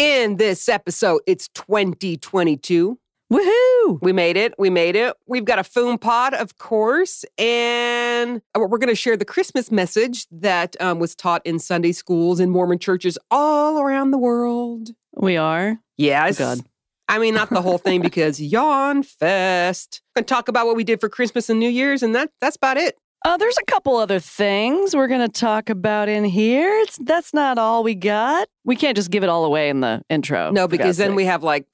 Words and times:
In 0.00 0.38
this 0.38 0.66
episode, 0.66 1.20
it's 1.26 1.48
2022. 1.48 2.98
Woohoo! 3.30 3.98
We 4.00 4.14
made 4.14 4.38
it. 4.38 4.54
We 4.56 4.70
made 4.70 4.96
it. 4.96 5.14
We've 5.26 5.44
got 5.44 5.58
a 5.58 5.62
FUMPOTD, 5.62 6.40
of 6.40 6.56
course, 6.56 7.26
and 7.36 8.40
we're 8.56 8.78
going 8.78 8.88
to 8.88 8.94
share 8.94 9.18
the 9.18 9.26
Christmas 9.26 9.70
message 9.70 10.24
that 10.30 10.74
um, 10.80 11.00
was 11.00 11.14
taught 11.14 11.44
in 11.44 11.58
Sunday 11.58 11.92
schools 11.92 12.40
and 12.40 12.50
Mormon 12.50 12.78
churches 12.78 13.18
all 13.30 13.78
around 13.78 14.10
the 14.10 14.16
world. 14.16 14.88
We 15.16 15.36
are. 15.36 15.78
Yes. 15.98 16.40
Oh, 16.40 16.44
God. 16.56 16.64
I 17.06 17.18
mean, 17.18 17.34
not 17.34 17.50
the 17.50 17.60
whole 17.60 17.76
thing 17.76 18.00
because 18.00 18.40
yawn 18.40 19.02
fest. 19.02 20.00
Going 20.16 20.24
to 20.24 20.34
talk 20.34 20.48
about 20.48 20.64
what 20.64 20.76
we 20.76 20.84
did 20.84 20.98
for 21.00 21.10
Christmas 21.10 21.50
and 21.50 21.60
New 21.60 21.68
Year's, 21.68 22.02
and 22.02 22.14
that 22.14 22.30
that's 22.40 22.56
about 22.56 22.78
it. 22.78 22.96
Uh, 23.24 23.36
there's 23.36 23.58
a 23.58 23.64
couple 23.66 23.96
other 23.96 24.18
things 24.18 24.96
we're 24.96 25.06
going 25.08 25.20
to 25.20 25.28
talk 25.28 25.68
about 25.68 26.08
in 26.08 26.24
here. 26.24 26.70
It's 26.80 26.96
that's 26.98 27.34
not 27.34 27.58
all 27.58 27.82
we 27.82 27.94
got. 27.94 28.48
We 28.64 28.76
can't 28.76 28.96
just 28.96 29.10
give 29.10 29.22
it 29.22 29.28
all 29.28 29.44
away 29.44 29.68
in 29.68 29.80
the 29.80 30.02
intro. 30.08 30.50
No, 30.50 30.66
because 30.66 30.96
then 30.96 31.10
sake. 31.10 31.16
we 31.16 31.24
have 31.26 31.42
like 31.42 31.66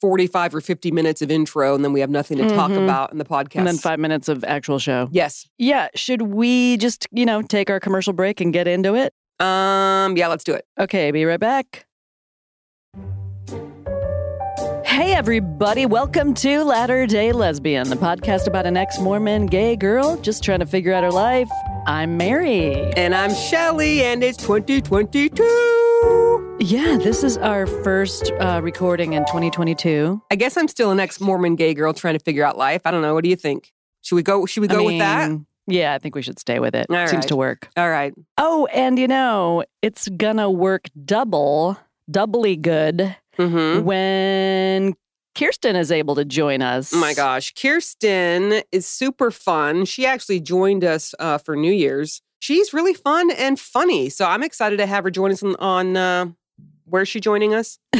45 0.00 0.54
or 0.54 0.60
50 0.60 0.90
minutes 0.92 1.20
of 1.20 1.30
intro, 1.30 1.74
and 1.74 1.84
then 1.84 1.92
we 1.92 2.00
have 2.00 2.10
nothing 2.10 2.38
to 2.38 2.48
talk 2.50 2.70
Mhm. 2.70 2.84
about 2.84 3.10
in 3.12 3.18
the 3.18 3.24
podcast. 3.24 3.56
and 3.56 3.66
then 3.66 3.78
five 3.78 3.98
minutes 3.98 4.28
of 4.28 4.44
actual 4.44 4.78
show. 4.78 5.08
Yes. 5.10 5.48
Yeah. 5.58 5.88
Should 5.96 6.22
we 6.22 6.76
just 6.76 7.06
you 7.10 7.26
know 7.26 7.42
take 7.42 7.68
our 7.68 7.80
commercial 7.80 8.12
break 8.12 8.40
and 8.40 8.52
get 8.52 8.68
into 8.68 8.94
it? 8.94 9.12
Um. 9.40 10.16
Yeah. 10.16 10.28
Let's 10.28 10.44
do 10.44 10.52
it. 10.54 10.66
Okay, 10.78 11.10
be 11.10 11.24
right 11.24 11.40
back. 11.40 11.84
Hey, 14.92 15.14
everybody, 15.14 15.86
welcome 15.86 16.34
to 16.34 16.64
Latter 16.64 17.06
day 17.06 17.32
Lesbian, 17.32 17.88
the 17.88 17.96
podcast 17.96 18.46
about 18.46 18.66
an 18.66 18.76
ex 18.76 19.00
Mormon 19.00 19.46
gay 19.46 19.74
girl 19.74 20.18
just 20.18 20.44
trying 20.44 20.58
to 20.58 20.66
figure 20.66 20.92
out 20.92 21.02
her 21.02 21.10
life. 21.10 21.48
I'm 21.86 22.18
Mary. 22.18 22.74
And 22.92 23.14
I'm 23.14 23.34
Shelly, 23.34 24.02
and 24.02 24.22
it's 24.22 24.36
2022. 24.36 26.58
Yeah, 26.60 26.98
this 26.98 27.24
is 27.24 27.38
our 27.38 27.66
first 27.66 28.32
uh, 28.32 28.60
recording 28.62 29.14
in 29.14 29.22
2022. 29.22 30.20
I 30.30 30.36
guess 30.36 30.58
I'm 30.58 30.68
still 30.68 30.90
an 30.90 31.00
ex-Mormon 31.00 31.56
gay 31.56 31.72
girl 31.72 31.94
trying 31.94 32.18
to 32.18 32.22
figure 32.22 32.44
out 32.44 32.58
life. 32.58 32.82
I 32.84 32.90
don't 32.90 33.00
know. 33.00 33.14
What 33.14 33.24
do 33.24 33.30
you 33.30 33.36
think? 33.36 33.72
Should 34.02 34.16
we 34.16 34.22
go? 34.22 34.44
Should 34.44 34.60
we 34.60 34.68
I 34.68 34.74
go 34.74 34.84
with 34.84 34.98
that? 34.98 35.30
Yeah, 35.66 35.94
I 35.94 36.00
think 36.00 36.14
we 36.14 36.20
should 36.20 36.38
stay 36.38 36.58
with 36.58 36.74
it. 36.74 36.88
All 36.90 37.06
Seems 37.06 37.20
right. 37.20 37.28
to 37.28 37.36
work. 37.36 37.70
All 37.78 37.88
right. 37.88 38.12
Oh, 38.36 38.66
and 38.66 38.98
you 38.98 39.08
know, 39.08 39.64
it's 39.80 40.10
gonna 40.10 40.50
work 40.50 40.90
double, 41.02 41.78
doubly 42.10 42.56
good 42.56 43.16
Mm-hmm. 43.38 43.84
when 43.84 44.94
Kirsten 45.34 45.76
is 45.76 45.90
able 45.90 46.14
to 46.16 46.24
join 46.24 46.60
us. 46.62 46.92
Oh 46.92 46.98
my 46.98 47.14
gosh, 47.14 47.54
Kirsten 47.54 48.62
is 48.70 48.86
super 48.86 49.30
fun. 49.30 49.84
She 49.86 50.04
actually 50.04 50.40
joined 50.40 50.84
us 50.84 51.14
uh, 51.18 51.38
for 51.38 51.56
New 51.56 51.72
Year's. 51.72 52.20
She's 52.40 52.74
really 52.74 52.92
fun 52.94 53.30
and 53.30 53.58
funny, 53.58 54.08
so 54.10 54.26
I'm 54.26 54.42
excited 54.42 54.76
to 54.78 54.86
have 54.86 55.04
her 55.04 55.10
join 55.10 55.30
us 55.30 55.42
on. 55.42 55.56
on 55.56 55.96
uh, 55.96 56.26
where's 56.84 57.08
she 57.08 57.20
joining 57.20 57.54
us? 57.54 57.78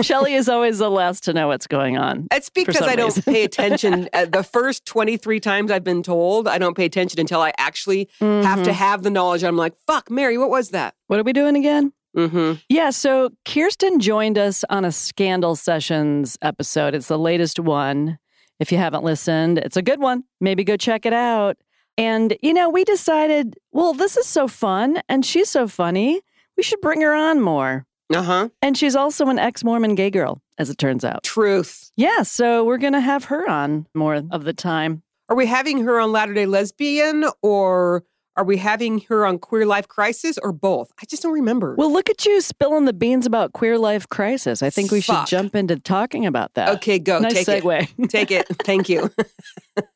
Shelly 0.00 0.34
is 0.34 0.48
always 0.48 0.78
the 0.78 0.88
last 0.90 1.24
to 1.24 1.32
know 1.32 1.48
what's 1.48 1.66
going 1.66 1.98
on. 1.98 2.28
It's 2.32 2.48
because 2.48 2.80
I 2.80 2.94
don't 2.94 3.24
pay 3.24 3.42
attention. 3.44 4.08
uh, 4.12 4.24
the 4.26 4.44
first 4.44 4.84
23 4.86 5.40
times 5.40 5.70
I've 5.72 5.82
been 5.84 6.02
told, 6.04 6.46
I 6.46 6.58
don't 6.58 6.76
pay 6.76 6.84
attention 6.84 7.18
until 7.18 7.40
I 7.40 7.52
actually 7.58 8.08
have 8.20 8.62
to 8.62 8.70
Mhm. 8.70 8.74
have 8.74 9.02
the 9.02 9.10
knowledge. 9.10 9.42
I'm 9.42 9.56
like, 9.56 9.74
fuck, 9.86 10.10
Mary, 10.10 10.38
what 10.38 10.48
was 10.50 10.70
that? 10.70 10.94
What 11.08 11.18
are 11.18 11.24
we 11.24 11.32
doing 11.32 11.56
again? 11.56 11.92
Mm-hmm. 12.18 12.54
Yeah, 12.68 12.90
so 12.90 13.30
Kirsten 13.44 14.00
joined 14.00 14.36
us 14.38 14.64
on 14.68 14.84
a 14.84 14.90
Scandal 14.90 15.54
Sessions 15.54 16.36
episode. 16.42 16.94
It's 16.94 17.06
the 17.06 17.18
latest 17.18 17.60
one. 17.60 18.18
If 18.58 18.72
you 18.72 18.78
haven't 18.78 19.04
listened, 19.04 19.58
it's 19.58 19.76
a 19.76 19.82
good 19.82 20.00
one. 20.00 20.24
Maybe 20.40 20.64
go 20.64 20.76
check 20.76 21.06
it 21.06 21.12
out. 21.12 21.56
And, 21.96 22.36
you 22.42 22.52
know, 22.52 22.68
we 22.68 22.84
decided, 22.84 23.56
well, 23.70 23.94
this 23.94 24.16
is 24.16 24.26
so 24.26 24.48
fun 24.48 25.00
and 25.08 25.24
she's 25.24 25.48
so 25.48 25.68
funny. 25.68 26.20
We 26.56 26.64
should 26.64 26.80
bring 26.80 27.00
her 27.02 27.14
on 27.14 27.40
more. 27.40 27.86
Uh 28.12 28.22
huh. 28.22 28.48
And 28.62 28.76
she's 28.76 28.96
also 28.96 29.26
an 29.28 29.38
ex 29.38 29.62
Mormon 29.62 29.94
gay 29.94 30.10
girl, 30.10 30.40
as 30.58 30.70
it 30.70 30.78
turns 30.78 31.04
out. 31.04 31.22
Truth. 31.22 31.92
Yeah, 31.96 32.22
so 32.22 32.64
we're 32.64 32.78
going 32.78 32.94
to 32.94 33.00
have 33.00 33.24
her 33.24 33.48
on 33.48 33.86
more 33.94 34.22
of 34.30 34.44
the 34.44 34.52
time. 34.52 35.02
Are 35.28 35.36
we 35.36 35.46
having 35.46 35.84
her 35.84 36.00
on 36.00 36.10
Latter 36.10 36.34
day 36.34 36.46
Lesbian 36.46 37.26
or 37.42 38.02
are 38.38 38.44
we 38.44 38.56
having 38.56 39.00
her 39.08 39.26
on 39.26 39.40
Queer 39.40 39.66
Life 39.66 39.88
Crisis 39.88 40.38
or 40.38 40.52
both? 40.52 40.92
I 41.02 41.06
just 41.06 41.24
don't 41.24 41.32
remember. 41.32 41.74
Well, 41.74 41.92
look 41.92 42.08
at 42.08 42.24
you 42.24 42.40
spilling 42.40 42.84
the 42.84 42.92
beans 42.92 43.26
about 43.26 43.52
queer 43.52 43.76
life 43.78 44.08
crisis. 44.08 44.62
I 44.62 44.70
think 44.70 44.92
we 44.92 45.00
should 45.00 45.26
jump 45.26 45.56
into 45.56 45.76
talking 45.76 46.24
about 46.24 46.54
that. 46.54 46.68
okay, 46.76 47.00
go. 47.00 47.18
nice 47.18 47.44
take 47.44 47.48
it. 47.48 47.64
segue. 47.64 48.08
Take 48.08 48.30
it. 48.30 48.46
Thank 48.62 48.88
you. 48.88 49.10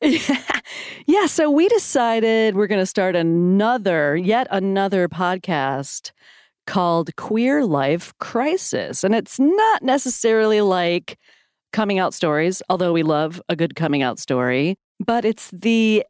yeah. 0.01 0.41
yeah, 1.07 1.25
so 1.25 1.49
we 1.49 1.69
decided 1.69 2.55
we're 2.55 2.67
going 2.67 2.81
to 2.81 2.85
start 2.85 3.15
another, 3.15 4.17
yet 4.17 4.47
another 4.51 5.07
podcast 5.07 6.11
called 6.67 7.15
Queer 7.15 7.63
Life 7.63 8.13
Crisis. 8.19 9.05
And 9.05 9.15
it's 9.15 9.39
not 9.39 9.83
necessarily 9.83 10.59
like 10.59 11.17
coming 11.71 11.97
out 11.97 12.13
stories, 12.13 12.61
although 12.69 12.91
we 12.91 13.03
love 13.03 13.41
a 13.47 13.55
good 13.55 13.75
coming 13.77 14.01
out 14.01 14.19
story, 14.19 14.75
but 14.99 15.23
it's 15.23 15.49
the 15.51 16.03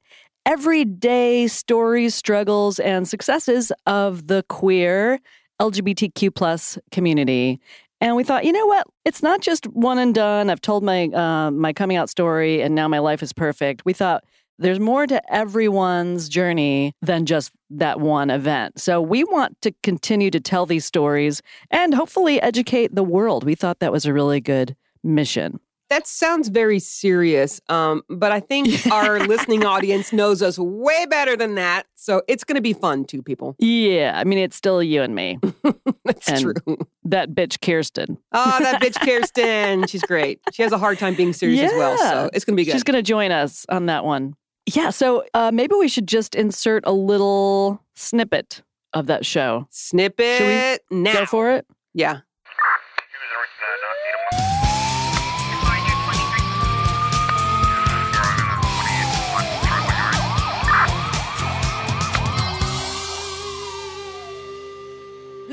everyday 0.45 1.47
stories, 1.47 2.15
struggles, 2.15 2.79
and 2.79 3.07
successes 3.07 3.71
of 3.85 4.27
the 4.27 4.43
queer 4.49 5.19
LGBTQ 5.61 6.33
plus 6.33 6.77
community. 6.91 7.59
And 8.01 8.15
we 8.15 8.23
thought, 8.23 8.43
you 8.43 8.51
know 8.51 8.65
what? 8.65 8.85
It's 9.05 9.23
not 9.23 9.41
just 9.41 9.65
one 9.67 9.97
and 9.97 10.13
done. 10.13 10.49
I've 10.49 10.61
told 10.61 10.83
my 10.83 11.05
uh, 11.07 11.51
my 11.51 11.71
coming 11.71 11.95
out 11.95 12.09
story, 12.09 12.61
and 12.61 12.75
now 12.75 12.87
my 12.87 12.99
life 12.99 13.23
is 13.23 13.31
perfect. 13.31 13.85
We 13.85 13.93
thought 13.93 14.25
there's 14.59 14.79
more 14.79 15.07
to 15.07 15.33
everyone's 15.33 16.29
journey 16.29 16.93
than 17.01 17.25
just 17.25 17.51
that 17.69 17.99
one 17.99 18.29
event. 18.29 18.79
So 18.79 19.01
we 19.01 19.23
want 19.23 19.59
to 19.61 19.73
continue 19.83 20.29
to 20.31 20.39
tell 20.39 20.65
these 20.65 20.85
stories 20.85 21.41
and 21.71 21.93
hopefully 21.93 22.41
educate 22.41 22.93
the 22.93 23.03
world. 23.03 23.43
We 23.43 23.55
thought 23.55 23.79
that 23.79 23.91
was 23.91 24.05
a 24.05 24.13
really 24.13 24.41
good 24.41 24.75
mission. 25.03 25.59
That 25.93 26.07
sounds 26.07 26.47
very 26.47 26.79
serious, 26.79 27.61
um, 27.69 28.01
but 28.09 28.31
I 28.31 28.39
think 28.39 28.87
our 28.91 29.19
listening 29.27 29.63
audience 29.63 30.11
knows 30.11 30.41
us 30.41 30.57
way 30.57 31.05
better 31.05 31.37
than 31.37 31.53
that. 31.53 31.85
So 31.93 32.23
it's 32.27 32.43
going 32.43 32.55
to 32.55 32.61
be 32.63 32.73
fun 32.73 33.05
too, 33.05 33.21
people. 33.21 33.55
Yeah, 33.59 34.13
I 34.15 34.23
mean, 34.23 34.39
it's 34.39 34.55
still 34.55 34.81
you 34.81 35.03
and 35.03 35.13
me. 35.13 35.37
That's 36.03 36.29
And- 36.29 36.41
true. 36.41 36.77
That 37.05 37.35
bitch 37.35 37.61
Kirsten. 37.61 38.17
Oh, 38.31 38.57
that 38.59 38.81
bitch 38.81 38.99
Kirsten. 39.05 39.85
She's 39.85 40.01
great. 40.01 40.39
She 40.51 40.63
has 40.63 40.71
a 40.71 40.79
hard 40.79 40.97
time 40.97 41.13
being 41.13 41.31
serious 41.31 41.71
as 41.71 41.77
well. 41.77 41.95
So 41.99 42.29
it's 42.33 42.43
going 42.43 42.55
to 42.55 42.61
be 42.61 42.65
good. 42.65 42.71
She's 42.71 42.83
going 42.83 42.95
to 42.95 43.03
join 43.03 43.31
us 43.31 43.63
on 43.69 43.85
that 43.85 44.03
one. 44.03 44.33
Yeah, 44.65 44.89
so 44.89 45.25
uh, 45.35 45.51
maybe 45.53 45.75
we 45.75 45.87
should 45.87 46.07
just 46.07 46.33
insert 46.33 46.83
a 46.87 46.91
little 46.91 47.83
snippet 47.93 48.63
of 48.93 49.05
that 49.05 49.27
show. 49.27 49.67
Snip 49.69 50.15
it 50.17 50.81
now. 50.89 51.13
Go 51.13 51.25
for 51.27 51.51
it. 51.51 51.67
yeah. 51.93 52.21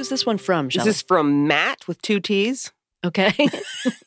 Who's 0.00 0.08
this 0.08 0.24
one 0.24 0.38
from, 0.38 0.68
This 0.68 0.86
is 0.86 1.02
from 1.02 1.46
Matt 1.46 1.86
with 1.86 2.00
two 2.00 2.20
T's. 2.20 2.72
okay. 3.04 3.34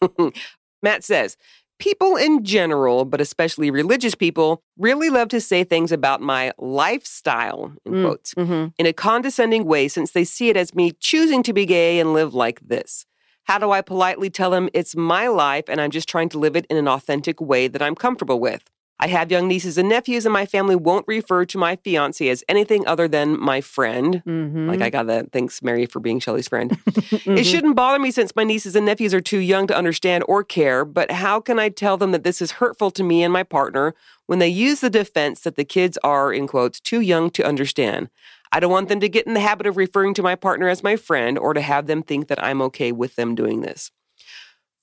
Matt 0.82 1.04
says, 1.04 1.38
People 1.78 2.16
in 2.16 2.44
general, 2.44 3.06
but 3.06 3.22
especially 3.22 3.70
religious 3.70 4.16
people, 4.16 4.64
really 4.76 5.12
love 5.12 5.28
to 5.28 5.40
say 5.40 5.64
things 5.64 5.92
about 5.92 6.20
my 6.20 6.52
lifestyle, 6.58 7.74
in 7.86 7.94
Mm. 7.94 8.06
quotes, 8.06 8.34
hmm 8.34 8.66
in 8.80 8.88
a 8.88 8.92
condescending 8.94 9.66
way 9.66 9.88
since 9.88 10.14
they 10.14 10.24
see 10.24 10.50
it 10.50 10.58
as 10.58 10.74
me 10.74 10.94
choosing 11.00 11.44
to 11.44 11.54
be 11.54 11.64
gay 11.68 12.00
and 12.00 12.12
live 12.12 12.34
like 12.34 12.60
this. 12.62 13.06
How 13.44 13.60
do 13.60 13.70
I 13.70 13.82
politely 13.82 14.32
tell 14.32 14.50
them 14.50 14.70
it's 14.74 14.96
my 14.96 15.28
life 15.28 15.66
and 15.68 15.80
I'm 15.80 15.92
just 15.92 16.10
trying 16.10 16.30
to 16.30 16.40
live 16.40 16.56
it 16.56 16.66
in 16.72 16.78
an 16.78 16.88
authentic 16.88 17.40
way 17.40 17.68
that 17.68 17.84
I'm 17.84 17.94
comfortable 17.94 18.40
with? 18.40 18.64
I 19.00 19.08
have 19.08 19.32
young 19.32 19.48
nieces 19.48 19.78
and 19.78 19.90
nephews, 19.90 20.26
and 20.26 20.32
my 20.32 20.46
family 20.46 20.76
won't 20.76 21.06
refer 21.08 21.46
to 21.46 21.58
my 21.58 21.76
fiance 21.78 22.28
as 22.30 22.44
anything 22.48 22.88
other 22.88 23.08
than 23.08 23.38
my 23.40 23.60
friend. 23.60 24.22
hmm 24.24 24.70
Like 24.70 24.82
I 24.82 24.90
got 24.90 25.08
that. 25.08 25.32
Thanks, 25.32 25.62
Mary, 25.62 25.86
for 25.86 26.00
being 26.00 26.20
Shelley's 26.20 26.48
friend. 26.48 26.72
Mhm. 26.72 27.38
It 27.40 27.46
shouldn't 27.46 27.76
bother 27.76 28.00
me 28.00 28.12
since 28.12 28.36
my 28.36 28.44
nieces 28.44 28.76
and 28.76 28.86
nephews 28.86 29.14
are 29.14 29.22
too 29.22 29.40
young 29.40 29.68
to 29.68 29.76
understand 29.76 30.24
or 30.28 30.44
care, 30.44 30.86
but 30.86 31.12
how 31.12 31.40
can 31.42 31.60
I 31.60 31.70
tell 31.70 31.98
them 31.98 32.12
that 32.12 32.24
this 32.24 32.42
is 32.42 32.52
hurtful 32.62 32.92
to 32.92 33.04
me 33.04 33.24
and 33.24 33.34
my 33.34 33.44
partner 33.44 33.94
when 34.28 34.40
they 34.40 34.48
use 34.48 34.80
the 34.80 34.90
defense 34.90 35.42
that 35.42 35.56
the 35.56 35.66
kids 35.66 35.98
are, 36.04 36.32
in 36.32 36.48
quotes, 36.48 36.80
too 36.80 37.02
young 37.02 37.30
to 37.32 37.44
understand? 37.46 38.10
I 38.52 38.60
don't 38.60 38.72
want 38.72 38.88
them 38.88 39.00
to 39.00 39.10
get 39.10 39.26
in 39.26 39.34
the 39.34 39.40
habit 39.40 39.66
of 39.66 39.76
referring 39.78 40.14
to 40.14 40.24
my 40.24 40.36
partner 40.36 40.70
as 40.70 40.84
my 40.84 40.96
friend 40.96 41.38
or 41.40 41.54
to 41.56 41.62
have 41.62 41.88
them 41.88 42.04
think 42.04 42.28
that 42.28 42.42
I'm 42.44 42.62
okay 42.62 42.92
with 42.92 43.16
them 43.16 43.34
doing 43.36 43.62
this. 43.62 43.92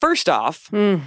First 0.00 0.29
off, 0.29 0.69
Mm. 0.73 1.02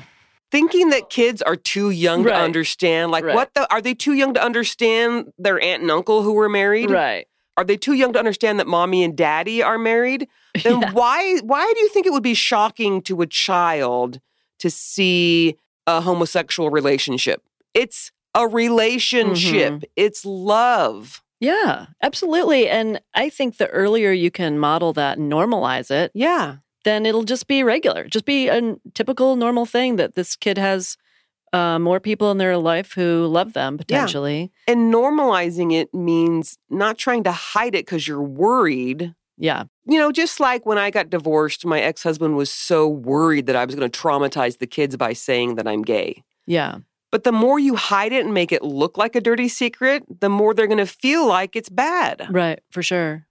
Thinking 0.54 0.90
that 0.92 1.10
kids 1.10 1.42
are 1.42 1.56
too 1.58 1.90
young 1.90 2.24
to 2.24 2.34
understand, 2.34 3.12
like 3.12 3.24
Right. 3.26 3.36
what 3.36 3.54
the 3.56 3.64
are 3.74 3.82
they 3.82 3.94
too 3.96 4.14
young 4.14 4.34
to 4.36 4.42
understand 4.44 5.34
their 5.38 5.60
aunt 5.60 5.82
and 5.82 5.92
uncle 5.92 6.22
who 6.24 6.34
were 6.34 6.48
married? 6.50 6.90
Right. 6.92 7.26
Are 7.58 7.64
they 7.64 7.78
too 7.78 7.94
young 7.94 8.14
to 8.14 8.20
understand 8.20 8.60
that 8.60 8.68
mommy 8.68 9.04
and 9.04 9.16
daddy 9.18 9.62
are 9.64 9.78
married? 9.78 10.28
Then 10.64 10.82
Yeah. 10.82 10.92
why 10.92 11.40
why 11.44 11.72
do 11.76 11.80
you 11.82 11.90
think 11.90 12.06
it 12.06 12.14
would 12.14 12.24
be 12.24 12.36
shocking 12.36 13.02
to 13.04 13.22
a 13.22 13.28
child 13.28 14.20
to 14.60 14.70
see 14.70 15.56
a 15.88 16.00
homosexual 16.02 16.70
relationship? 16.70 17.42
It's 17.74 18.12
a 18.36 18.48
relationship. 18.48 19.74
Mm-hmm. 19.74 19.84
It's 19.96 20.24
love. 20.26 21.22
Yeah, 21.40 21.88
absolutely. 22.02 22.70
And 22.70 23.02
I 23.16 23.30
think 23.30 23.58
the 23.58 23.68
earlier 23.70 24.12
you 24.12 24.32
can 24.32 24.58
model 24.60 24.94
that 24.94 25.18
and 25.18 25.32
normalize 25.32 25.92
it, 25.92 26.12
Yeah. 26.14 26.58
Then 26.84 27.06
it'll 27.06 27.24
just 27.24 27.48
be 27.48 27.64
regular. 27.64 28.08
Just 28.08 28.26
be 28.26 28.48
a 28.48 28.76
typical 28.94 29.36
normal 29.36 29.66
thing 29.66 29.96
that 29.98 30.16
this 30.16 30.36
kid 30.36 30.58
has 30.58 30.98
uh, 31.54 31.80
more 31.80 32.00
people 32.00 32.32
in 32.32 32.40
their 32.40 32.58
life 32.58 32.94
who 32.94 33.28
love 33.28 33.54
them 33.54 33.78
potentially. 33.78 34.52
And 34.68 34.94
normalizing 34.94 35.72
it 35.74 35.94
means 35.94 36.58
not 36.70 36.98
trying 36.98 37.24
to 37.24 37.32
hide 37.32 37.76
it 37.76 37.86
because 37.86 38.08
you're 38.08 38.22
worried. 38.22 39.14
Yeah. 39.38 39.66
You 39.86 40.00
know, 40.00 40.12
just 40.12 40.40
like 40.40 40.66
when 40.66 40.78
I 40.78 40.90
got 40.90 41.10
divorced, 41.10 41.66
my 41.66 41.80
ex 41.80 42.04
husband 42.04 42.36
was 42.36 42.52
so 42.52 42.88
worried 42.88 43.46
that 43.48 43.56
I 43.56 43.66
was 43.66 43.76
going 43.76 43.90
to 43.90 44.00
traumatize 44.00 44.58
the 44.58 44.68
kids 44.68 44.98
by 44.98 45.14
saying 45.14 45.56
that 45.56 45.68
I'm 45.68 45.84
gay. 45.84 46.24
Yeah. 46.46 46.80
But 47.12 47.24
the 47.24 47.32
more 47.32 47.60
you 47.60 47.76
hide 47.76 48.12
it 48.12 48.26
and 48.26 48.34
make 48.34 48.52
it 48.52 48.64
look 48.64 48.98
like 48.98 49.16
a 49.16 49.22
dirty 49.22 49.48
secret, 49.48 50.04
the 50.20 50.30
more 50.30 50.56
they're 50.56 50.66
going 50.66 50.80
to 50.80 50.88
feel 50.88 51.28
like 51.28 51.56
it's 51.56 51.70
bad. 51.70 52.26
Right, 52.32 52.60
for 52.72 52.82
sure. 52.82 53.28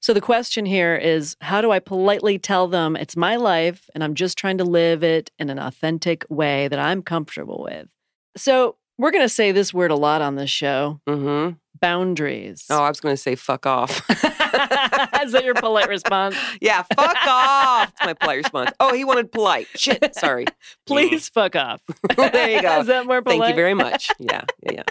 So 0.00 0.12
the 0.12 0.20
question 0.20 0.66
here 0.66 0.94
is 0.94 1.36
how 1.40 1.60
do 1.60 1.70
I 1.70 1.78
politely 1.78 2.38
tell 2.38 2.68
them 2.68 2.96
it's 2.96 3.16
my 3.16 3.36
life 3.36 3.88
and 3.94 4.04
I'm 4.04 4.14
just 4.14 4.38
trying 4.38 4.58
to 4.58 4.64
live 4.64 5.02
it 5.02 5.30
in 5.38 5.50
an 5.50 5.58
authentic 5.58 6.24
way 6.28 6.68
that 6.68 6.78
I'm 6.78 7.02
comfortable 7.02 7.62
with? 7.68 7.90
So 8.36 8.76
we're 8.98 9.10
going 9.10 9.24
to 9.24 9.28
say 9.28 9.52
this 9.52 9.74
word 9.74 9.90
a 9.90 9.96
lot 9.96 10.22
on 10.22 10.36
this 10.36 10.50
show 10.50 11.00
hmm 11.06 11.50
boundaries. 11.80 12.64
Oh, 12.70 12.82
I 12.82 12.88
was 12.88 13.00
going 13.00 13.12
to 13.12 13.20
say 13.20 13.34
fuck 13.34 13.66
off. 13.66 13.90
Is 14.10 15.32
that 15.32 15.42
your 15.44 15.54
polite 15.54 15.88
response? 15.88 16.36
yeah, 16.60 16.82
fuck 16.94 17.16
off. 17.26 17.92
That's 17.98 18.06
my 18.06 18.14
polite 18.14 18.38
response. 18.38 18.70
Oh, 18.80 18.94
he 18.94 19.04
wanted 19.04 19.30
polite. 19.30 19.68
Shit. 19.74 20.14
Sorry. 20.14 20.46
Please 20.86 21.28
fuck 21.28 21.56
off. 21.56 21.82
there 22.16 22.50
you 22.50 22.62
go. 22.62 22.80
Is 22.80 22.86
that 22.86 23.06
more 23.06 23.22
polite? 23.22 23.40
Thank 23.40 23.50
you 23.50 23.56
very 23.56 23.74
much. 23.74 24.10
Yeah, 24.18 24.44
yeah, 24.62 24.72
yeah. 24.72 24.82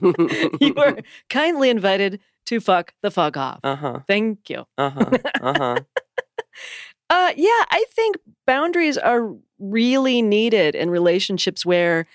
you 0.60 0.74
are 0.76 0.98
kindly 1.30 1.70
invited 1.70 2.20
to 2.46 2.60
fuck 2.60 2.94
the 3.02 3.10
fuck 3.10 3.36
off. 3.36 3.60
uh 3.64 3.76
huh. 3.76 4.00
Thank 4.06 4.50
you. 4.50 4.66
Uh 4.78 4.90
huh. 4.90 5.10
Uh 5.40 5.54
huh. 5.58 5.76
Uh, 7.10 7.32
yeah, 7.36 7.64
I 7.70 7.84
think 7.90 8.16
boundaries 8.46 8.96
are 8.96 9.34
really 9.58 10.22
needed 10.22 10.74
in 10.74 10.88
relationships 10.90 11.64
where 11.64 12.06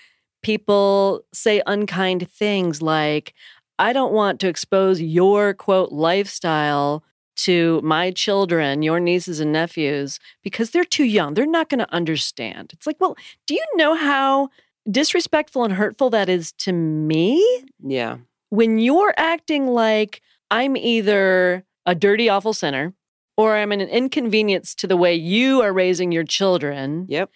people 0.42 1.22
say 1.32 1.62
unkind 1.68 2.30
things 2.30 2.82
like, 2.82 3.34
I 3.78 3.94
don't 3.94 4.14
want 4.14 4.40
to 4.42 4.48
expose 4.48 5.00
your 5.00 5.54
quote 5.54 5.92
lifestyle 5.92 7.04
to 7.38 7.80
my 7.84 8.12
children, 8.12 8.82
your 8.82 9.00
nieces 9.00 9.40
and 9.40 9.54
nephews, 9.54 10.20
because 10.44 10.72
they're 10.72 10.84
too 10.84 11.06
young. 11.06 11.34
They're 11.36 11.46
not 11.46 11.70
going 11.70 11.80
to 11.80 11.94
understand. 11.94 12.72
It's 12.74 12.88
like, 12.88 12.98
well, 13.00 13.16
do 13.48 13.54
you 13.54 13.66
know 13.76 13.96
how 13.96 14.50
disrespectful 14.90 15.64
and 15.64 15.74
hurtful 15.74 16.10
that 16.12 16.30
is 16.30 16.52
to 16.54 16.72
me? 16.74 17.44
Yeah. 17.84 18.18
when 18.50 18.80
you're 18.80 19.14
acting 19.18 19.68
like 19.68 20.22
I'm 20.50 20.76
either 20.76 21.64
a 21.86 21.94
dirty, 21.94 22.30
awful 22.30 22.54
sinner 22.54 22.94
or 23.38 23.56
I'm 23.56 23.72
an 23.72 23.82
inconvenience 23.82 24.74
to 24.76 24.88
the 24.88 24.98
way 24.98 25.14
you 25.14 25.62
are 25.62 25.72
raising 25.72 26.12
your 26.12 26.24
children, 26.24 27.06
Yep. 27.10 27.30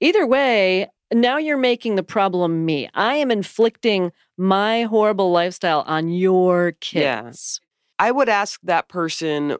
either 0.00 0.24
way, 0.26 0.88
now 1.12 1.38
you're 1.38 1.56
making 1.58 1.96
the 1.96 2.04
problem 2.04 2.64
me. 2.64 2.88
I 2.94 3.16
am 3.16 3.32
inflicting 3.32 4.12
my 4.38 4.82
horrible 4.84 5.32
lifestyle 5.32 5.80
on 5.88 6.08
your 6.08 6.72
kids. 6.80 7.60
Yeah. 7.98 8.06
I 8.06 8.12
would 8.12 8.28
ask 8.28 8.60
that 8.62 8.88
person, 8.88 9.56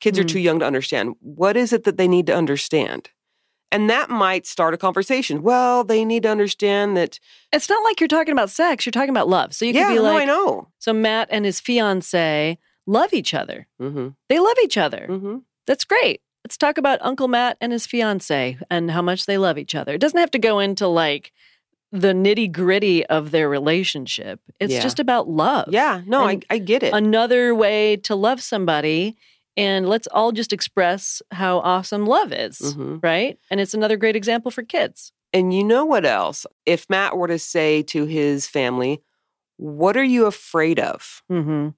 kids 0.00 0.18
are 0.18 0.22
Hmm. 0.22 0.26
too 0.28 0.40
young 0.40 0.58
to 0.58 0.66
understand. 0.66 1.14
What 1.20 1.56
is 1.56 1.72
it 1.72 1.84
that 1.84 1.96
they 1.96 2.08
need 2.08 2.26
to 2.26 2.34
understand? 2.36 3.10
And 3.72 3.88
that 3.88 4.10
might 4.10 4.46
start 4.46 4.74
a 4.74 4.76
conversation. 4.76 5.42
Well, 5.42 5.84
they 5.84 6.04
need 6.04 6.24
to 6.24 6.28
understand 6.28 6.96
that. 6.96 7.20
It's 7.52 7.68
not 7.68 7.84
like 7.84 8.00
you're 8.00 8.08
talking 8.08 8.32
about 8.32 8.50
sex, 8.50 8.84
you're 8.84 8.90
talking 8.92 9.10
about 9.10 9.28
love. 9.28 9.54
So 9.54 9.64
you 9.64 9.72
yeah, 9.72 9.88
could 9.88 9.94
be 9.94 10.02
no, 10.02 10.16
I 10.16 10.24
know. 10.24 10.68
so 10.78 10.92
Matt 10.92 11.28
and 11.30 11.44
his 11.44 11.60
fiance 11.60 12.58
love 12.86 13.12
each 13.12 13.32
other. 13.34 13.66
Mm-hmm. 13.80 14.08
They 14.28 14.38
love 14.40 14.56
each 14.64 14.76
other. 14.76 15.06
Mm-hmm. 15.08 15.36
That's 15.66 15.84
great. 15.84 16.20
Let's 16.44 16.56
talk 16.56 16.78
about 16.78 16.98
Uncle 17.02 17.28
Matt 17.28 17.58
and 17.60 17.70
his 17.72 17.86
fiance 17.86 18.58
and 18.70 18.90
how 18.90 19.02
much 19.02 19.26
they 19.26 19.38
love 19.38 19.58
each 19.58 19.74
other. 19.74 19.94
It 19.94 20.00
doesn't 20.00 20.18
have 20.18 20.30
to 20.32 20.38
go 20.38 20.58
into 20.58 20.86
like 20.88 21.32
the 21.92 22.12
nitty 22.12 22.50
gritty 22.50 23.04
of 23.06 23.30
their 23.30 23.48
relationship. 23.48 24.40
It's 24.58 24.72
Yeah. 24.72 24.80
just 24.80 24.98
about 24.98 25.28
love. 25.28 25.68
Yeah, 25.70 26.00
no, 26.06 26.26
I, 26.26 26.40
I 26.48 26.58
get 26.58 26.82
it. 26.82 26.94
Another 26.94 27.54
way 27.54 27.96
to 27.98 28.14
love 28.14 28.40
somebody. 28.42 29.16
And 29.56 29.88
let's 29.88 30.06
all 30.08 30.32
just 30.32 30.52
express 30.52 31.20
how 31.32 31.58
awesome 31.58 32.06
love 32.06 32.32
is, 32.32 32.58
hmm 32.74 32.98
right? 33.02 33.38
And 33.50 33.60
it's 33.60 33.74
another 33.74 33.96
great 33.96 34.16
example 34.16 34.50
for 34.50 34.62
kids. 34.62 35.12
And 35.32 35.54
you 35.54 35.62
know 35.64 35.84
what 35.84 36.04
else? 36.04 36.46
If 36.66 36.88
Matt 36.88 37.16
were 37.16 37.28
to 37.28 37.38
say 37.38 37.82
to 37.84 38.04
his 38.06 38.46
family, 38.46 39.00
What 39.56 39.96
are 39.96 40.04
you 40.04 40.26
afraid 40.26 40.80
of? 40.80 41.22
Mm-hmm. 41.30 41.68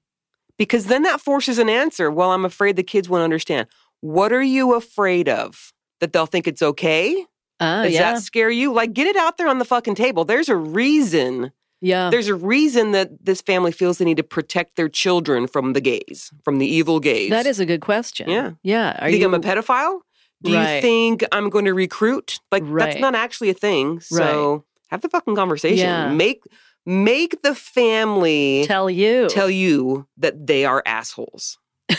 Because 0.59 0.87
then 0.87 1.03
that 1.03 1.21
forces 1.21 1.59
an 1.59 1.69
answer. 1.69 2.11
Well, 2.11 2.31
I'm 2.31 2.45
afraid 2.45 2.77
the 2.77 2.83
kids 2.83 3.09
won't 3.09 3.25
understand. 3.25 3.67
What 4.01 4.33
are 4.33 4.43
you 4.43 4.75
afraid 4.75 5.29
of? 5.29 5.73
That 6.01 6.13
they'll 6.13 6.27
think 6.27 6.47
it's 6.47 6.63
okay? 6.63 7.27
Oh, 7.61 7.85
Does 7.85 7.93
yeah. 7.93 8.13
that 8.13 8.23
scare 8.23 8.51
you? 8.51 8.73
Like, 8.73 8.93
get 8.93 9.07
it 9.07 9.17
out 9.17 9.39
there 9.39 9.49
on 9.49 9.59
the 9.59 9.65
fucking 9.65 9.95
table. 9.95 10.25
There's 10.25 10.49
a 10.49 10.57
reason. 10.57 11.53
Yeah. 11.82 12.08
There's 12.11 12.29
a 12.29 12.34
reason 12.34 12.93
that 12.93 13.11
this 13.23 13.43
family 13.43 13.73
feels 13.73 13.99
they 13.99 14.05
need 14.06 14.17
to 14.17 14.23
protect 14.23 14.76
their 14.76 14.88
children 14.88 15.46
from 15.46 15.73
the 15.75 15.81
gays, 15.81 16.31
from 16.44 16.58
the 16.58 16.67
evil 16.67 17.00
gays. 17.00 17.29
That 17.31 17.44
is 17.46 17.61
a 17.61 17.67
good 17.67 17.81
question. 17.82 18.31
Yeah. 18.31 18.52
Yeah. 18.62 18.96
Are 19.00 19.08
you 19.08 19.14
think 19.14 19.20
you 19.23 19.26
I'm 19.29 19.34
a 19.34 19.40
pedophile? 19.40 20.00
Do 20.43 20.55
Right. 20.55 20.76
you 20.76 20.81
think 20.81 21.25
I'm 21.32 21.50
going 21.50 21.67
to 21.67 21.75
recruit? 21.75 22.38
Like 22.50 22.62
Right. 22.67 22.87
that's 22.93 23.00
not 23.00 23.14
actually 23.14 23.50
a 23.50 23.55
thing. 23.55 24.00
So 24.00 24.64
have 24.90 25.02
the 25.02 25.08
fucking 25.08 25.34
conversation. 25.37 25.79
Yeah. 25.87 26.11
Make 26.12 26.43
make 26.87 27.43
the 27.43 27.55
family 27.55 28.64
tell 28.67 28.88
you? 28.90 29.29
tell 29.29 29.50
you 29.50 30.06
that 30.17 30.46
they 30.46 30.64
are 30.64 30.82
assholes. 30.87 31.58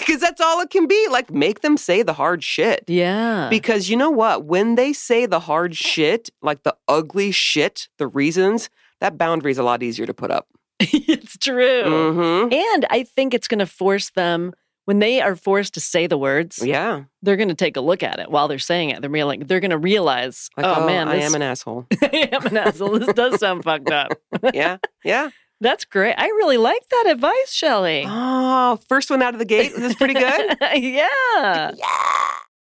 Because 0.06 0.20
that's 0.20 0.40
all 0.40 0.60
it 0.60 0.70
can 0.70 0.86
be. 0.86 1.08
Like 1.10 1.30
make 1.30 1.60
them 1.60 1.76
say 1.76 2.02
the 2.02 2.14
hard 2.14 2.42
shit. 2.42 2.84
yeah. 2.88 3.48
Because 3.50 3.88
you 3.88 3.96
know 3.96 4.10
what? 4.10 4.44
When 4.44 4.74
they 4.74 4.92
say 4.92 5.26
the 5.26 5.40
hard 5.40 5.76
shit, 5.76 6.30
like 6.42 6.62
the 6.62 6.74
ugly 6.88 7.30
shit, 7.30 7.88
the 7.98 8.06
reasons, 8.08 8.70
that 9.00 9.16
boundary 9.16 9.52
is 9.52 9.58
a 9.58 9.62
lot 9.62 9.82
easier 9.82 10.06
to 10.06 10.14
put 10.14 10.30
up. 10.30 10.48
it's 10.80 11.36
true. 11.38 12.12
hmm 12.12 12.52
And 12.52 12.86
I 12.90 13.02
think 13.04 13.34
it's 13.34 13.48
going 13.48 13.58
to 13.60 13.66
force 13.66 14.10
them 14.10 14.52
when 14.86 14.98
they 14.98 15.20
are 15.20 15.36
forced 15.36 15.74
to 15.74 15.80
say 15.80 16.06
the 16.06 16.18
words. 16.18 16.58
Yeah. 16.64 17.04
They're 17.22 17.36
going 17.36 17.48
to 17.50 17.54
take 17.54 17.76
a 17.76 17.80
look 17.80 18.02
at 18.02 18.18
it 18.18 18.30
while 18.30 18.48
they're 18.48 18.58
saying 18.58 18.90
it. 18.90 19.00
They're 19.02 19.10
real, 19.10 19.26
like, 19.26 19.46
they're 19.46 19.60
going 19.60 19.70
to 19.70 19.78
realize, 19.78 20.48
Like, 20.56 20.66
oh, 20.66 20.86
man, 20.86 21.06
I 21.08 21.16
this, 21.16 21.26
am 21.26 21.34
an 21.34 21.42
asshole. 21.42 21.86
I 22.02 22.28
am 22.32 22.46
an 22.46 22.56
asshole. 22.56 22.98
This 22.98 23.12
does 23.14 23.38
sound 23.38 23.62
fucked 23.62 23.90
up. 23.90 24.12
yeah. 24.54 24.78
Yeah. 25.04 25.30
That's 25.60 25.84
great. 25.84 26.14
I 26.16 26.26
really 26.26 26.56
like 26.56 26.86
that 26.88 27.04
advice, 27.08 27.52
Shelley. 27.52 28.04
Oh, 28.06 28.78
first 28.88 29.10
one 29.10 29.22
out 29.22 29.34
of 29.34 29.38
the 29.38 29.44
gate. 29.44 29.72
This 29.76 29.90
is 29.90 29.94
pretty 29.96 30.14
good. 30.14 30.56
yeah. 30.74 31.06
yeah. 31.76 32.30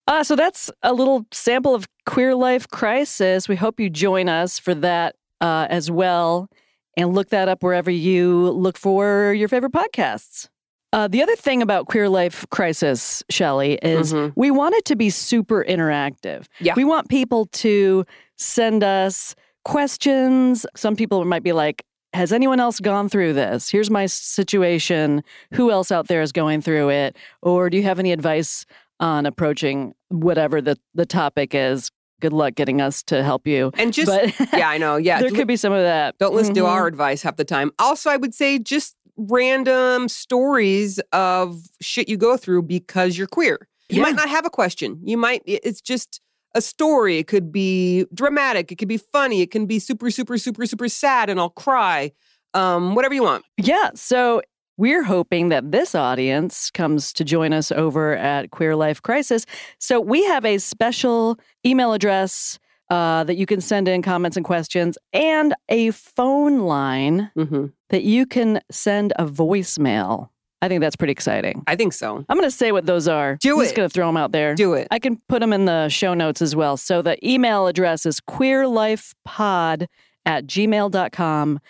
Uh, 0.06 0.25
so 0.25 0.34
that's 0.34 0.70
a 0.82 0.93
little 0.93 1.27
sample 1.31 1.75
of 1.75 1.87
Queer 2.06 2.34
Life 2.34 2.69
Crisis. 2.69 3.49
We 3.49 3.56
hope 3.56 3.79
you 3.79 3.91
join 3.91 4.29
us 4.29 4.58
for 4.58 4.75
that 4.77 5.17
uh, 5.41 5.67
as 5.70 5.91
well. 5.91 6.49
And 6.96 7.15
look 7.15 7.29
that 7.31 7.49
up 7.49 7.63
wherever 7.63 7.91
you 7.91 8.51
look 8.51 8.77
for 8.77 9.32
your 9.34 9.46
favorite 9.49 9.72
podcasts. 9.72 10.49
Uh, 10.93 11.06
the 11.06 11.22
other 11.22 11.37
thing 11.37 11.63
about 11.63 11.87
Queer 11.87 12.08
Life 12.08 12.44
Crisis, 12.51 13.22
Shelley, 13.31 13.75
is 13.82 14.13
Mhm. 14.13 14.32
we 14.34 14.51
want 14.51 14.75
it 14.75 14.84
to 14.87 14.96
be 14.96 15.08
super 15.08 15.65
interactive. 15.69 16.46
Yeah. 16.58 16.75
We 16.75 16.82
want 16.82 17.08
people 17.08 17.46
to 17.46 18.05
send 18.39 18.82
us 18.82 19.37
questions. 19.65 20.67
Some 20.75 20.96
people 20.96 21.25
might 21.25 21.44
be 21.44 21.53
like, 21.53 21.84
has 22.12 22.32
anyone 22.32 22.60
else 22.60 22.81
gone 22.81 23.08
through 23.08 23.32
this? 23.34 23.70
Here's 23.70 23.90
my 23.90 24.06
situation. 24.06 25.22
Who 25.55 25.70
else 25.70 25.90
out 25.93 26.08
there 26.08 26.22
is 26.22 26.32
going 26.32 26.60
through 26.60 26.90
it? 26.90 27.17
Or 27.43 27.70
do 27.70 27.76
you 27.76 27.82
have 27.84 27.98
any 27.98 28.12
advice 28.12 28.67
on 28.98 29.26
approaching 29.26 29.94
whatever 30.08 30.60
the, 30.60 30.76
the 30.94 31.06
topic 31.06 31.55
is? 31.55 31.90
Good 32.20 32.32
luck 32.32 32.55
getting 32.55 32.81
us 32.81 33.02
to 33.05 33.22
help 33.22 33.46
you. 33.46 33.70
And 33.79 33.93
just, 33.93 34.06
but 34.08 34.52
yeah, 34.58 34.69
I 34.69 34.76
know. 34.79 34.96
Yeah. 34.96 35.20
there 35.22 35.31
could 35.31 35.46
be 35.48 35.56
some 35.56 35.72
of 35.72 35.82
that. 35.82 36.19
Don't 36.19 36.34
listen 36.34 36.55
to 36.55 36.62
Mhm. 36.62 36.69
our 36.69 36.86
advice 36.86 37.22
half 37.22 37.36
the 37.36 37.44
time. 37.44 37.70
Also, 37.79 38.10
I 38.10 38.17
would 38.17 38.34
say 38.34 38.58
just 38.58 38.96
random 39.17 40.08
stories 40.08 40.98
of 41.12 41.62
shit 41.81 42.08
you 42.08 42.17
go 42.17 42.36
through 42.36 42.62
because 42.62 43.17
you're 43.17 43.26
queer. 43.26 43.69
You 43.88 43.98
Yeah. 43.98 44.02
might 44.02 44.17
not 44.17 44.29
have 44.29 44.44
a 44.44 44.50
question. 44.50 45.00
You 45.02 45.17
might, 45.17 45.43
it's 45.46 45.81
just 45.81 46.20
a 46.54 46.60
story. 46.60 47.19
It 47.19 47.26
could 47.26 47.52
be 47.52 48.06
dramatic. 48.12 48.72
It 48.72 48.76
could 48.76 48.88
be 48.88 48.96
funny. 48.96 49.40
It 49.42 49.50
can 49.50 49.66
be 49.66 49.78
super, 49.78 50.10
super, 50.10 50.36
super, 50.38 50.66
super 50.66 50.88
sad 50.88 51.30
and 51.30 51.38
I'll 51.40 51.50
cry. 51.50 52.12
Um, 52.54 52.94
whatever 52.96 53.14
you 53.14 53.22
want. 53.22 53.44
Yeah. 53.56 53.90
So 53.94 54.42
we're 54.76 55.04
hoping 55.04 55.50
that 55.50 55.70
this 55.70 55.94
audience 55.94 56.70
comes 56.70 57.12
to 57.12 57.22
join 57.24 57.52
us 57.52 57.70
over 57.70 58.16
at 58.16 58.50
Queer 58.50 58.74
Life 58.74 59.02
Crisis. 59.02 59.46
So 59.78 60.00
we 60.00 60.24
have 60.24 60.44
a 60.44 60.58
special 60.58 61.38
email 61.64 61.92
address 61.92 62.58
uh, 62.88 63.22
that 63.24 63.36
you 63.36 63.46
can 63.46 63.60
send 63.60 63.86
in 63.86 64.02
comments 64.02 64.36
and 64.36 64.44
questions 64.44 64.98
and 65.12 65.54
a 65.69 65.92
phone 65.92 66.60
line 66.60 67.30
Mm-hmm. 67.36 67.66
that 67.90 68.02
you 68.02 68.26
can 68.26 68.60
send 68.70 69.12
a 69.16 69.26
voicemail. 69.26 70.30
I 70.62 70.69
think 70.69 70.82
that's 70.82 70.96
pretty 70.96 71.12
exciting. 71.12 71.62
I 71.67 71.76
think 71.76 71.93
so. 71.93 72.24
I'm 72.29 72.36
going 72.36 72.48
to 72.48 72.55
say 72.55 72.72
what 72.72 72.86
those 72.86 73.08
are. 73.08 73.36
Do 73.40 73.55
I'm 73.55 73.64
just 73.64 73.72
it. 73.72 73.76
going 73.76 73.88
to 73.88 73.93
throw 73.93 74.06
them 74.06 74.17
out 74.17 74.32
there. 74.32 74.55
Do 74.55 74.74
it. 74.74 74.88
I 74.90 74.98
can 74.98 75.17
put 75.29 75.40
them 75.40 75.52
in 75.52 75.64
the 75.64 75.88
show 75.88 76.14
notes 76.14 76.43
as 76.43 76.55
well. 76.55 76.76
So 76.76 77.02
the 77.02 77.17
email 77.26 77.67
address 77.67 78.05
is 78.05 78.20
queerlifepod 78.20 79.86
at 80.26 80.46
gmail.com. 80.46 81.60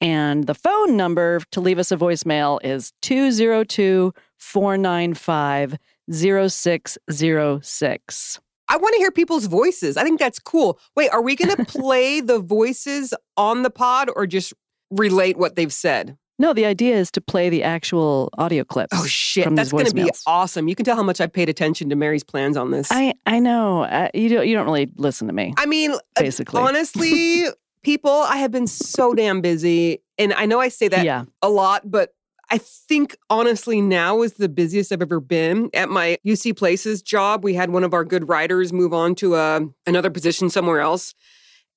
And 0.00 0.46
the 0.46 0.54
phone 0.54 0.96
number 0.96 1.40
to 1.52 1.60
leave 1.60 1.78
us 1.78 1.92
a 1.92 1.96
voicemail 1.96 2.58
is 2.64 2.92
202 3.02 4.12
495 4.38 5.76
0606. 6.10 8.40
I 8.68 8.76
want 8.76 8.94
to 8.94 8.98
hear 8.98 9.10
people's 9.10 9.46
voices. 9.46 9.96
I 9.96 10.04
think 10.04 10.20
that's 10.20 10.38
cool. 10.38 10.78
Wait, 10.96 11.10
are 11.10 11.22
we 11.22 11.36
going 11.36 11.54
to 11.56 11.64
play 11.64 12.20
the 12.20 12.38
voices 12.38 13.12
on 13.36 13.62
the 13.62 13.70
pod 13.70 14.10
or 14.14 14.26
just 14.26 14.54
relate 14.90 15.36
what 15.36 15.56
they've 15.56 15.72
said? 15.72 16.16
No, 16.40 16.54
the 16.54 16.64
idea 16.64 16.96
is 16.96 17.10
to 17.10 17.20
play 17.20 17.50
the 17.50 17.62
actual 17.62 18.30
audio 18.38 18.64
clips. 18.64 18.96
Oh 18.96 19.04
shit, 19.04 19.54
that's 19.54 19.72
going 19.72 19.84
to 19.84 19.94
be 19.94 20.08
awesome. 20.26 20.68
You 20.68 20.74
can 20.74 20.86
tell 20.86 20.96
how 20.96 21.02
much 21.02 21.20
I 21.20 21.26
paid 21.26 21.50
attention 21.50 21.90
to 21.90 21.96
Mary's 21.96 22.24
plans 22.24 22.56
on 22.56 22.70
this. 22.70 22.88
I 22.90 23.12
I 23.26 23.40
know 23.40 23.82
uh, 23.82 24.08
you 24.14 24.30
don't 24.30 24.48
you 24.48 24.54
don't 24.54 24.64
really 24.64 24.90
listen 24.96 25.26
to 25.26 25.34
me. 25.34 25.52
I 25.58 25.66
mean, 25.66 25.92
uh, 25.92 25.98
Basically. 26.16 26.58
honestly, 26.58 27.44
people, 27.82 28.10
I 28.10 28.38
have 28.38 28.50
been 28.50 28.66
so 28.66 29.12
damn 29.12 29.42
busy, 29.42 30.02
and 30.16 30.32
I 30.32 30.46
know 30.46 30.60
I 30.60 30.68
say 30.68 30.88
that 30.88 31.04
yeah, 31.04 31.24
a 31.42 31.50
lot, 31.50 31.90
but 31.90 32.14
I 32.48 32.56
think 32.56 33.18
honestly 33.28 33.82
now 33.82 34.22
is 34.22 34.32
the 34.32 34.48
busiest 34.48 34.92
I've 34.92 35.02
ever 35.02 35.20
been. 35.20 35.68
At 35.74 35.90
my 35.90 36.16
UC 36.26 36.56
Places 36.56 37.02
job, 37.02 37.44
we 37.44 37.52
had 37.52 37.68
one 37.68 37.84
of 37.84 37.92
our 37.92 38.04
good 38.04 38.30
writers 38.30 38.72
move 38.72 38.94
on 38.94 39.14
to 39.16 39.34
a, 39.34 39.60
another 39.86 40.08
position 40.08 40.48
somewhere 40.48 40.80
else. 40.80 41.14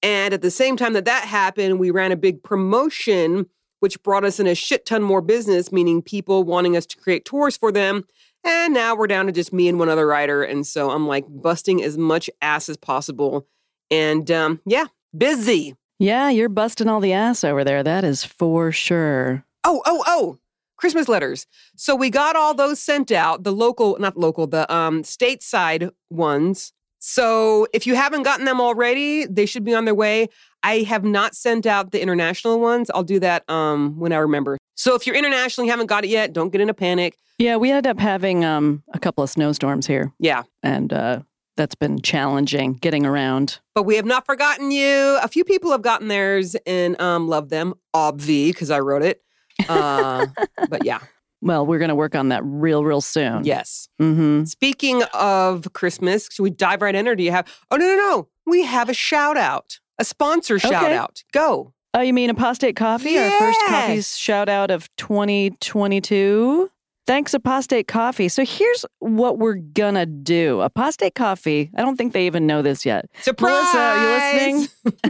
And 0.01 0.33
at 0.33 0.41
the 0.41 0.51
same 0.51 0.77
time 0.77 0.93
that 0.93 1.05
that 1.05 1.25
happened, 1.25 1.79
we 1.79 1.91
ran 1.91 2.13
a 2.13 2.17
big 2.17 2.43
promotion, 2.43 3.47
which 3.83 4.01
brought 4.01 4.23
us 4.23 4.39
in 4.39 4.47
a 4.47 4.55
shit 4.55 4.85
ton 4.85 5.03
more 5.03 5.19
business, 5.19 5.69
meaning 5.69 6.01
people 6.01 6.45
wanting 6.45 6.77
us 6.77 6.85
to 6.85 6.95
create 6.95 7.25
tours 7.25 7.57
for 7.57 7.69
them. 7.69 8.05
And 8.45 8.73
now 8.73 8.95
we're 8.95 9.07
down 9.07 9.25
to 9.25 9.33
just 9.33 9.51
me 9.51 9.67
and 9.67 9.77
one 9.77 9.89
other 9.89 10.07
writer. 10.07 10.41
And 10.41 10.65
so 10.65 10.89
I'm 10.89 11.05
like 11.05 11.25
busting 11.27 11.83
as 11.83 11.97
much 11.97 12.29
ass 12.41 12.69
as 12.69 12.77
possible. 12.77 13.45
And 13.91 14.31
um, 14.31 14.61
yeah, 14.65 14.85
busy. 15.17 15.75
yeah, 15.99 16.29
you're 16.29 16.47
busting 16.47 16.87
all 16.87 17.01
the 17.01 17.11
ass 17.11 17.43
over 17.43 17.65
there. 17.65 17.83
That 17.83 18.05
is 18.05 18.23
for 18.23 18.71
sure. 18.71 19.43
Oh, 19.65 19.81
oh, 19.85 20.01
oh. 20.07 20.39
Christmas 20.77 21.09
letters. 21.09 21.45
So 21.75 21.93
we 21.93 22.09
got 22.09 22.37
all 22.37 22.53
those 22.53 22.79
sent 22.79 23.11
out, 23.11 23.43
the 23.43 23.51
local, 23.51 23.97
not 23.99 24.15
local, 24.15 24.47
the 24.47 24.73
um 24.73 25.03
stateside 25.03 25.91
ones. 26.09 26.71
So 27.05 27.67
if 27.73 27.85
you 27.85 27.95
haven't 27.95 28.23
gotten 28.23 28.45
them 28.45 28.61
already, 28.61 29.25
they 29.25 29.45
should 29.45 29.65
be 29.65 29.75
on 29.75 29.83
their 29.83 29.93
way. 29.93 30.29
I 30.63 30.83
have 30.83 31.03
not 31.03 31.35
sent 31.35 31.65
out 31.65 31.91
the 31.91 32.01
international 32.01 32.61
ones. 32.61 32.89
I'll 32.93 33.03
do 33.03 33.19
that 33.19 33.43
um 33.49 33.99
when 33.99 34.13
I 34.13 34.17
remember. 34.19 34.57
So 34.75 34.95
if 34.95 35.05
you're 35.05 35.15
international 35.17 35.63
and 35.63 35.67
you 35.67 35.71
haven't 35.71 35.87
got 35.87 36.05
it 36.05 36.09
yet, 36.09 36.31
don't 36.31 36.49
get 36.49 36.61
in 36.61 36.69
a 36.69 36.73
panic. 36.73 37.17
Yeah, 37.39 37.57
we 37.57 37.71
ended 37.71 37.87
up 37.87 37.99
having 37.99 38.45
um 38.45 38.83
a 38.93 38.99
couple 38.99 39.21
of 39.21 39.29
snowstorms 39.29 39.85
here, 39.85 40.13
Yeah. 40.19 40.43
and 40.63 40.93
uh, 40.93 41.19
that's 41.57 41.75
been 41.75 42.01
challenging 42.01 42.75
getting 42.75 43.05
around. 43.05 43.59
But 43.75 43.83
we 43.83 43.97
have 43.97 44.05
not 44.05 44.25
forgotten 44.25 44.71
you. 44.71 45.19
A 45.21 45.27
few 45.27 45.43
people 45.43 45.71
have 45.71 45.81
gotten 45.81 46.07
theirs 46.07 46.55
and 46.65 46.99
um 47.01 47.27
love 47.27 47.49
them. 47.49 47.73
Obvi, 47.93 48.47
because 48.47 48.71
I 48.71 48.79
wrote 48.79 49.03
it. 49.03 49.21
Uh, 49.67 50.27
but 50.69 50.85
yeah, 50.85 50.99
Well, 51.43 51.65
we're 51.65 51.77
going 51.79 51.89
to 51.89 51.95
work 51.95 52.15
on 52.15 52.29
that 52.29 52.41
real, 52.45 52.83
real 52.85 53.01
soon. 53.01 53.43
yes. 53.43 53.89
Mm-hmm. 54.01 54.45
Speaking 54.45 55.03
of 55.13 55.71
Christmas, 55.73 56.27
should 56.31 56.43
we 56.43 56.49
dive 56.49 56.81
right 56.81 56.95
in 56.95 57.07
or 57.07 57.15
do 57.15 57.23
you 57.23 57.31
have? 57.31 57.47
Oh, 57.69 57.75
no, 57.75 57.85
no, 57.85 57.95
no. 57.95 58.27
We 58.45 58.63
have 58.63 58.87
a 58.89 58.93
shout 58.93 59.37
out, 59.37 59.79
a 59.99 60.05
sponsor 60.05 60.57
shout 60.59 60.83
Okay. 60.83 60.95
out. 60.95 61.23
Go. 61.33 61.73
Oh, 61.93 62.01
you 62.01 62.13
mean 62.13 62.29
Apostate 62.29 62.75
Coffee, 62.75 63.17
our 63.19 63.29
first 63.37 63.59
coffee's 63.67 64.17
shout 64.17 64.49
out 64.49 64.71
of 64.71 64.89
2022? 64.97 66.69
Thanks, 67.05 67.33
Apostate 67.33 67.87
Coffee. 67.87 68.29
So 68.29 68.45
here's 68.45 68.85
what 68.99 69.37
we're 69.37 69.55
gonna 69.55 70.05
do. 70.05 70.61
Apostate 70.61 71.15
Coffee, 71.15 71.69
I 71.75 71.81
don't 71.81 71.97
think 71.97 72.13
they 72.13 72.25
even 72.25 72.47
know 72.47 72.61
this 72.61 72.85
yet. 72.85 73.09
Surprise. 73.21 73.51
Melissa, 73.51 73.77
are 73.77 73.97
you 73.97 74.67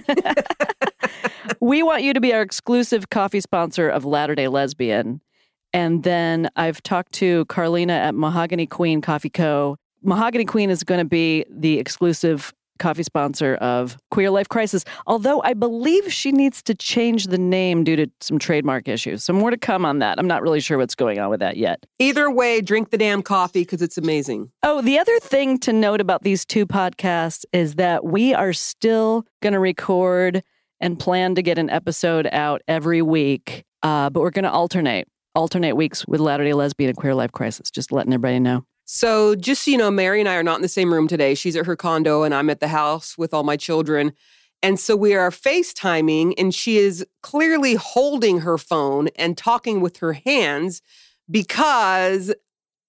listening? 0.07 0.35
we 1.61 1.83
want 1.83 2.01
you 2.03 2.13
to 2.13 2.19
be 2.19 2.33
our 2.33 2.41
exclusive 2.41 3.09
coffee 3.09 3.39
sponsor 3.41 3.87
of 3.89 4.05
Latter 4.05 4.33
day 4.35 4.47
Lesbian. 4.47 5.21
And 5.73 6.03
then 6.03 6.49
I've 6.55 6.81
talked 6.83 7.13
to 7.13 7.45
Carlina 7.45 7.93
at 7.93 8.15
Mahogany 8.15 8.67
Queen 8.67 9.01
Coffee 9.01 9.29
Co. 9.29 9.77
Mahogany 10.03 10.45
Queen 10.45 10.69
is 10.69 10.83
going 10.83 10.99
to 10.99 11.05
be 11.05 11.45
the 11.49 11.79
exclusive 11.79 12.53
coffee 12.79 13.03
sponsor 13.03 13.55
of 13.55 13.97
Queer 14.11 14.29
Life 14.29 14.49
Crisis, 14.49 14.83
although 15.07 15.41
I 15.43 15.53
believe 15.53 16.11
she 16.11 16.31
needs 16.31 16.61
to 16.63 16.75
change 16.75 17.27
the 17.27 17.37
name 17.37 17.83
due 17.83 17.95
to 17.95 18.07
some 18.19 18.39
trademark 18.39 18.87
issues. 18.87 19.23
So 19.23 19.31
more 19.31 19.51
to 19.51 19.57
come 19.57 19.85
on 19.85 19.99
that. 19.99 20.19
I'm 20.19 20.27
not 20.27 20.41
really 20.41 20.59
sure 20.59 20.77
what's 20.77 20.95
going 20.95 21.19
on 21.19 21.29
with 21.29 21.39
that 21.39 21.57
yet. 21.57 21.85
Either 21.99 22.29
way, 22.29 22.61
drink 22.61 22.89
the 22.89 22.97
damn 22.97 23.21
coffee 23.21 23.61
because 23.61 23.81
it's 23.81 23.97
amazing. 23.97 24.51
Oh, 24.63 24.81
the 24.81 24.99
other 24.99 25.17
thing 25.19 25.59
to 25.59 25.73
note 25.73 26.01
about 26.01 26.23
these 26.23 26.45
two 26.45 26.65
podcasts 26.65 27.45
is 27.53 27.75
that 27.75 28.03
we 28.03 28.33
are 28.33 28.53
still 28.53 29.25
going 29.41 29.53
to 29.53 29.59
record 29.59 30.43
and 30.81 30.99
plan 30.99 31.35
to 31.35 31.41
get 31.41 31.57
an 31.57 31.69
episode 31.69 32.27
out 32.31 32.61
every 32.67 33.01
week, 33.01 33.63
uh, 33.83 34.09
but 34.09 34.19
we're 34.19 34.31
going 34.31 34.43
to 34.43 34.51
alternate. 34.51 35.07
Alternate 35.35 35.75
weeks 35.75 36.05
with 36.07 36.19
Latter 36.19 36.43
day 36.43 36.53
Lesbian 36.53 36.89
and 36.89 36.97
Queer 36.97 37.15
Life 37.15 37.31
Crisis, 37.31 37.71
just 37.71 37.91
letting 37.91 38.13
everybody 38.13 38.39
know. 38.39 38.65
So, 38.85 39.35
just 39.35 39.63
so 39.63 39.71
you 39.71 39.77
know, 39.77 39.89
Mary 39.89 40.19
and 40.19 40.29
I 40.29 40.35
are 40.35 40.43
not 40.43 40.57
in 40.57 40.61
the 40.61 40.67
same 40.67 40.93
room 40.93 41.07
today. 41.07 41.35
She's 41.35 41.55
at 41.55 41.65
her 41.65 41.75
condo 41.75 42.23
and 42.23 42.35
I'm 42.35 42.49
at 42.49 42.59
the 42.59 42.67
house 42.67 43.17
with 43.17 43.33
all 43.33 43.43
my 43.43 43.57
children. 43.57 44.13
And 44.61 44.79
so 44.79 44.95
we 44.95 45.13
are 45.13 45.29
FaceTiming, 45.29 46.35
and 46.37 46.55
she 46.55 46.77
is 46.77 47.05
clearly 47.21 47.75
holding 47.75 48.39
her 48.39 48.57
phone 48.57 49.09
and 49.17 49.37
talking 49.37 49.81
with 49.81 49.97
her 49.97 50.13
hands 50.13 50.81
because 51.29 52.33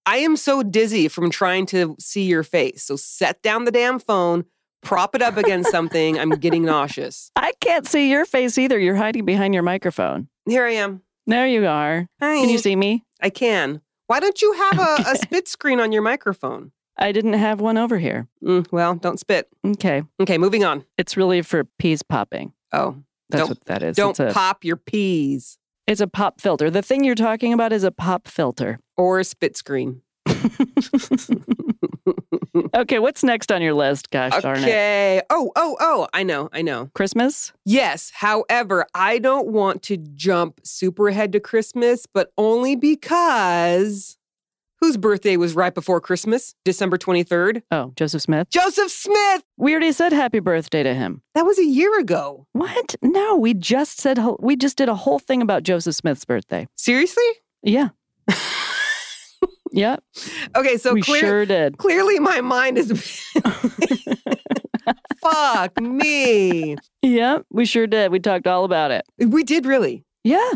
I 0.06 0.18
am 0.18 0.36
so 0.36 0.62
dizzy 0.62 1.08
from 1.08 1.30
trying 1.30 1.66
to 1.66 1.96
see 1.98 2.24
your 2.24 2.42
face. 2.42 2.84
So, 2.84 2.96
set 2.96 3.42
down 3.42 3.64
the 3.64 3.72
damn 3.72 3.98
phone, 3.98 4.44
prop 4.82 5.14
it 5.14 5.22
up 5.22 5.36
against 5.36 5.70
something. 5.72 6.18
I'm 6.18 6.30
getting 6.30 6.64
nauseous. 6.64 7.30
I 7.36 7.52
can't 7.60 7.86
see 7.86 8.10
your 8.10 8.24
face 8.24 8.58
either. 8.58 8.78
You're 8.78 8.96
hiding 8.96 9.24
behind 9.24 9.54
your 9.54 9.62
microphone. 9.62 10.28
Here 10.46 10.64
I 10.64 10.72
am. 10.72 11.02
There 11.26 11.46
you 11.46 11.66
are. 11.66 12.06
Hi. 12.20 12.36
Can 12.40 12.48
you 12.50 12.58
see 12.58 12.76
me? 12.76 13.04
I 13.20 13.30
can. 13.30 13.80
Why 14.06 14.20
don't 14.20 14.40
you 14.42 14.52
have 14.52 14.78
a, 14.78 15.10
a 15.12 15.16
spit 15.16 15.48
screen 15.48 15.80
on 15.80 15.90
your 15.92 16.02
microphone? 16.02 16.72
I 16.98 17.10
didn't 17.12 17.32
have 17.32 17.60
one 17.60 17.78
over 17.78 17.98
here. 17.98 18.28
Mm, 18.42 18.70
well, 18.70 18.94
don't 18.94 19.18
spit. 19.18 19.48
Okay. 19.66 20.02
Okay, 20.20 20.38
moving 20.38 20.64
on. 20.64 20.84
It's 20.98 21.16
really 21.16 21.42
for 21.42 21.64
peas 21.78 22.02
popping. 22.02 22.52
Oh, 22.72 22.96
That's 23.30 23.40
Don't- 23.40 23.48
what 23.48 23.64
that 23.64 23.82
is. 23.82 23.96
don't 23.96 24.20
a, 24.20 24.32
pop 24.32 24.64
your 24.64 24.76
peas 24.76 25.58
it's 25.86 26.00
a 26.00 26.06
pop 26.06 26.40
filter. 26.40 26.70
The 26.70 26.80
thing 26.82 27.04
you're 27.04 27.14
talking 27.14 27.52
about 27.52 27.70
is 27.72 27.84
a 27.84 27.90
pop 27.90 28.26
filter. 28.26 28.80
or 28.96 29.20
a 29.20 29.24
spit 29.24 29.54
screen. 29.56 30.00
Okay, 32.74 32.98
what's 32.98 33.24
next 33.24 33.50
on 33.52 33.62
your 33.62 33.74
list? 33.74 34.10
Gosh 34.10 34.40
darn 34.40 34.58
it. 34.58 34.62
Okay. 34.62 35.22
Oh, 35.30 35.50
oh, 35.56 35.76
oh, 35.80 36.08
I 36.12 36.22
know, 36.22 36.48
I 36.52 36.62
know. 36.62 36.90
Christmas? 36.94 37.52
Yes. 37.64 38.12
However, 38.14 38.86
I 38.94 39.18
don't 39.18 39.48
want 39.48 39.82
to 39.84 39.96
jump 39.96 40.60
super 40.64 41.08
ahead 41.08 41.32
to 41.32 41.40
Christmas, 41.40 42.06
but 42.06 42.32
only 42.38 42.76
because 42.76 44.18
whose 44.80 44.96
birthday 44.96 45.36
was 45.36 45.54
right 45.54 45.74
before 45.74 46.00
Christmas? 46.00 46.54
December 46.64 46.98
23rd? 46.98 47.62
Oh, 47.70 47.92
Joseph 47.96 48.22
Smith. 48.22 48.50
Joseph 48.50 48.90
Smith. 48.90 49.42
We 49.56 49.72
already 49.72 49.92
said 49.92 50.12
happy 50.12 50.40
birthday 50.40 50.82
to 50.82 50.94
him. 50.94 51.22
That 51.34 51.46
was 51.46 51.58
a 51.58 51.64
year 51.64 51.98
ago. 51.98 52.46
What? 52.52 52.94
No, 53.02 53.36
we 53.36 53.54
just 53.54 53.98
said 53.98 54.18
we 54.40 54.56
just 54.56 54.76
did 54.76 54.88
a 54.88 54.94
whole 54.94 55.18
thing 55.18 55.42
about 55.42 55.62
Joseph 55.62 55.94
Smith's 55.94 56.24
birthday. 56.24 56.68
Seriously? 56.76 57.24
Yeah. 57.62 57.88
yeah, 59.74 59.96
Okay, 60.56 60.76
so 60.76 60.92
we 60.94 61.02
clear, 61.02 61.20
sure 61.20 61.46
did. 61.46 61.76
clearly 61.78 62.18
my 62.18 62.40
mind 62.40 62.78
is 62.78 62.90
Fuck 65.20 65.80
me. 65.80 66.76
Yep, 67.02 67.46
we 67.50 67.64
sure 67.64 67.86
did. 67.86 68.12
We 68.12 68.20
talked 68.20 68.46
all 68.46 68.64
about 68.64 68.90
it. 68.90 69.04
We 69.18 69.42
did 69.42 69.64
really. 69.66 70.04
Yeah. 70.22 70.50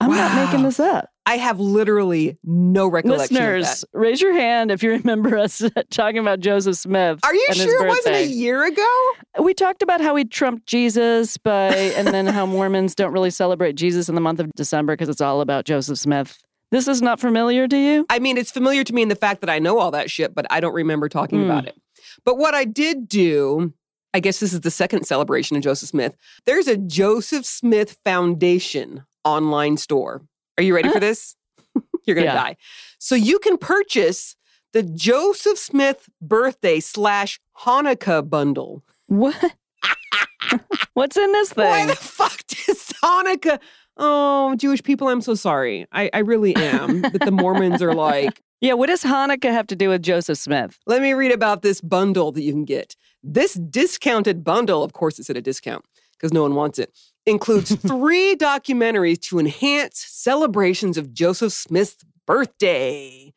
I'm 0.00 0.10
not 0.10 0.34
making 0.34 0.64
this 0.64 0.80
up. 0.80 1.08
I 1.24 1.36
have 1.36 1.60
literally 1.60 2.36
no 2.42 2.88
recollection 2.88 3.36
of 3.36 3.42
that. 3.42 3.58
Listeners, 3.58 3.84
raise 3.92 4.20
your 4.20 4.32
hand 4.32 4.72
if 4.72 4.82
you 4.82 4.90
remember 4.90 5.38
us 5.38 5.62
talking 5.90 6.18
about 6.18 6.40
Joseph 6.40 6.76
Smith. 6.76 7.20
Are 7.22 7.34
you 7.34 7.48
sure 7.54 7.86
it 7.86 7.88
wasn't 7.88 8.16
a 8.16 8.26
year 8.26 8.64
ago? 8.64 9.12
We 9.40 9.54
talked 9.54 9.82
about 9.82 10.00
how 10.00 10.16
he 10.16 10.24
trumped 10.24 10.66
Jesus 10.66 11.36
by, 11.38 11.68
and 11.68 12.08
then 12.08 12.26
how 12.26 12.44
Mormons 12.46 12.96
don't 12.96 13.12
really 13.12 13.30
celebrate 13.30 13.76
Jesus 13.76 14.08
in 14.08 14.16
the 14.16 14.20
month 14.20 14.40
of 14.40 14.50
December 14.56 14.94
because 14.94 15.08
it's 15.08 15.20
all 15.20 15.40
about 15.40 15.64
Joseph 15.64 15.98
Smith. 15.98 16.38
This 16.72 16.88
is 16.88 17.00
not 17.00 17.20
familiar 17.20 17.68
to 17.68 17.76
you? 17.76 18.06
I 18.10 18.18
mean, 18.18 18.36
it's 18.36 18.50
familiar 18.50 18.82
to 18.82 18.92
me 18.92 19.02
in 19.02 19.08
the 19.08 19.14
fact 19.14 19.40
that 19.42 19.50
I 19.50 19.60
know 19.60 19.78
all 19.78 19.90
that 19.92 20.10
shit, 20.10 20.34
but 20.34 20.46
I 20.50 20.58
don't 20.58 20.72
remember 20.74 21.08
talking 21.08 21.38
Hmm. 21.40 21.44
about 21.50 21.66
it. 21.66 21.76
But 22.24 22.38
what 22.38 22.54
I 22.54 22.64
did 22.64 23.06
do, 23.08 23.72
I 24.14 24.20
guess 24.20 24.40
this 24.40 24.52
is 24.52 24.62
the 24.62 24.70
second 24.70 25.04
celebration 25.06 25.56
of 25.56 25.62
Joseph 25.62 25.90
Smith. 25.90 26.16
There's 26.46 26.66
a 26.66 26.76
Joseph 26.76 27.44
Smith 27.46 27.98
Foundation 28.04 29.04
online 29.24 29.76
store. 29.76 30.22
Are 30.58 30.62
you 30.64 30.74
ready 30.74 30.88
for 30.90 30.98
this? 31.08 31.36
You're 32.06 32.14
going 32.16 32.26
to 32.26 32.32
Yeah. 32.32 32.42
die. 32.42 32.56
So 32.98 33.14
you 33.14 33.38
can 33.38 33.56
purchase 33.58 34.34
the 34.72 34.82
Joseph 34.82 35.58
Smith 35.58 36.08
birthday 36.20 36.80
slash 36.80 37.38
Hanukkah 37.60 38.28
bundle. 38.28 38.82
What? 39.06 39.36
What's 40.94 41.16
in 41.16 41.32
this 41.32 41.52
thing? 41.52 41.64
Why 41.66 41.86
the 41.86 41.96
fuck 41.96 42.46
does 42.46 42.92
Hanukkah? 43.02 43.58
Oh, 43.96 44.54
Jewish 44.56 44.82
people, 44.82 45.08
I'm 45.08 45.20
so 45.20 45.34
sorry. 45.34 45.86
I, 45.92 46.10
I 46.12 46.18
really 46.20 46.56
am. 46.56 47.02
that 47.02 47.20
the 47.24 47.30
Mormons 47.30 47.82
are 47.82 47.94
like, 47.94 48.42
Yeah, 48.60 48.74
what 48.74 48.86
does 48.86 49.02
Hanukkah 49.02 49.50
have 49.50 49.66
to 49.68 49.76
do 49.76 49.88
with 49.88 50.02
Joseph 50.02 50.38
Smith? 50.38 50.78
let 50.86 51.02
me 51.02 51.12
read 51.14 51.32
about 51.32 51.62
this 51.62 51.80
bundle 51.80 52.30
that 52.32 52.42
you 52.42 52.52
can 52.52 52.64
get. 52.64 52.94
This 53.22 53.54
discounted 53.54 54.44
bundle, 54.44 54.82
of 54.84 54.92
course, 54.92 55.18
it's 55.18 55.28
at 55.30 55.36
a 55.36 55.42
discount 55.42 55.84
because 56.12 56.32
no 56.32 56.42
one 56.42 56.54
wants 56.54 56.78
it, 56.78 56.96
includes 57.26 57.74
three 57.86 58.36
documentaries 58.36 59.20
to 59.22 59.38
enhance 59.40 59.98
celebrations 59.98 60.96
of 60.96 61.12
Joseph 61.12 61.52
Smith's 61.52 62.04
birthday. 62.26 63.32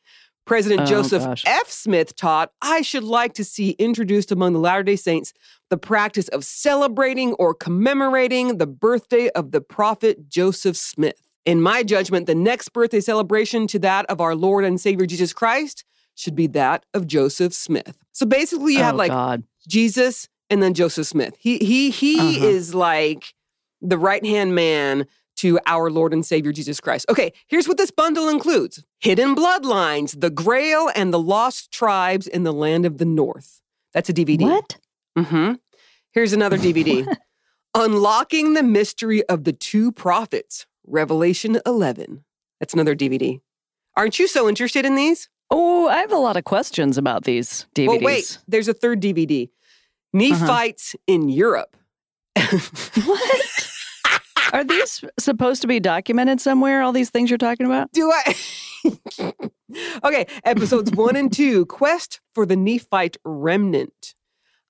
President 0.45 0.81
Oh, 0.81 0.85
Joseph 0.85 1.23
gosh. 1.23 1.43
F. 1.47 1.71
Smith 1.71 2.15
taught, 2.15 2.51
I 2.61 2.83
should 2.83 3.03
like 3.03 3.33
to 3.33 3.43
see 3.43 3.71
introduced 3.71 4.31
among 4.31 4.53
the 4.53 4.59
Latter 4.59 4.83
day 4.83 4.95
Saints 4.95 5.33
the 5.69 5.77
practice 5.77 6.27
of 6.29 6.43
celebrating 6.43 7.33
or 7.33 7.53
commemorating 7.53 8.57
the 8.57 8.67
birthday 8.67 9.29
of 9.29 9.51
the 9.51 9.61
prophet 9.61 10.29
Joseph 10.29 10.77
Smith. 10.77 11.21
In 11.45 11.61
my 11.61 11.83
judgment, 11.83 12.25
the 12.25 12.35
next 12.35 12.69
birthday 12.69 12.99
celebration 12.99 13.67
to 13.67 13.79
that 13.79 14.05
of 14.07 14.19
our 14.21 14.35
Lord 14.35 14.63
and 14.65 14.79
Savior 14.79 15.05
Jesus 15.05 15.33
Christ 15.33 15.83
should 16.15 16.35
be 16.35 16.47
that 16.47 16.85
of 16.93 17.07
Joseph 17.07 17.53
Smith. 17.53 17.97
So 18.11 18.25
basically, 18.25 18.73
you 18.75 18.83
have 18.83 18.95
oh, 18.95 18.99
like 18.99 19.11
God. 19.11 19.43
Jesus 19.67 20.27
and 20.49 20.61
then 20.63 20.73
Joseph 20.73 21.07
Smith. 21.07 21.35
He 21.39 21.57
he 21.57 21.89
he 21.89 22.37
Uh-huh. 22.37 22.47
is 22.47 22.73
like 22.73 23.33
the 23.81 23.97
right 23.97 24.25
hand 24.25 24.55
man 24.55 25.05
to 25.37 25.59
our 25.65 25.91
Lord 25.91 26.13
and 26.13 26.25
Savior 26.25 26.53
Jesus 26.53 26.79
Christ. 26.79 27.05
Okay, 27.09 27.33
here's 27.47 27.67
what 27.67 27.77
this 27.77 27.91
bundle 27.91 28.29
includes: 28.29 28.83
Hidden 28.99 29.35
Bloodlines, 29.35 30.19
The 30.19 30.29
Grail, 30.29 30.89
and 30.95 31.13
the 31.13 31.19
Lost 31.19 31.71
Tribes 31.71 32.27
in 32.27 32.43
the 32.43 32.53
Land 32.53 32.85
of 32.85 32.97
the 32.97 33.05
North. 33.05 33.61
That's 33.93 34.09
a 34.09 34.13
DVD. 34.13 34.41
What? 34.43 34.77
Mm-hmm. 35.17 35.53
Here's 36.11 36.33
another 36.33 36.57
DVD: 36.57 37.07
Unlocking 37.75 38.53
the 38.53 38.63
Mystery 38.63 39.23
of 39.25 39.43
the 39.43 39.53
Two 39.53 39.91
Prophets, 39.91 40.65
Revelation 40.85 41.59
11. 41.65 42.23
That's 42.59 42.73
another 42.73 42.95
DVD. 42.95 43.41
Aren't 43.97 44.19
you 44.19 44.27
so 44.27 44.49
interested 44.49 44.85
in 44.85 44.95
these? 44.95 45.29
Oh, 45.51 45.87
I 45.87 45.97
have 45.97 46.11
a 46.11 46.17
lot 46.17 46.37
of 46.37 46.43
questions 46.43 46.97
about 46.97 47.23
these 47.23 47.67
DVDs. 47.75 47.87
Well, 47.87 47.99
wait, 48.01 48.37
there's 48.47 48.67
a 48.67 48.73
third 48.73 49.01
DVD. 49.01 49.49
Nephites 50.13 50.95
in 51.07 51.29
Europe. 51.29 51.75
What? 53.05 53.41
Are 54.53 54.63
these 54.63 55.03
supposed 55.19 55.61
to 55.63 55.67
be 55.67 55.79
documented 55.79 56.39
somewhere? 56.39 56.81
All 56.81 56.93
these 56.93 57.09
things 57.09 57.29
you're 57.29 57.37
talking 57.37 57.65
about? 57.65 57.91
Do 57.91 58.11
I? 58.11 58.35
okay, 60.03 60.27
episodes 60.43 60.91
one 60.91 61.15
and 61.15 61.31
two 61.31 61.65
Quest 61.65 62.21
for 62.33 62.45
the 62.45 62.55
Nephite 62.55 63.17
Remnant. 63.25 64.15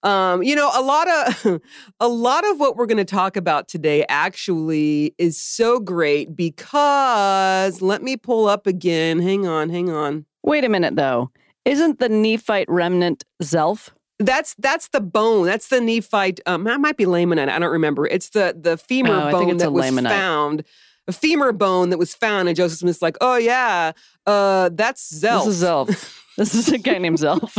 Um, 0.06 0.44
you 0.44 0.56
know, 0.56 0.70
a 0.76 0.82
lot 0.82 1.08
of 1.10 1.62
a 2.00 2.08
lot 2.08 2.46
of 2.46 2.60
what 2.60 2.76
we're 2.78 2.86
going 2.86 2.98
to 2.98 3.04
talk 3.06 3.36
about 3.36 3.68
today 3.68 4.06
actually 4.08 5.16
is 5.18 5.40
so 5.42 5.80
great 5.80 6.36
because 6.36 7.82
let 7.82 8.04
me 8.04 8.16
pull 8.16 8.48
up 8.48 8.68
again. 8.68 9.20
Hang 9.20 9.48
on, 9.48 9.70
hang 9.70 9.90
on. 9.90 10.26
Wait 10.44 10.64
a 10.64 10.70
minute, 10.70 10.96
though. 10.96 11.32
Isn't 11.66 12.00
the 12.00 12.08
Nephite 12.10 12.70
remnant 12.70 13.24
Zelph? 13.42 13.90
That's 14.20 14.56
that's 14.60 14.90
the 14.90 15.02
bone. 15.02 15.46
That's 15.48 15.68
the 15.70 15.82
Nephite. 15.82 16.40
Um, 16.46 16.64
that 16.66 16.80
might 16.80 16.98
be 16.98 17.06
Lamanite. 17.06 17.50
I 17.50 17.60
don't 17.60 17.72
remember. 17.72 18.06
It's 18.06 18.30
the 18.30 18.56
the 18.58 18.78
femur 18.78 19.30
Oh, 19.30 19.32
bone 19.32 19.58
that 19.58 19.74
was 19.74 19.86
Lamanite. 19.86 20.10
found. 20.10 20.64
A 21.08 21.12
femur 21.12 21.52
bone 21.52 21.90
that 21.92 21.98
was 22.00 22.16
found, 22.16 22.48
and 22.48 22.56
Joseph 22.56 22.80
Smith's 22.80 23.02
like, 23.02 23.18
"Oh 23.22 23.38
yeah, 23.38 23.92
uh, 24.26 24.70
that's 24.74 25.12
Zelph." 25.14 25.46
This 25.46 25.56
is 25.56 25.64
Zelph. 25.64 26.22
this 26.38 26.54
is 26.56 26.70
a 26.70 26.78
guy 26.78 26.98
named 26.98 27.18
Zelph. 27.20 27.56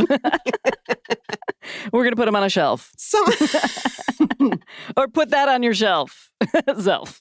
We're 1.91 2.03
going 2.03 2.11
to 2.11 2.15
put 2.15 2.27
him 2.27 2.35
on 2.35 2.43
a 2.43 2.49
shelf. 2.49 2.91
Some, 2.97 3.25
Or 4.95 5.07
put 5.07 5.31
that 5.31 5.49
on 5.49 5.63
your 5.63 5.73
shelf. 5.73 6.31
Zelph. 6.69 7.17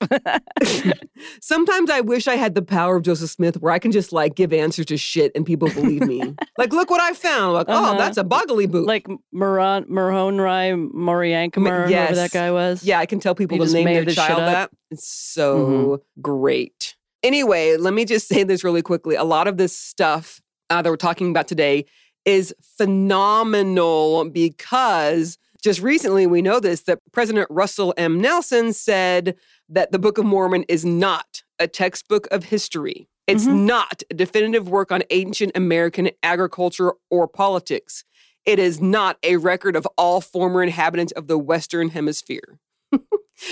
sometimes 1.41 1.91
I 1.91 2.01
wish 2.01 2.29
I 2.29 2.37
had 2.37 2.55
the 2.55 2.63
power 2.63 2.97
of 2.97 3.03
Joseph 3.03 3.31
Smith, 3.31 3.61
where 3.61 3.73
I 3.73 3.79
can 3.79 3.91
just 3.91 4.13
like 4.13 4.35
give 4.35 4.53
answers 4.53 4.87
to 4.87 4.97
shit 4.97 5.33
and 5.35 5.45
people 5.45 5.69
believe 5.71 6.03
me. 6.03 6.35
like, 6.59 6.73
look 6.73 6.91
what 6.91 7.01
I 7.01 7.13
found. 7.15 7.55
Like, 7.55 7.69
Uh-huh. 7.69 7.95
oh, 7.95 7.99
that's 7.99 8.19
a 8.19 8.25
boggly 8.25 8.71
boot. 8.71 8.87
like 8.87 9.07
Maron, 9.33 9.85
Morhon 9.85 10.41
Rai 10.41 10.71
Moriankamer, 10.73 11.89
yes. 11.91 12.09
whoever 12.11 12.15
that 12.17 12.31
guy 12.33 12.51
was. 12.53 12.85
Yeah, 12.85 12.99
I 12.99 13.07
can 13.07 13.19
tell 13.21 13.35
people 13.35 13.59
to 13.59 13.73
name 13.73 13.85
their 13.87 14.05
child. 14.05 14.41
Mm-hmm. 14.41 14.53
that. 14.53 14.71
It's 14.91 15.09
so 15.09 16.03
great. 16.23 16.95
Anyway, 17.23 17.77
let 17.77 17.95
me 17.95 18.05
just 18.05 18.29
say 18.29 18.45
this 18.45 18.63
really 18.63 18.83
quickly. 18.83 19.17
A 19.17 19.25
lot 19.25 19.49
of 19.49 19.57
this 19.57 19.77
stuff 19.77 20.41
uh, 20.71 20.83
that 20.83 20.91
we're 20.91 20.97
talking 20.97 21.31
about 21.31 21.49
today 21.49 21.85
is 22.25 22.55
phenomenal 22.61 24.29
because 24.31 25.39
just 25.63 25.81
recently 25.81 26.27
we 26.27 26.43
know 26.43 26.61
this 26.61 26.83
that 26.83 26.99
President 27.13 27.47
Russell 27.51 27.95
M. 27.97 28.21
Nelson 28.21 28.73
said 28.73 29.37
that 29.69 29.93
the 29.93 29.99
Book 29.99 30.19
of 30.19 30.25
Mormon 30.25 30.65
is 30.69 30.85
not 30.85 31.43
a 31.59 31.67
textbook 31.67 32.27
of 32.31 32.45
history. 32.45 33.09
It's 33.27 33.45
Mhm. 33.47 33.65
not 33.67 34.03
a 34.11 34.15
definitive 34.15 34.69
work 34.69 34.93
on 34.93 35.03
ancient 35.11 35.53
American 35.57 36.11
agriculture 36.23 36.93
or 37.11 37.27
politics. 37.27 38.05
It 38.45 38.59
is 38.59 38.81
not 38.81 39.19
a 39.25 39.37
record 39.37 39.75
of 39.75 39.87
all 39.99 40.21
former 40.21 40.63
inhabitants 40.63 41.13
of 41.13 41.27
the 41.27 41.39
Western 41.39 41.89
Hemisphere. 41.91 42.59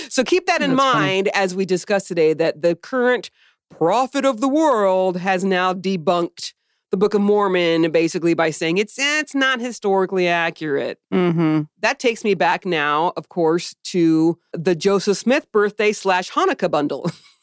so 0.09 0.23
keep 0.23 0.45
that 0.45 0.61
in 0.61 0.75
That's 0.75 0.81
funny. 0.93 1.05
mind 1.05 1.29
as 1.33 1.53
we 1.53 1.65
discuss 1.65 2.07
today 2.07 2.33
that 2.33 2.61
the 2.61 2.75
current 2.75 3.29
prophet 3.69 4.23
of 4.25 4.39
the 4.39 4.47
world 4.47 5.17
has 5.17 5.43
now 5.43 5.73
debunked 5.73 6.53
the 6.95 6.99
Book 6.99 7.13
of 7.13 7.19
Mormon 7.19 7.91
basically 7.91 8.33
by 8.33 8.51
saying 8.51 8.77
it's 8.77 8.95
it's 8.97 9.35
not 9.35 9.59
historically 9.59 10.29
accurate. 10.29 10.97
Mm-hmm. 11.13 11.63
That 11.79 11.99
takes 11.99 12.23
me 12.23 12.35
back 12.35 12.65
now, 12.65 13.11
of 13.17 13.27
course, 13.27 13.75
to 13.91 14.39
the 14.53 14.75
Joseph 14.75 15.17
Smith 15.17 15.51
birthday 15.51 15.91
slash 15.91 16.31
Hanukkah 16.31 16.71
bundle. 16.71 17.11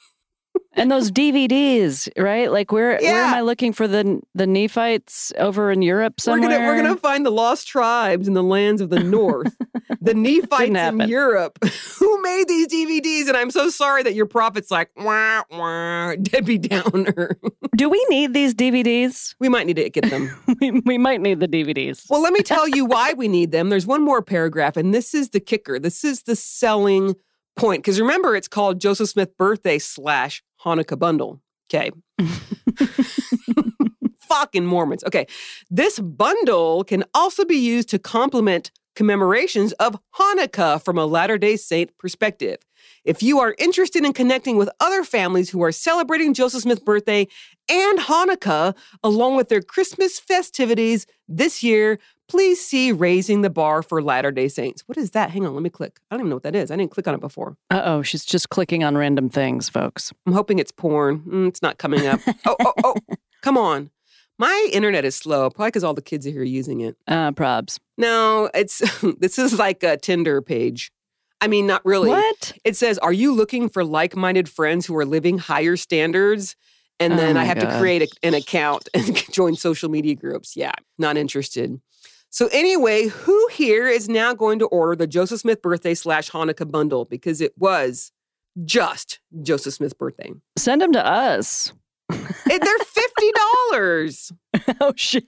And 0.74 0.90
those 0.90 1.10
DVDs, 1.10 2.08
right? 2.16 2.50
Like 2.50 2.72
where 2.72 2.98
where 2.98 3.22
am 3.24 3.34
I 3.34 3.40
looking 3.42 3.72
for 3.72 3.86
the 3.86 4.20
the 4.34 4.46
Nephites 4.46 5.32
over 5.38 5.70
in 5.70 5.82
Europe 5.82 6.14
we're 6.18 6.22
somewhere? 6.22 6.50
gonna 6.50 6.66
we're 6.66 6.76
gonna 6.76 6.96
find 6.96 7.26
the 7.26 7.30
lost 7.30 7.68
tribes 7.68 8.26
in 8.26 8.34
the 8.34 8.42
lands 8.42 8.80
of 8.80 8.88
the 8.88 9.00
north, 9.02 9.54
the 10.00 10.14
Nephites 10.14 10.70
in. 10.70 11.00
Europe. 11.08 11.58
Who 11.98 12.22
made 12.22 12.48
these 12.48 12.68
DVDs? 12.68 13.28
And 13.28 13.36
I'm 13.36 13.50
so 13.50 13.68
sorry 13.68 14.02
that 14.04 14.14
your 14.14 14.26
prophet's 14.26 14.70
like 14.70 14.90
wah 14.96 15.42
wah 15.50 16.14
Debbie 16.16 16.58
Downer. 16.58 17.36
Do 17.76 17.88
we 17.88 18.04
need 18.08 18.32
these 18.32 18.54
DVDs? 18.54 19.34
we 19.40 19.48
might 19.48 19.66
need 19.66 19.76
to 19.76 19.90
get 19.90 20.08
them. 20.10 20.30
we, 20.60 20.70
we 20.84 20.98
might 20.98 21.20
need 21.20 21.40
the 21.40 21.48
DVDs. 21.48 22.08
Well, 22.08 22.22
let 22.22 22.32
me 22.32 22.40
tell 22.42 22.68
you 22.68 22.84
why 22.84 23.12
we 23.12 23.28
need 23.28 23.50
them. 23.50 23.68
There's 23.70 23.86
one 23.86 24.02
more 24.02 24.22
paragraph, 24.22 24.76
and 24.76 24.94
this 24.94 25.14
is 25.14 25.30
the 25.30 25.40
kicker. 25.40 25.78
This 25.78 26.04
is 26.04 26.22
the 26.22 26.36
selling 26.36 27.14
point. 27.56 27.82
Because 27.82 28.00
remember, 28.00 28.34
it's 28.36 28.48
called 28.48 28.80
Joseph 28.80 29.08
Smith 29.08 29.36
Birthday 29.36 29.78
slash 29.78 30.42
Hanukkah 30.64 30.98
Bundle. 30.98 31.40
Okay. 31.72 31.90
Fucking 34.28 34.66
Mormons. 34.66 35.04
Okay. 35.04 35.26
This 35.70 35.98
bundle 35.98 36.84
can 36.84 37.04
also 37.14 37.44
be 37.44 37.56
used 37.56 37.88
to 37.90 37.98
complement 37.98 38.70
commemorations 38.94 39.72
of 39.74 39.98
Hanukkah 40.18 40.82
from 40.82 40.98
a 40.98 41.06
Latter 41.06 41.38
day 41.38 41.56
Saint 41.56 41.96
perspective. 41.98 42.58
If 43.04 43.22
you 43.22 43.40
are 43.40 43.54
interested 43.58 44.04
in 44.04 44.12
connecting 44.12 44.56
with 44.56 44.68
other 44.80 45.04
families 45.04 45.50
who 45.50 45.62
are 45.62 45.72
celebrating 45.72 46.34
Joseph 46.34 46.62
Smith's 46.62 46.82
birthday 46.82 47.26
and 47.68 47.98
Hanukkah, 47.98 48.76
along 49.02 49.36
with 49.36 49.48
their 49.48 49.62
Christmas 49.62 50.18
festivities 50.18 51.06
this 51.28 51.62
year, 51.62 51.98
please 52.32 52.64
see 52.64 52.92
Raising 52.92 53.42
the 53.42 53.50
Bar 53.50 53.82
for 53.82 54.02
Latter 54.02 54.30
day 54.32 54.48
Saints. 54.48 54.82
What 54.86 54.96
is 54.96 55.10
that? 55.10 55.30
Hang 55.30 55.44
on, 55.44 55.52
let 55.52 55.62
me 55.62 55.68
click. 55.68 56.00
I 56.10 56.14
don't 56.14 56.22
even 56.22 56.30
know 56.30 56.36
what 56.36 56.44
that 56.44 56.56
is. 56.56 56.70
I 56.70 56.76
didn't 56.76 56.90
click 56.90 57.06
on 57.06 57.14
it 57.14 57.20
before. 57.20 57.58
Uh 57.70 57.82
oh, 57.84 58.00
she's 58.00 58.24
just 58.24 58.48
clicking 58.48 58.82
on 58.82 58.96
random 58.96 59.28
things, 59.28 59.68
folks. 59.68 60.14
I'm 60.26 60.32
hoping 60.32 60.58
it's 60.58 60.72
porn. 60.72 61.20
Mm, 61.28 61.48
it's 61.48 61.60
not 61.60 61.76
coming 61.76 62.06
up. 62.06 62.20
oh, 62.46 62.56
oh, 62.58 62.72
oh, 62.84 62.94
come 63.42 63.58
on. 63.58 63.90
My 64.38 64.70
internet 64.72 65.04
is 65.04 65.14
slow, 65.14 65.50
probably 65.50 65.68
because 65.68 65.84
all 65.84 65.92
the 65.92 66.00
kids 66.00 66.26
are 66.26 66.30
here 66.30 66.42
using 66.42 66.80
it. 66.80 66.96
Uh, 67.06 67.32
probs. 67.32 67.78
No, 67.98 68.48
it's 68.54 68.78
this 69.18 69.38
is 69.38 69.58
like 69.58 69.82
a 69.82 69.98
Tinder 69.98 70.40
page. 70.40 70.90
I 71.42 71.48
mean, 71.48 71.66
not 71.66 71.84
really. 71.84 72.08
What? 72.08 72.52
It 72.64 72.78
says, 72.78 72.96
Are 72.98 73.12
you 73.12 73.34
looking 73.34 73.68
for 73.68 73.84
like 73.84 74.16
minded 74.16 74.48
friends 74.48 74.86
who 74.86 74.96
are 74.96 75.04
living 75.04 75.36
higher 75.36 75.76
standards? 75.76 76.56
And 76.98 77.12
Oh 77.12 77.16
then 77.16 77.36
I 77.36 77.40
my 77.40 77.44
have 77.44 77.58
to 77.58 77.78
create 77.78 78.02
a, 78.02 78.26
an 78.26 78.32
account 78.32 78.88
and 78.94 79.16
join 79.30 79.54
social 79.54 79.90
media 79.90 80.14
groups. 80.14 80.56
Yeah, 80.56 80.72
not 80.98 81.18
interested. 81.18 81.78
So, 82.32 82.48
anyway, 82.50 83.08
who 83.08 83.46
here 83.48 83.86
is 83.86 84.08
now 84.08 84.32
going 84.32 84.58
to 84.60 84.66
order 84.68 84.96
the 84.96 85.06
Joseph 85.06 85.40
Smith 85.40 85.60
birthday 85.60 85.92
slash 85.92 86.30
Hanukkah 86.30 86.68
bundle? 86.68 87.04
Because 87.04 87.42
it 87.42 87.52
was 87.58 88.10
just 88.64 89.20
Joseph 89.42 89.74
Smith's 89.74 89.92
birthday. 89.92 90.32
Send 90.56 90.80
them 90.80 90.92
to 90.92 91.06
us. 91.06 91.74
They're 92.08 92.58
$50. 92.58 94.32
oh 94.80 94.92
shit! 94.96 95.24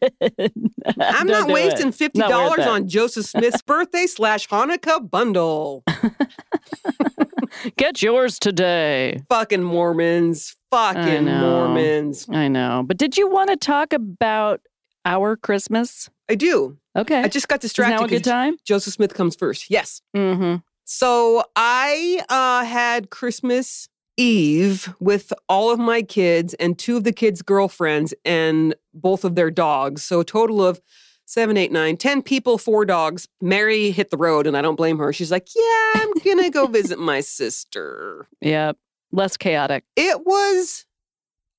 I'm 0.98 1.26
Don't 1.26 1.28
not 1.28 1.48
wasting 1.48 1.88
it. 1.88 1.94
$50 1.94 2.16
Not 2.16 2.60
on 2.60 2.88
Joseph 2.88 3.26
Smith's 3.26 3.60
birthday 3.66 4.06
slash 4.06 4.48
Hanukkah 4.48 5.10
bundle. 5.10 5.84
Get 7.76 8.00
yours 8.00 8.38
today. 8.38 9.20
Fucking 9.28 9.62
Mormons. 9.62 10.56
Fucking 10.70 11.26
know. 11.26 11.40
Mormons. 11.40 12.26
I 12.30 12.48
know, 12.48 12.82
but 12.86 12.96
did 12.96 13.18
you 13.18 13.28
want 13.28 13.50
to 13.50 13.56
talk 13.56 13.92
about 13.92 14.60
our 15.04 15.36
Christmas? 15.36 16.10
I 16.28 16.34
do. 16.34 16.78
Okay, 16.96 17.22
I 17.22 17.28
just 17.28 17.48
got 17.48 17.56
is 17.56 17.70
distracted. 17.70 17.96
now 17.96 18.04
a 18.04 18.08
good 18.08 18.24
time? 18.24 18.56
Joseph 18.64 18.94
Smith 18.94 19.14
comes 19.14 19.36
first. 19.36 19.70
Yes. 19.70 20.00
Mm-hmm. 20.16 20.56
So 20.84 21.44
I 21.56 22.22
uh, 22.28 22.64
had 22.64 23.10
Christmas 23.10 23.88
Eve 24.16 24.94
with 25.00 25.32
all 25.48 25.70
of 25.70 25.78
my 25.78 26.02
kids 26.02 26.54
and 26.54 26.78
two 26.78 26.96
of 26.96 27.04
the 27.04 27.12
kids' 27.12 27.42
girlfriends 27.42 28.14
and 28.24 28.74
both 28.92 29.24
of 29.24 29.34
their 29.34 29.50
dogs. 29.50 30.04
So 30.04 30.20
a 30.20 30.24
total 30.24 30.64
of 30.64 30.80
seven, 31.26 31.56
eight, 31.56 31.72
nine, 31.72 31.96
ten 31.96 32.22
people, 32.22 32.58
four 32.58 32.84
dogs. 32.84 33.26
Mary 33.40 33.90
hit 33.90 34.10
the 34.10 34.16
road, 34.16 34.46
and 34.46 34.56
I 34.56 34.62
don't 34.62 34.76
blame 34.76 34.98
her. 34.98 35.12
She's 35.12 35.30
like, 35.30 35.48
Yeah, 35.54 35.90
I'm 35.94 36.12
going 36.24 36.42
to 36.42 36.50
go 36.50 36.66
visit 36.66 36.98
my 36.98 37.20
sister. 37.20 38.28
Yep. 38.40 38.76
Less 39.12 39.36
chaotic. 39.36 39.84
It 39.96 40.24
was 40.26 40.86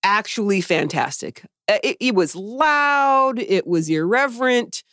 actually 0.03 0.61
fantastic. 0.61 1.45
Uh, 1.67 1.79
It, 1.83 1.97
it 1.99 2.15
was 2.15 2.35
loud, 2.35 3.39
it 3.39 3.67
was 3.67 3.89
irreverent. 3.89 4.83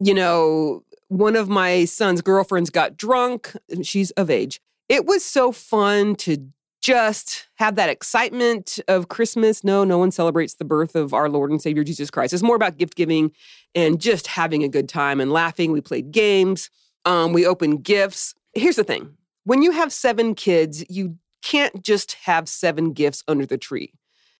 You 0.00 0.14
know, 0.14 0.84
one 1.08 1.36
of 1.36 1.48
my 1.48 1.84
son's 1.84 2.20
girlfriends 2.20 2.70
got 2.70 2.96
drunk. 2.96 3.56
She's 3.82 4.10
of 4.12 4.30
age. 4.30 4.60
It 4.88 5.06
was 5.06 5.24
so 5.24 5.52
fun 5.52 6.16
to 6.16 6.38
just 6.82 7.48
have 7.54 7.76
that 7.76 7.88
excitement 7.88 8.78
of 8.88 9.08
Christmas. 9.08 9.64
No, 9.64 9.84
no 9.84 9.96
one 9.96 10.10
celebrates 10.10 10.56
the 10.56 10.66
birth 10.66 10.94
of 10.94 11.14
our 11.14 11.30
Lord 11.30 11.50
and 11.50 11.62
Savior 11.62 11.82
Jesus 11.82 12.10
Christ. 12.10 12.34
It's 12.34 12.42
more 12.42 12.56
about 12.56 12.76
gift 12.76 12.94
giving 12.94 13.32
and 13.74 13.98
just 13.98 14.26
having 14.26 14.62
a 14.62 14.68
good 14.68 14.86
time 14.86 15.18
and 15.18 15.32
laughing. 15.32 15.72
We 15.72 15.80
played 15.80 16.12
games, 16.12 16.68
um, 17.06 17.32
we 17.32 17.46
opened 17.46 17.84
gifts. 17.84 18.34
Here's 18.52 18.76
the 18.76 18.84
thing 18.84 19.16
when 19.44 19.62
you 19.62 19.70
have 19.70 19.92
seven 19.92 20.34
kids, 20.34 20.84
you 20.90 21.16
can't 21.42 21.82
just 21.82 22.16
have 22.24 22.48
seven 22.48 22.92
gifts 22.92 23.24
under 23.28 23.46
the 23.46 23.58
tree. 23.58 23.92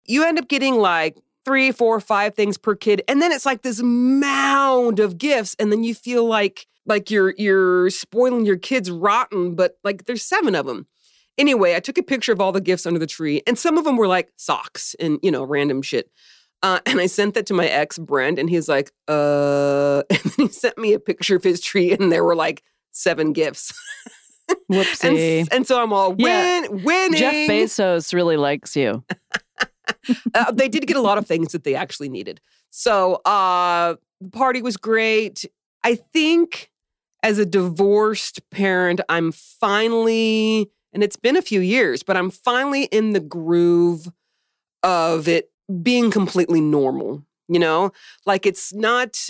You 0.04 0.24
end 0.24 0.38
up 0.38 0.48
getting 0.48 0.74
like 0.74 1.16
three, 1.44 1.70
four, 1.72 2.00
five 2.00 2.34
things 2.34 2.56
per 2.58 2.74
kid, 2.74 3.02
and 3.08 3.20
then 3.20 3.32
it's 3.32 3.46
like 3.46 3.62
this 3.62 3.80
mound 3.82 4.98
of 5.00 5.18
gifts, 5.18 5.54
and 5.58 5.70
then 5.72 5.84
you 5.84 5.94
feel 5.94 6.24
like 6.24 6.66
like 6.86 7.10
you're 7.10 7.34
you're 7.38 7.90
spoiling 7.90 8.44
your 8.46 8.56
kids 8.58 8.90
rotten, 8.90 9.54
but 9.54 9.78
like 9.84 10.04
there's 10.06 10.22
seven 10.24 10.54
of 10.54 10.66
them. 10.66 10.86
Anyway, 11.36 11.74
I 11.74 11.80
took 11.80 11.98
a 11.98 12.02
picture 12.02 12.32
of 12.32 12.40
all 12.40 12.52
the 12.52 12.60
gifts 12.60 12.86
under 12.86 12.98
the 13.00 13.06
tree, 13.06 13.42
and 13.46 13.58
some 13.58 13.76
of 13.78 13.84
them 13.84 13.96
were 13.96 14.06
like 14.08 14.30
socks 14.36 14.94
and 15.00 15.18
you 15.22 15.30
know 15.30 15.42
random 15.44 15.82
shit. 15.82 16.10
Uh, 16.62 16.80
and 16.86 16.98
I 17.00 17.06
sent 17.06 17.34
that 17.34 17.44
to 17.46 17.54
my 17.54 17.66
ex 17.66 17.98
Brent, 17.98 18.38
and 18.38 18.48
he's 18.48 18.68
like, 18.68 18.90
"Uh," 19.08 20.02
and 20.10 20.18
then 20.20 20.46
he 20.46 20.48
sent 20.48 20.78
me 20.78 20.92
a 20.94 20.98
picture 21.00 21.36
of 21.36 21.44
his 21.44 21.60
tree, 21.60 21.92
and 21.92 22.10
there 22.12 22.24
were 22.24 22.36
like 22.36 22.62
seven 22.92 23.32
gifts. 23.32 23.72
and, 24.48 24.58
Whoopsie. 24.70 25.48
and 25.50 25.66
so 25.66 25.82
I'm 25.82 25.92
all 25.92 26.12
win, 26.12 26.18
Yeah. 26.18 26.68
winning. 26.68 27.18
Jeff 27.18 27.32
Bezos 27.34 28.12
really 28.14 28.36
likes 28.36 28.76
you. 28.76 29.02
uh, 30.34 30.50
they 30.52 30.68
did 30.68 30.86
get 30.86 30.96
a 30.96 31.00
lot 31.00 31.18
of 31.18 31.26
things 31.26 31.52
that 31.52 31.64
they 31.64 31.74
actually 31.74 32.08
needed. 32.08 32.40
So 32.70 33.16
uh, 33.24 33.96
the 34.20 34.30
party 34.30 34.62
was 34.62 34.76
great. 34.76 35.44
I 35.82 35.94
think 35.94 36.70
as 37.22 37.38
a 37.38 37.46
divorced 37.46 38.48
parent, 38.50 39.00
I'm 39.08 39.32
finally, 39.32 40.70
and 40.92 41.02
it's 41.02 41.16
been 41.16 41.36
a 41.36 41.42
few 41.42 41.60
years, 41.60 42.02
but 42.02 42.16
I'm 42.16 42.30
finally 42.30 42.84
in 42.84 43.12
the 43.12 43.20
groove 43.20 44.10
of 44.82 45.26
it 45.26 45.50
being 45.82 46.10
completely 46.10 46.60
normal. 46.60 47.24
You 47.48 47.58
know, 47.58 47.92
like 48.24 48.46
it's 48.46 48.72
not. 48.72 49.28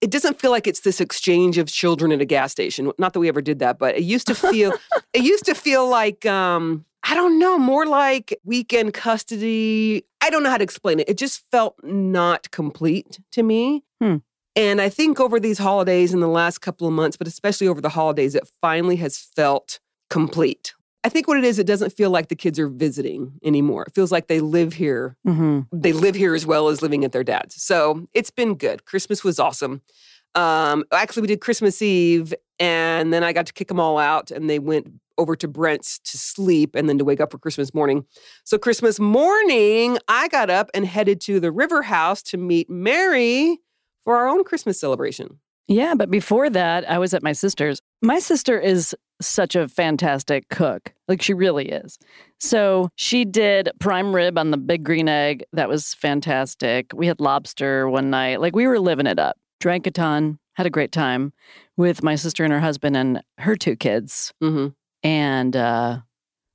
It 0.00 0.10
doesn't 0.10 0.38
feel 0.38 0.50
like 0.50 0.66
it's 0.66 0.80
this 0.80 1.00
exchange 1.00 1.56
of 1.56 1.68
children 1.68 2.12
at 2.12 2.20
a 2.20 2.26
gas 2.26 2.52
station. 2.52 2.92
Not 2.98 3.14
that 3.14 3.20
we 3.20 3.28
ever 3.28 3.40
did 3.40 3.60
that, 3.60 3.78
but 3.78 3.96
it 3.96 4.02
used 4.02 4.26
to 4.26 4.34
feel. 4.34 4.72
it 5.12 5.22
used 5.22 5.44
to 5.46 5.54
feel 5.54 5.88
like 5.88 6.26
um, 6.26 6.84
I 7.06 7.14
don't 7.14 7.38
know, 7.38 7.58
more 7.58 7.86
like 7.86 8.38
weekend 8.44 8.94
custody. 8.94 10.04
I 10.22 10.30
don't 10.30 10.42
know 10.42 10.50
how 10.50 10.56
to 10.56 10.64
explain 10.64 11.00
it. 11.00 11.08
It 11.08 11.18
just 11.18 11.44
felt 11.50 11.76
not 11.82 12.50
complete 12.50 13.20
to 13.32 13.42
me. 13.42 13.84
Hmm. 14.00 14.16
And 14.56 14.80
I 14.80 14.88
think 14.88 15.20
over 15.20 15.38
these 15.38 15.58
holidays 15.58 16.14
in 16.14 16.20
the 16.20 16.28
last 16.28 16.58
couple 16.58 16.86
of 16.86 16.94
months, 16.94 17.16
but 17.16 17.26
especially 17.26 17.68
over 17.68 17.80
the 17.80 17.90
holidays, 17.90 18.34
it 18.34 18.48
finally 18.60 18.96
has 18.96 19.18
felt 19.18 19.80
complete. 20.08 20.74
I 21.02 21.10
think 21.10 21.28
what 21.28 21.36
it 21.36 21.44
is, 21.44 21.58
it 21.58 21.66
doesn't 21.66 21.90
feel 21.92 22.08
like 22.08 22.28
the 22.28 22.36
kids 22.36 22.58
are 22.58 22.68
visiting 22.68 23.32
anymore. 23.44 23.82
It 23.82 23.94
feels 23.94 24.10
like 24.10 24.28
they 24.28 24.40
live 24.40 24.72
here. 24.72 25.16
hmm 25.24 25.60
They 25.72 25.92
live 25.92 26.14
here 26.14 26.34
as 26.34 26.46
well 26.46 26.68
as 26.68 26.80
living 26.80 27.04
at 27.04 27.12
their 27.12 27.24
dad's. 27.24 27.62
So 27.62 28.08
it's 28.14 28.30
been 28.30 28.54
good. 28.54 28.86
Christmas 28.86 29.22
was 29.22 29.38
awesome. 29.38 29.82
Um, 30.34 30.84
actually, 30.92 31.22
we 31.22 31.28
did 31.28 31.40
Christmas 31.40 31.80
Eve, 31.80 32.34
and 32.58 33.12
then 33.12 33.22
I 33.22 33.32
got 33.32 33.46
to 33.46 33.52
kick 33.52 33.68
them 33.68 33.80
all 33.80 33.98
out, 33.98 34.30
and 34.30 34.48
they 34.48 34.58
went 34.58 34.88
over 35.18 35.36
to 35.36 35.48
Brent's 35.48 35.98
to 36.00 36.18
sleep 36.18 36.74
and 36.74 36.88
then 36.88 36.98
to 36.98 37.04
wake 37.04 37.20
up 37.20 37.30
for 37.30 37.38
Christmas 37.38 37.72
morning. 37.72 38.04
So 38.44 38.58
Christmas 38.58 38.98
morning, 38.98 39.98
I 40.08 40.28
got 40.28 40.50
up 40.50 40.70
and 40.74 40.86
headed 40.86 41.20
to 41.22 41.40
the 41.40 41.52
River 41.52 41.82
House 41.82 42.22
to 42.24 42.36
meet 42.36 42.68
Mary 42.68 43.58
for 44.04 44.16
our 44.16 44.28
own 44.28 44.44
Christmas 44.44 44.78
celebration. 44.78 45.38
Yeah, 45.66 45.94
but 45.94 46.10
before 46.10 46.50
that, 46.50 46.88
I 46.90 46.98
was 46.98 47.14
at 47.14 47.22
my 47.22 47.32
sister's. 47.32 47.80
My 48.02 48.18
sister 48.18 48.58
is 48.58 48.94
such 49.22 49.54
a 49.54 49.68
fantastic 49.68 50.48
cook. 50.50 50.92
Like 51.08 51.22
she 51.22 51.32
really 51.32 51.68
is. 51.68 51.98
So 52.38 52.90
she 52.96 53.24
did 53.24 53.70
prime 53.78 54.14
rib 54.14 54.36
on 54.36 54.50
the 54.50 54.58
big 54.58 54.84
green 54.84 55.08
egg. 55.08 55.44
That 55.52 55.68
was 55.68 55.94
fantastic. 55.94 56.90
We 56.94 57.06
had 57.06 57.20
lobster 57.20 57.88
one 57.88 58.10
night. 58.10 58.40
Like 58.40 58.54
we 58.54 58.66
were 58.66 58.78
living 58.78 59.06
it 59.06 59.18
up. 59.18 59.38
Drank 59.64 59.86
a 59.86 59.90
ton, 59.90 60.38
had 60.56 60.66
a 60.66 60.70
great 60.70 60.92
time 60.92 61.32
with 61.78 62.02
my 62.02 62.16
sister 62.16 62.44
and 62.44 62.52
her 62.52 62.60
husband 62.60 62.98
and 62.98 63.22
her 63.38 63.56
two 63.56 63.76
kids. 63.76 64.30
hmm 64.42 64.66
And 65.02 65.56
uh, 65.56 66.00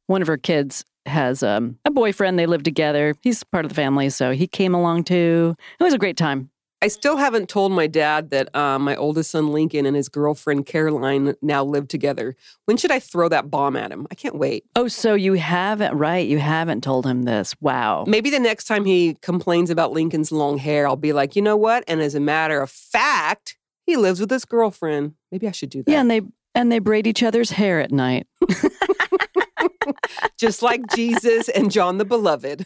one 0.05 0.21
of 0.21 0.27
her 0.27 0.37
kids 0.37 0.85
has 1.07 1.41
um, 1.41 1.79
a 1.85 1.89
boyfriend. 1.89 2.37
They 2.37 2.45
live 2.45 2.61
together. 2.61 3.15
He's 3.23 3.43
part 3.43 3.65
of 3.65 3.69
the 3.69 3.75
family. 3.75 4.11
So 4.11 4.29
he 4.29 4.45
came 4.45 4.75
along 4.75 5.05
too. 5.05 5.55
It 5.79 5.83
was 5.83 5.95
a 5.95 5.97
great 5.97 6.17
time. 6.17 6.51
I 6.81 6.87
still 6.87 7.17
haven't 7.17 7.49
told 7.49 7.73
my 7.73 7.87
dad 7.87 8.29
that 8.29 8.55
uh, 8.55 8.79
my 8.79 8.95
oldest 8.95 9.31
son 9.31 9.51
Lincoln 9.51 9.85
and 9.85 9.95
his 9.95 10.07
girlfriend 10.07 10.65
Caroline 10.65 11.35
now 11.41 11.63
live 11.63 11.89
together. 11.89 12.35
When 12.65 12.77
should 12.77 12.91
I 12.91 12.99
throw 12.99 13.27
that 13.29 13.51
bomb 13.51 13.75
at 13.75 13.91
him? 13.91 14.07
I 14.09 14.15
can't 14.15 14.35
wait. 14.35 14.63
Oh, 14.75 14.87
so 14.87 15.13
you 15.13 15.33
haven't, 15.33 15.93
right? 15.97 16.25
You 16.25 16.39
haven't 16.39 16.81
told 16.81 17.05
him 17.05 17.23
this. 17.23 17.53
Wow. 17.59 18.05
Maybe 18.07 18.29
the 18.29 18.39
next 18.39 18.63
time 18.63 18.85
he 18.85 19.17
complains 19.21 19.69
about 19.69 19.91
Lincoln's 19.91 20.31
long 20.31 20.57
hair, 20.57 20.87
I'll 20.87 20.95
be 20.95 21.11
like, 21.11 21.35
you 21.35 21.41
know 21.41 21.57
what? 21.57 21.83
And 21.87 22.01
as 22.01 22.15
a 22.15 22.19
matter 22.19 22.61
of 22.61 22.71
fact, 22.71 23.57
he 23.85 23.97
lives 23.97 24.21
with 24.21 24.31
his 24.31 24.45
girlfriend. 24.45 25.15
Maybe 25.31 25.47
I 25.47 25.51
should 25.51 25.69
do 25.71 25.83
that. 25.83 25.91
Yeah, 25.91 25.99
and 25.99 26.09
they 26.09 26.21
and 26.55 26.71
they 26.71 26.79
braid 26.79 27.07
each 27.07 27.23
other's 27.23 27.51
hair 27.51 27.81
at 27.81 27.91
night. 27.91 28.27
Just 30.37 30.61
like 30.61 30.81
Jesus 30.95 31.49
and 31.49 31.71
John 31.71 31.97
the 31.97 32.05
Beloved. 32.05 32.65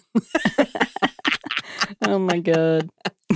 oh 2.05 2.19
my 2.19 2.39
god. 2.39 2.89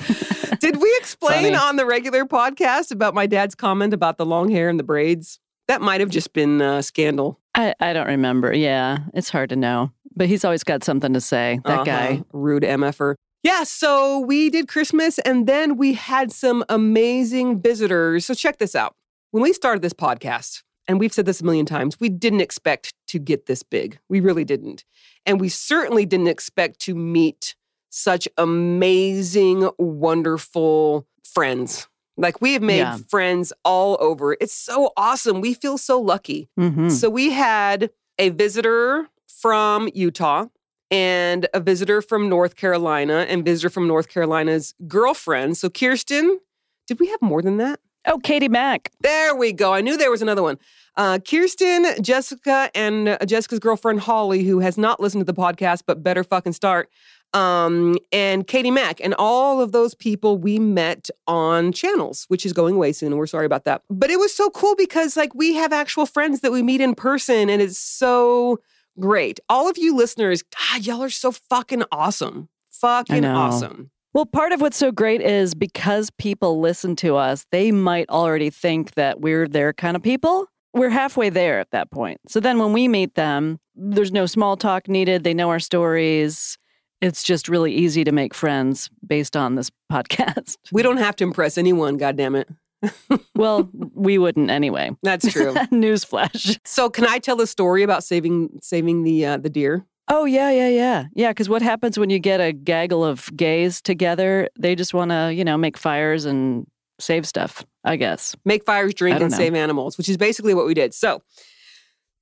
Did 0.60 0.78
we 0.82 0.96
explain 1.00 1.44
Funny. 1.44 1.56
on 1.56 1.76
the 1.76 1.86
regular 1.86 2.26
podcast 2.26 2.92
about 2.92 3.14
my 3.14 3.26
dad's 3.28 3.56
comment 3.56 3.94
about 3.94 4.18
the 4.18 4.26
long 4.26 4.50
hair 4.50 4.70
and 4.70 4.80
the 4.80 4.84
braids? 4.84 5.40
That 5.68 5.82
might 5.82 6.00
have 6.00 6.10
just 6.10 6.34
been 6.34 6.62
uh, 6.62 6.82
scandal. 6.82 7.40
I, 7.54 7.74
I 7.80 7.94
don't 7.94 8.08
remember. 8.08 8.54
Yeah, 8.54 9.00
it's 9.14 9.30
hard 9.30 9.50
to 9.50 9.56
know. 9.56 9.92
But 10.16 10.28
he's 10.28 10.44
always 10.46 10.64
got 10.64 10.84
something 10.84 11.14
to 11.14 11.22
say. 11.22 11.60
That 11.66 11.74
Uh-huh. 11.74 11.84
guy. 11.84 12.24
Rude 12.34 12.64
MFer. 12.64 13.16
Yeah, 13.44 13.64
so 13.64 14.20
we 14.20 14.50
did 14.50 14.68
Christmas 14.68 15.20
and 15.20 15.46
then 15.48 15.78
we 15.78 15.94
had 15.94 16.32
some 16.32 16.64
amazing 16.70 17.62
visitors. 17.62 18.26
So 18.26 18.34
check 18.34 18.58
this 18.58 18.76
out. 18.76 18.96
When 19.32 19.44
we 19.44 19.54
started 19.54 19.82
this 19.82 19.94
podcast, 19.94 20.64
and 20.88 21.00
we've 21.02 21.12
said 21.14 21.26
this 21.26 21.42
a 21.42 21.44
million 21.44 21.66
times, 21.66 22.00
we 22.00 22.08
didn't 22.08 22.40
expect 22.40 22.94
to 23.08 23.20
get 23.20 23.46
this 23.46 23.62
big. 23.62 24.00
We 24.08 24.22
really 24.22 24.46
didn't. 24.46 24.86
And 25.26 25.40
we 25.40 25.50
certainly 25.50 26.06
didn't 26.06 26.28
expect 26.30 26.80
to 26.82 26.96
meet 26.96 27.56
such 27.90 28.28
amazing, 28.38 29.70
wonderful 29.78 31.06
friends. 31.24 31.88
Like 32.18 32.42
we 32.42 32.54
have 32.54 32.62
made 32.64 32.78
Yeah. 32.80 32.98
friends 33.10 33.54
all 33.64 33.98
over. 34.00 34.36
It's 34.42 34.54
so 34.54 34.92
awesome. 34.98 35.40
We 35.42 35.54
feel 35.54 35.78
so 35.78 36.00
lucky. 36.00 36.50
hmm 36.58 36.90
So 36.90 37.10
we 37.10 37.32
had 37.32 37.92
a 38.18 38.30
visitor 38.30 39.08
from 39.28 39.90
Utah 39.94 40.46
and 40.90 41.48
a 41.54 41.60
visitor 41.60 42.02
from 42.02 42.28
North 42.30 42.56
Carolina 42.56 43.26
and 43.30 43.46
visitor 43.46 43.70
from 43.70 43.88
North 43.88 44.08
Carolina's 44.10 44.74
girlfriend. 44.88 45.58
So 45.58 45.70
Kirsten, 45.70 46.40
did 46.88 47.00
we 47.00 47.08
have 47.08 47.22
more 47.22 47.42
than 47.44 47.58
that? 47.58 47.80
Oh, 48.08 48.18
Katie 48.20 48.48
Mack. 48.48 48.92
There 49.02 49.36
we 49.36 49.52
go. 49.52 49.74
I 49.74 49.82
knew 49.82 49.98
there 49.98 50.10
was 50.10 50.22
another 50.22 50.42
one. 50.42 50.58
Uh, 50.96 51.20
Kirsten, 51.20 51.86
Jessica, 52.02 52.72
and 52.74 53.10
uh, 53.10 53.18
Jessica's 53.28 53.60
girlfriend 53.60 54.00
Holly, 54.00 54.44
who 54.46 54.60
has 54.60 54.78
not 54.78 55.00
listened 55.00 55.22
to 55.22 55.32
the 55.32 55.40
podcast 55.40 55.84
but 55.86 56.02
better 56.02 56.24
fucking 56.24 56.54
start, 56.54 56.90
um, 57.34 57.98
and 58.12 58.48
Katie 58.48 58.72
Mack, 58.72 59.00
and 59.02 59.14
all 59.18 59.62
of 59.62 59.72
those 59.72 59.94
people 59.94 60.38
we 60.38 60.60
met 60.60 61.10
on 61.28 61.72
channels, 61.72 62.26
which 62.30 62.46
is 62.46 62.54
going 62.54 62.76
away 62.76 62.94
soon, 62.94 63.12
and 63.12 63.18
we're 63.18 63.28
sorry 63.28 63.46
about 63.46 63.66
that. 63.66 63.82
But 63.90 64.10
it 64.10 64.20
was 64.20 64.34
so 64.34 64.50
cool 64.50 64.76
because 64.76 65.18
like 65.18 65.34
we 65.36 65.54
have 65.56 65.74
actual 65.74 66.06
friends 66.06 66.42
that 66.42 66.52
we 66.52 66.62
meet 66.62 66.82
in 66.82 66.96
person, 66.96 67.50
and 67.50 67.62
it's 67.62 67.78
so 67.78 68.60
great. 69.00 69.40
All 69.50 69.70
of 69.70 69.78
you 69.78 69.96
listeners, 69.96 70.44
God, 70.44 70.86
y'all 70.86 71.04
are 71.04 71.10
so 71.10 71.32
fucking 71.32 71.84
awesome. 71.92 72.50
Fucking 72.72 73.26
awesome. 73.26 73.92
Well, 74.14 74.26
part 74.26 74.52
of 74.52 74.62
what's 74.62 74.78
so 74.78 74.92
great 74.92 75.22
is 75.22 75.54
because 75.54 76.10
people 76.10 76.60
listen 76.60 76.96
to 76.98 77.16
us, 77.18 77.46
they 77.52 77.72
might 77.72 78.10
already 78.10 78.50
think 78.50 78.96
that 78.96 79.22
we're 79.22 79.48
their 79.48 79.74
kind 79.74 79.96
of 79.96 80.02
people. 80.02 80.48
We're 80.74 80.90
halfway 80.90 81.30
there 81.30 81.60
at 81.60 81.72
that 81.72 81.92
point. 81.92 82.20
So 82.28 82.40
then 82.40 82.58
when 82.58 82.74
we 82.74 82.88
meet 82.88 83.16
them, 83.16 83.60
there's 83.76 84.12
no 84.12 84.26
small 84.26 84.58
talk 84.58 84.88
needed. 84.88 85.24
They 85.24 85.34
know 85.34 85.50
our 85.50 85.60
stories. 85.60 86.58
It's 87.02 87.24
just 87.24 87.48
really 87.48 87.74
easy 87.74 88.04
to 88.04 88.12
make 88.12 88.34
friends 88.34 88.90
based 89.06 89.38
on 89.38 89.56
this 89.56 89.72
podcast. 89.92 90.58
We 90.72 90.84
don't 90.84 90.98
have 90.98 91.16
to 91.18 91.24
impress 91.24 91.58
anyone, 91.58 91.98
God 91.98 92.18
damn 92.18 92.36
it. 92.36 92.50
well, 93.36 93.70
we 93.94 94.18
wouldn't 94.18 94.50
anyway. 94.52 94.92
That's 95.04 95.32
true. 95.32 95.54
Newsflash. 95.72 96.60
So 96.66 96.90
can 96.90 97.06
I 97.06 97.20
tell 97.20 97.36
the 97.36 97.48
story 97.48 97.84
about 97.84 98.04
saving 98.04 98.60
saving 98.62 99.04
the 99.04 99.26
uh, 99.26 99.38
the 99.38 99.50
deer? 99.50 99.86
Oh, 100.10 100.26
yeah, 100.26 100.52
yeah, 100.52 100.70
yeah. 100.70 101.06
Yeah, 101.14 101.32
because 101.32 101.50
what 101.50 101.62
happens 101.62 102.00
when 102.00 102.10
you 102.10 102.18
get 102.18 102.40
a 102.40 102.54
gaggle 102.54 103.04
of 103.04 103.30
gays 103.36 103.82
together? 103.82 104.48
They 104.58 104.74
just 104.74 104.94
want 104.94 105.12
to, 105.12 105.34
you 105.34 105.44
know, 105.44 105.58
make 105.58 105.78
fires 105.78 106.24
and 106.24 106.66
save 106.98 107.28
stuff, 107.28 107.66
I 107.84 107.98
guess. 107.98 108.34
Make 108.46 108.66
fires, 108.66 108.94
drink, 108.94 109.20
and 109.20 109.32
know. 109.32 109.38
save 109.38 109.54
animals, 109.54 109.98
which 109.98 110.08
is 110.08 110.16
basically 110.16 110.54
what 110.54 110.66
we 110.66 110.74
did. 110.74 110.94
So, 110.94 111.24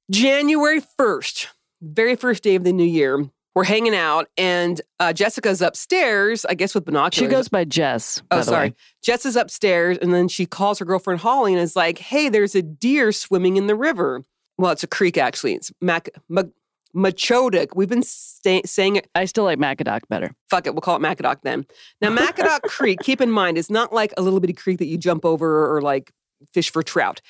January 0.09 0.81
1st, 0.99 1.47
very 1.81 2.15
first 2.15 2.41
day 2.41 2.55
of 2.55 2.63
the 2.63 2.73
new 2.73 2.85
year, 2.85 3.29
we're 3.55 3.63
hanging 3.63 3.95
out, 3.95 4.27
and 4.37 4.81
uh, 4.99 5.13
Jessica's 5.13 5.61
upstairs, 5.61 6.45
I 6.45 6.55
guess 6.55 6.75
with 6.75 6.83
binoculars. 6.85 7.15
She 7.15 7.27
goes 7.27 7.47
by 7.47 7.63
Jess. 7.63 8.21
Oh, 8.23 8.25
by 8.31 8.37
the 8.37 8.43
sorry. 8.43 8.69
way. 8.69 8.75
Jess 9.01 9.25
is 9.25 9.37
upstairs, 9.37 9.97
and 10.01 10.13
then 10.13 10.27
she 10.27 10.45
calls 10.45 10.77
her 10.79 10.85
girlfriend 10.85 11.21
Holly 11.21 11.53
and 11.53 11.61
is 11.61 11.75
like, 11.75 11.97
"Hey, 11.97 12.27
there's 12.27 12.53
a 12.53 12.61
deer 12.61 13.13
swimming 13.13 13.55
in 13.55 13.67
the 13.67 13.75
river. 13.75 14.23
Well, 14.57 14.71
it's 14.71 14.83
a 14.83 14.87
creek 14.87 15.17
actually. 15.17 15.53
It's 15.53 15.71
Mac 15.81 16.09
Mac-. 16.29 16.47
We've 16.93 17.89
been 17.89 18.03
saying 18.03 18.95
it. 18.95 19.09
I 19.15 19.25
still 19.25 19.43
like 19.43 19.59
Macadoc 19.59 20.01
better. 20.09 20.31
Fuck 20.49 20.67
it, 20.67 20.73
we'll 20.73 20.81
call 20.81 20.95
it 20.95 21.01
Macadoc 21.01 21.41
then. 21.43 21.65
Now, 22.01 22.09
Macadoc 22.09 22.61
Creek. 22.63 22.99
Keep 23.01 23.19
in 23.19 23.31
mind, 23.31 23.57
it's 23.57 23.69
not 23.69 23.91
like 23.91 24.13
a 24.17 24.21
little 24.21 24.39
bitty 24.39 24.53
creek 24.53 24.79
that 24.79 24.85
you 24.85 24.97
jump 24.97 25.25
over 25.25 25.75
or 25.75 25.81
like 25.81 26.11
fish 26.53 26.71
for 26.71 26.83
trout. 26.83 27.21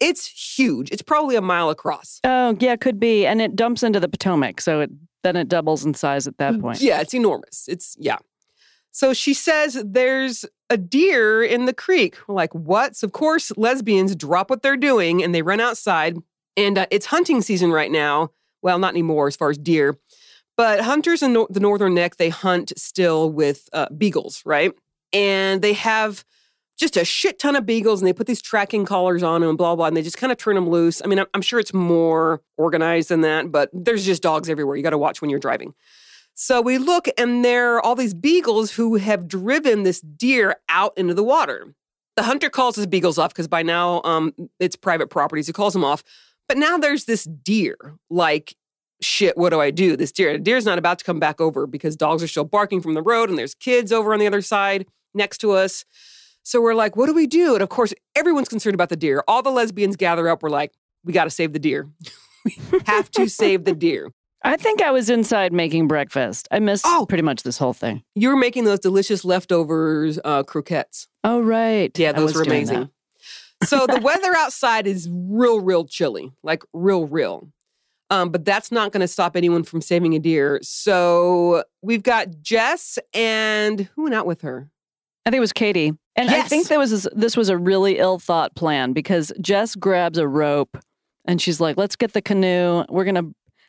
It's 0.00 0.56
huge. 0.56 0.92
It's 0.92 1.02
probably 1.02 1.34
a 1.34 1.40
mile 1.40 1.70
across. 1.70 2.20
Oh, 2.22 2.56
yeah, 2.60 2.76
could 2.76 3.00
be. 3.00 3.26
And 3.26 3.42
it 3.42 3.56
dumps 3.56 3.82
into 3.82 3.98
the 3.98 4.08
Potomac, 4.08 4.60
so 4.60 4.80
it 4.82 4.90
then 5.22 5.36
it 5.36 5.48
doubles 5.48 5.84
in 5.84 5.94
size 5.94 6.26
at 6.26 6.38
that 6.38 6.60
point. 6.60 6.78
Mm, 6.78 6.82
Yeah, 6.82 7.00
it's 7.00 7.14
enormous. 7.14 7.66
It's 7.68 7.96
yeah. 7.98 8.18
So 8.90 9.12
she 9.12 9.34
says 9.34 9.80
there's 9.84 10.44
a 10.70 10.76
deer 10.76 11.42
in 11.42 11.66
the 11.66 11.72
creek. 11.74 12.16
We're 12.26 12.34
like, 12.34 12.54
what? 12.54 12.96
So 12.96 13.06
of 13.06 13.12
course, 13.12 13.52
lesbians 13.56 14.16
drop 14.16 14.50
what 14.50 14.62
they're 14.62 14.76
doing 14.76 15.22
and 15.22 15.34
they 15.34 15.42
run 15.42 15.60
outside. 15.60 16.16
And 16.56 16.78
uh, 16.78 16.86
it's 16.90 17.06
hunting 17.06 17.40
season 17.42 17.70
right 17.70 17.90
now. 17.90 18.30
Well, 18.62 18.78
not 18.78 18.90
anymore 18.90 19.28
as 19.28 19.36
far 19.36 19.50
as 19.50 19.58
deer, 19.58 19.96
but 20.56 20.80
hunters 20.80 21.22
in 21.22 21.32
nor- 21.34 21.46
the 21.48 21.60
northern 21.60 21.94
neck 21.94 22.16
they 22.16 22.28
hunt 22.30 22.72
still 22.76 23.30
with 23.30 23.68
uh, 23.72 23.86
beagles, 23.96 24.42
right? 24.44 24.72
And 25.12 25.62
they 25.62 25.74
have 25.74 26.24
just 26.78 26.96
a 26.96 27.04
shit 27.04 27.38
ton 27.38 27.56
of 27.56 27.66
beagles, 27.66 28.00
and 28.00 28.06
they 28.06 28.12
put 28.12 28.26
these 28.26 28.40
tracking 28.40 28.84
collars 28.84 29.22
on 29.22 29.40
them, 29.40 29.50
and 29.50 29.58
blah 29.58 29.74
blah, 29.74 29.86
and 29.86 29.96
they 29.96 30.02
just 30.02 30.16
kind 30.16 30.32
of 30.32 30.38
turn 30.38 30.54
them 30.54 30.68
loose. 30.68 31.02
I 31.02 31.08
mean, 31.08 31.22
I'm, 31.34 31.42
sure 31.42 31.58
it's 31.58 31.74
more 31.74 32.40
organized 32.56 33.08
than 33.08 33.22
that, 33.22 33.50
but 33.50 33.70
there's 33.72 34.06
just 34.06 34.22
dogs 34.22 34.48
everywhere. 34.48 34.76
You 34.76 34.82
got 34.82 34.90
to 34.90 34.98
watch 34.98 35.20
when 35.20 35.30
you're 35.30 35.40
driving. 35.40 35.74
So 36.34 36.60
we 36.60 36.78
look, 36.78 37.08
and 37.18 37.44
there 37.44 37.74
are 37.74 37.82
all 37.82 37.96
these 37.96 38.14
beagles 38.14 38.72
who 38.72 38.94
have 38.94 39.26
driven 39.26 39.82
this 39.82 40.00
deer 40.00 40.56
out 40.68 40.96
into 40.96 41.14
the 41.14 41.24
water. 41.24 41.74
The 42.16 42.22
hunter 42.22 42.48
calls 42.48 42.76
his 42.76 42.86
beagles 42.86 43.18
off 43.18 43.30
because 43.30 43.48
by 43.48 43.62
now 43.62 44.02
um, 44.04 44.32
it's 44.60 44.76
private 44.76 45.08
property. 45.08 45.42
So 45.42 45.48
he 45.48 45.52
calls 45.52 45.72
them 45.72 45.84
off. 45.84 46.04
But 46.48 46.56
now 46.56 46.78
there's 46.78 47.06
this 47.06 47.24
deer. 47.24 47.96
Like, 48.08 48.54
shit, 49.02 49.36
what 49.36 49.50
do 49.50 49.60
I 49.60 49.70
do? 49.70 49.96
This 49.96 50.12
deer, 50.12 50.32
the 50.32 50.38
deer's 50.38 50.64
not 50.64 50.78
about 50.78 50.98
to 51.00 51.04
come 51.04 51.18
back 51.18 51.40
over 51.40 51.66
because 51.66 51.96
dogs 51.96 52.22
are 52.22 52.28
still 52.28 52.44
barking 52.44 52.80
from 52.80 52.94
the 52.94 53.02
road, 53.02 53.30
and 53.30 53.38
there's 53.38 53.54
kids 53.54 53.92
over 53.92 54.12
on 54.12 54.20
the 54.20 54.26
other 54.26 54.42
side 54.42 54.86
next 55.14 55.38
to 55.38 55.52
us. 55.52 55.84
So 56.42 56.60
we're 56.62 56.74
like, 56.74 56.96
what 56.96 57.06
do 57.06 57.14
we 57.14 57.26
do? 57.26 57.54
And 57.54 57.62
of 57.62 57.68
course, 57.68 57.92
everyone's 58.16 58.48
concerned 58.48 58.74
about 58.74 58.88
the 58.88 58.96
deer. 58.96 59.22
All 59.28 59.42
the 59.42 59.50
lesbians 59.50 59.96
gather 59.96 60.28
up. 60.28 60.42
We're 60.42 60.48
like, 60.50 60.72
we 61.04 61.12
got 61.12 61.24
to 61.24 61.30
save 61.30 61.52
the 61.52 61.58
deer. 61.58 61.88
we 62.44 62.56
have 62.86 63.10
to 63.12 63.28
save 63.28 63.64
the 63.64 63.74
deer. 63.74 64.10
I 64.44 64.56
think 64.56 64.80
I 64.80 64.90
was 64.92 65.10
inside 65.10 65.52
making 65.52 65.88
breakfast. 65.88 66.46
I 66.50 66.60
missed 66.60 66.84
Oh. 66.86 67.04
pretty 67.08 67.22
much 67.22 67.42
this 67.42 67.58
whole 67.58 67.72
thing. 67.74 68.02
You 68.14 68.28
were 68.28 68.36
making 68.36 68.64
those 68.64 68.78
delicious 68.78 69.24
leftovers 69.24 70.18
uh, 70.24 70.44
croquettes. 70.44 71.08
Oh, 71.24 71.40
right. 71.40 71.96
Yeah, 71.98 72.12
those 72.12 72.34
were 72.34 72.42
amazing. 72.44 72.88
so 73.64 73.86
the 73.86 74.00
weather 74.02 74.34
outside 74.36 74.86
is 74.86 75.08
real, 75.10 75.60
real 75.60 75.84
chilly, 75.84 76.32
like 76.42 76.62
real, 76.72 77.06
real. 77.06 77.48
Um, 78.10 78.30
but 78.30 78.44
that's 78.44 78.70
not 78.72 78.92
going 78.92 79.00
to 79.02 79.08
stop 79.08 79.36
anyone 79.36 79.64
from 79.64 79.82
saving 79.82 80.14
a 80.14 80.18
deer. 80.18 80.60
So 80.62 81.64
we've 81.82 82.02
got 82.04 82.40
Jess 82.40 82.98
and 83.12 83.82
who 83.96 84.04
went 84.04 84.14
out 84.14 84.24
with 84.26 84.40
her? 84.42 84.70
I 85.26 85.30
think 85.30 85.38
it 85.38 85.40
was 85.40 85.52
Katie. 85.52 85.92
And 86.18 86.30
I 86.30 86.42
think 86.42 86.68
there 86.68 86.78
was 86.78 87.08
this 87.14 87.36
was 87.36 87.48
a 87.48 87.56
really 87.56 87.98
ill 87.98 88.18
thought 88.18 88.54
plan 88.54 88.92
because 88.92 89.32
Jess 89.40 89.74
grabs 89.74 90.18
a 90.18 90.26
rope 90.26 90.76
and 91.24 91.40
she's 91.40 91.60
like, 91.60 91.76
"Let's 91.76 91.96
get 91.96 92.12
the 92.12 92.22
canoe. 92.22 92.84
We're 92.88 93.04
gonna." 93.04 93.24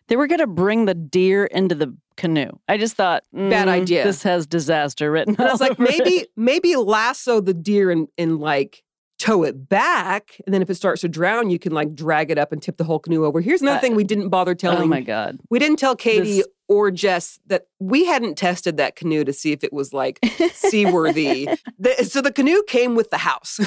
They 0.08 0.16
were 0.16 0.26
gonna 0.26 0.48
bring 0.48 0.86
the 0.86 0.96
deer 0.96 1.46
into 1.46 1.76
the 1.76 1.96
canoe. 2.18 2.50
I 2.68 2.78
just 2.78 2.96
thought, 2.96 3.24
Bad 3.32 3.68
mm, 3.68 3.72
idea. 3.72 4.04
This 4.04 4.24
has 4.24 4.48
disaster 4.48 5.12
written. 5.12 5.36
I 5.38 5.52
was 5.52 5.62
like, 5.62 5.74
it. 5.74 5.80
maybe, 5.80 6.26
maybe 6.36 6.76
lasso 6.76 7.40
the 7.42 7.54
deer 7.54 7.92
and, 7.92 8.08
and 8.18 8.40
like 8.40 8.82
tow 9.20 9.44
it 9.44 9.70
back. 9.70 10.42
And 10.46 10.54
then 10.54 10.64
if 10.64 10.70
it 10.72 10.76
starts 10.76 11.02
to 11.02 11.10
drown, 11.10 11.52
you 11.52 11.60
can 11.60 11.74
like 11.74 11.94
drag 11.94 12.32
it 12.32 12.40
up 12.40 12.52
and 12.52 12.60
tip 12.60 12.78
the 12.78 12.86
whole 12.86 12.98
canoe 12.98 13.24
over. 13.24 13.40
Here's 13.40 13.62
another 13.62 13.78
Uh, 13.78 13.82
thing 13.82 13.96
we 13.96 14.04
didn't 14.04 14.30
bother 14.30 14.56
telling 14.56 14.82
Oh 14.82 14.88
my 14.88 15.02
god! 15.02 15.40
We 15.52 15.60
didn't 15.60 15.78
tell 15.78 15.96
Katie 15.96 16.38
This- 16.38 16.48
or 16.69 16.91
just 16.91 17.41
that 17.47 17.63
we 17.79 18.05
hadn't 18.05 18.38
tested 18.38 18.77
that 18.77 18.95
canoe 18.95 19.25
to 19.25 19.34
see 19.34 19.51
if 19.51 19.63
it 19.63 19.73
was 19.73 19.91
like 19.91 20.19
seaworthy. 20.53 21.49
The- 21.79 22.03
so 22.05 22.21
the 22.21 22.32
canoe 22.32 22.62
came 22.67 22.95
with 22.95 23.10
the 23.10 23.17
house. 23.17 23.60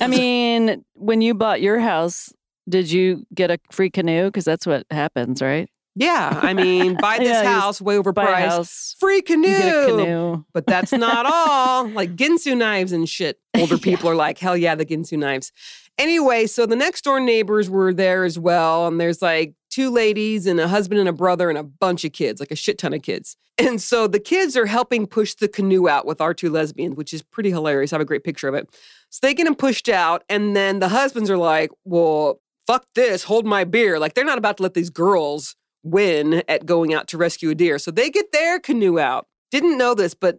I 0.00 0.06
mean, 0.08 0.84
when 0.94 1.20
you 1.22 1.32
bought 1.34 1.60
your 1.62 1.78
house, 1.80 2.32
did 2.68 2.90
you 2.90 3.26
get 3.34 3.50
a 3.50 3.58
free 3.70 3.88
canoe? 3.90 4.26
Because 4.26 4.44
that's 4.44 4.66
what 4.66 4.84
happens, 4.90 5.40
right? 5.42 5.68
yeah, 5.98 6.38
I 6.42 6.52
mean, 6.52 6.94
buy 7.00 7.16
this 7.18 7.28
Yeah, 7.28 7.44
house 7.44 7.80
way 7.80 7.96
overpriced. 7.96 8.48
House, 8.48 8.94
Free 9.00 9.22
canoe. 9.22 9.48
get 9.48 9.68
a 9.74 9.86
canoe. 9.86 10.44
But 10.52 10.66
that's 10.66 10.92
not 10.92 11.24
all. 11.32 11.88
Like 11.88 12.14
Ginsu 12.16 12.54
knives 12.56 12.92
and 12.92 13.08
shit. 13.08 13.40
Older 13.56 13.78
people 13.78 14.10
are 14.10 14.14
like, 14.14 14.36
hell 14.38 14.56
yeah, 14.56 14.74
the 14.74 14.84
Ginsu 14.84 15.16
knives. 15.18 15.52
Anyway, 15.96 16.46
so 16.46 16.66
the 16.66 16.76
next 16.76 17.04
door 17.04 17.18
neighbors 17.20 17.70
were 17.70 17.94
there 17.94 18.24
as 18.24 18.38
well. 18.38 18.86
And 18.86 19.00
there's 19.00 19.22
like 19.22 19.54
two 19.76 19.90
ladies 19.90 20.46
and 20.46 20.58
a 20.58 20.68
husband 20.68 20.98
and 20.98 21.06
a 21.06 21.12
brother 21.12 21.50
and 21.50 21.58
a 21.58 21.62
bunch 21.62 22.02
of 22.06 22.12
kids, 22.12 22.40
like 22.40 22.50
a 22.50 22.56
shit 22.56 22.78
ton 22.78 22.94
of 22.94 23.02
kids. 23.02 23.36
And 23.58 23.78
so 23.78 24.06
the 24.06 24.18
kids 24.18 24.56
are 24.56 24.64
helping 24.64 25.06
push 25.06 25.34
the 25.34 25.48
canoe 25.48 25.86
out 25.86 26.06
with 26.06 26.18
our 26.18 26.32
two 26.32 26.48
lesbians, 26.48 26.96
which 26.96 27.12
is 27.12 27.20
pretty 27.20 27.50
hilarious. 27.50 27.92
I 27.92 27.96
have 27.96 28.00
a 28.00 28.06
great 28.06 28.24
picture 28.24 28.48
of 28.48 28.54
it. 28.54 28.74
So 29.10 29.18
they 29.20 29.34
get 29.34 29.44
them 29.44 29.54
pushed 29.54 29.90
out. 29.90 30.24
And 30.30 30.56
then 30.56 30.78
the 30.78 30.88
husbands 30.88 31.28
are 31.28 31.36
like, 31.36 31.72
well, 31.84 32.40
fuck 32.66 32.86
this, 32.94 33.24
hold 33.24 33.44
my 33.44 33.64
beer. 33.64 33.98
Like 33.98 34.14
they're 34.14 34.24
not 34.24 34.38
about 34.38 34.56
to 34.56 34.62
let 34.62 34.72
these 34.72 34.88
girls 34.88 35.56
win 35.82 36.42
at 36.48 36.64
going 36.64 36.94
out 36.94 37.06
to 37.08 37.18
rescue 37.18 37.50
a 37.50 37.54
deer. 37.54 37.78
So 37.78 37.90
they 37.90 38.08
get 38.08 38.32
their 38.32 38.58
canoe 38.58 38.98
out. 38.98 39.26
Didn't 39.50 39.76
know 39.76 39.92
this, 39.92 40.14
but 40.14 40.38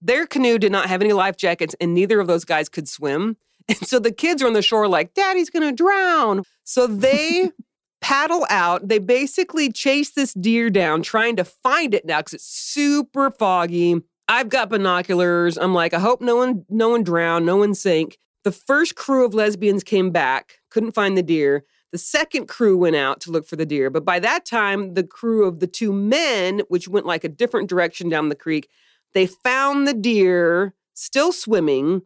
their 0.00 0.26
canoe 0.26 0.56
did 0.56 0.72
not 0.72 0.86
have 0.86 1.02
any 1.02 1.12
life 1.12 1.36
jackets, 1.36 1.76
and 1.78 1.92
neither 1.92 2.20
of 2.20 2.26
those 2.26 2.46
guys 2.46 2.70
could 2.70 2.88
swim. 2.88 3.36
And 3.70 3.86
so 3.86 3.98
the 3.98 4.12
kids 4.12 4.42
are 4.42 4.46
on 4.46 4.54
the 4.54 4.62
shore, 4.62 4.88
like, 4.88 5.12
Daddy's 5.12 5.50
gonna 5.50 5.72
drown. 5.72 6.42
So 6.64 6.86
they 6.86 7.50
paddle 8.00 8.46
out. 8.50 8.88
They 8.88 8.98
basically 8.98 9.70
chase 9.70 10.10
this 10.10 10.34
deer 10.34 10.70
down, 10.70 11.02
trying 11.02 11.36
to 11.36 11.44
find 11.44 11.94
it 11.94 12.04
now 12.04 12.18
because 12.18 12.34
it's 12.34 12.44
super 12.44 13.30
foggy. 13.30 14.00
I've 14.28 14.48
got 14.48 14.68
binoculars. 14.68 15.56
I'm 15.56 15.74
like, 15.74 15.94
I 15.94 15.98
hope 15.98 16.20
no 16.20 16.36
one, 16.36 16.64
no 16.68 16.90
one 16.90 17.02
drowned, 17.02 17.46
no 17.46 17.56
one 17.56 17.74
sank. 17.74 18.18
The 18.44 18.52
first 18.52 18.94
crew 18.94 19.24
of 19.24 19.34
lesbians 19.34 19.82
came 19.82 20.10
back, 20.10 20.60
couldn't 20.70 20.92
find 20.92 21.16
the 21.16 21.22
deer. 21.22 21.64
The 21.90 21.98
second 21.98 22.48
crew 22.48 22.76
went 22.76 22.96
out 22.96 23.20
to 23.22 23.30
look 23.30 23.48
for 23.48 23.56
the 23.56 23.64
deer, 23.64 23.88
but 23.88 24.04
by 24.04 24.20
that 24.20 24.44
time, 24.44 24.92
the 24.92 25.02
crew 25.02 25.46
of 25.46 25.60
the 25.60 25.66
two 25.66 25.92
men, 25.92 26.60
which 26.68 26.86
went 26.86 27.06
like 27.06 27.24
a 27.24 27.28
different 27.30 27.70
direction 27.70 28.10
down 28.10 28.28
the 28.28 28.34
creek, 28.34 28.68
they 29.14 29.26
found 29.26 29.88
the 29.88 29.94
deer 29.94 30.74
still 30.92 31.32
swimming 31.32 32.02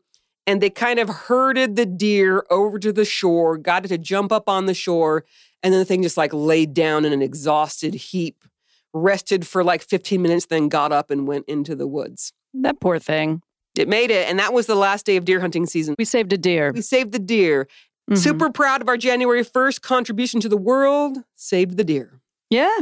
and 0.46 0.61
they 0.61 0.70
kind 0.70 0.98
of 0.98 1.09
herded 1.09 1.76
the 1.76 1.87
deer 1.87 2.44
over 2.50 2.78
to 2.78 2.92
the 2.92 3.05
shore, 3.05 3.57
got 3.59 3.85
it 3.85 3.88
to 3.88 3.98
jump 3.98 4.33
up 4.33 4.48
on 4.48 4.66
the 4.66 4.74
shore, 4.74 5.24
and 5.62 5.72
then 5.72 5.78
the 5.81 5.85
thing 5.85 6.02
just 6.02 6.16
like 6.16 6.33
laid 6.33 6.74
down 6.74 7.05
in 7.05 7.12
an 7.12 7.22
exhausted 7.22 7.94
heap, 7.94 8.44
rested 8.92 9.46
for 9.46 9.62
like 9.64 9.83
15 9.83 10.20
minutes, 10.20 10.46
then 10.46 10.68
got 10.68 10.92
up 10.92 11.11
and 11.11 11.26
went 11.26 11.46
into 11.48 11.74
the 11.74 11.87
woods. 11.87 12.33
That 12.55 12.81
poor 12.81 12.98
thing. 12.98 13.42
It 13.78 13.88
made 13.88 14.11
it, 14.11 14.28
and 14.28 14.38
that 14.38 14.52
was 14.52 14.66
the 14.66 14.74
last 14.74 15.07
day 15.07 15.16
of 15.16 15.24
deer 15.24 15.40
hunting 15.40 15.64
season. 15.66 15.94
We 15.98 16.05
saved 16.05 16.33
a 16.33 16.38
deer. 16.38 16.72
We 16.72 16.83
saved 16.83 17.12
the 17.12 17.18
deer. 17.18 17.68
Mhm. 18.11 18.18
Super 18.18 18.50
proud 18.50 18.83
of 18.83 18.88
our 18.88 18.96
January 18.98 19.44
1st 19.44 19.81
contribution 19.81 20.40
to 20.40 20.48
the 20.48 20.57
world. 20.59 21.18
Saved 21.37 21.76
the 21.78 21.85
deer. 21.85 22.20
Yeah. 22.50 22.76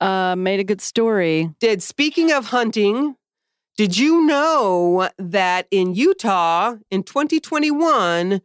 Uh, 0.00 0.34
made 0.36 0.58
a 0.58 0.64
good 0.64 0.80
story. 0.80 1.50
Did 1.60 1.80
speaking 1.82 2.32
of 2.32 2.46
hunting, 2.46 3.14
did 3.82 3.98
you 3.98 4.24
know 4.24 5.08
that 5.18 5.66
in 5.72 5.92
Utah 5.92 6.76
in 6.88 7.02
2021, 7.02 8.40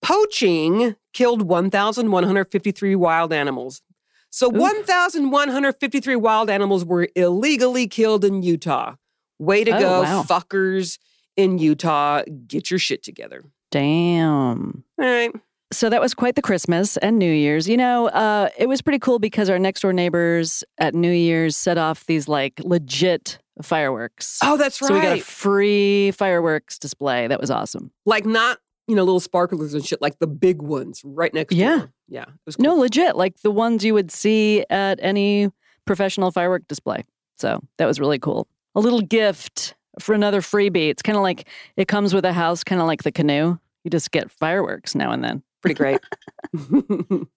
poaching 0.00 0.96
killed 1.12 1.42
1,153 1.42 2.94
wild 2.94 3.30
animals? 3.30 3.82
So 4.30 4.48
1,153 4.48 6.16
wild 6.16 6.48
animals 6.48 6.86
were 6.86 7.06
illegally 7.14 7.86
killed 7.86 8.24
in 8.24 8.42
Utah. 8.42 8.94
Way 9.38 9.64
to 9.64 9.76
Oh, 9.76 9.78
go, 9.78 10.02
wow. 10.04 10.22
fuckers 10.22 10.98
in 11.36 11.58
Utah. 11.58 12.22
Get 12.46 12.70
your 12.70 12.78
shit 12.78 13.02
together. 13.02 13.42
Damn. 13.70 14.84
All 14.98 15.04
right. 15.04 15.30
So 15.70 15.90
that 15.90 16.00
was 16.00 16.14
quite 16.14 16.34
the 16.34 16.40
Christmas 16.40 16.96
and 16.96 17.18
New 17.18 17.30
Year's. 17.30 17.68
You 17.68 17.76
know, 17.76 18.08
uh, 18.08 18.48
it 18.56 18.70
was 18.70 18.80
pretty 18.80 18.98
cool 18.98 19.18
because 19.18 19.50
our 19.50 19.58
next 19.58 19.82
door 19.82 19.92
neighbors 19.92 20.64
at 20.78 20.94
New 20.94 21.12
Year's 21.12 21.58
set 21.58 21.76
off 21.76 22.06
these 22.06 22.26
like 22.26 22.58
legit 22.64 23.38
fireworks. 23.62 24.38
Oh, 24.42 24.56
that's 24.56 24.80
right. 24.80 24.88
So 24.88 24.94
we 24.94 25.00
got 25.00 25.18
a 25.18 25.20
free 25.20 26.10
fireworks 26.12 26.78
display. 26.78 27.26
That 27.28 27.40
was 27.40 27.50
awesome. 27.50 27.90
like 28.06 28.24
not, 28.26 28.58
you 28.86 28.94
know, 28.96 29.04
little 29.04 29.20
sparklers 29.20 29.74
and 29.74 29.84
shit, 29.84 30.00
like 30.00 30.18
the 30.18 30.26
big 30.26 30.62
ones 30.62 31.02
right 31.04 31.32
next 31.34 31.54
Yeah. 31.54 31.76
door. 31.78 31.92
Yeah. 32.08 32.24
Cool. 32.24 32.54
No, 32.58 32.74
legit, 32.76 33.16
like 33.16 33.40
the 33.42 33.50
ones 33.50 33.84
you 33.84 33.94
would 33.94 34.10
see 34.10 34.64
at 34.70 34.98
any 35.02 35.50
professional 35.84 36.30
firework 36.30 36.66
display. 36.68 37.04
So 37.36 37.60
that 37.76 37.86
was 37.86 38.00
really 38.00 38.18
cool. 38.18 38.48
A 38.74 38.80
little 38.80 39.00
gift 39.00 39.74
for 40.00 40.14
another 40.14 40.40
freebie. 40.40 40.88
It's 40.90 41.02
kind 41.02 41.16
of 41.16 41.22
like 41.22 41.46
it 41.76 41.88
comes 41.88 42.14
with 42.14 42.24
a 42.24 42.32
house, 42.32 42.64
kind 42.64 42.80
of 42.80 42.86
like 42.86 43.02
the 43.02 43.12
canoe. 43.12 43.58
You 43.84 43.90
just 43.90 44.10
get 44.10 44.30
fireworks 44.30 44.94
now 44.94 45.12
and 45.12 45.22
then. 45.24 45.42
Pretty 45.62 45.74
great. 45.74 46.00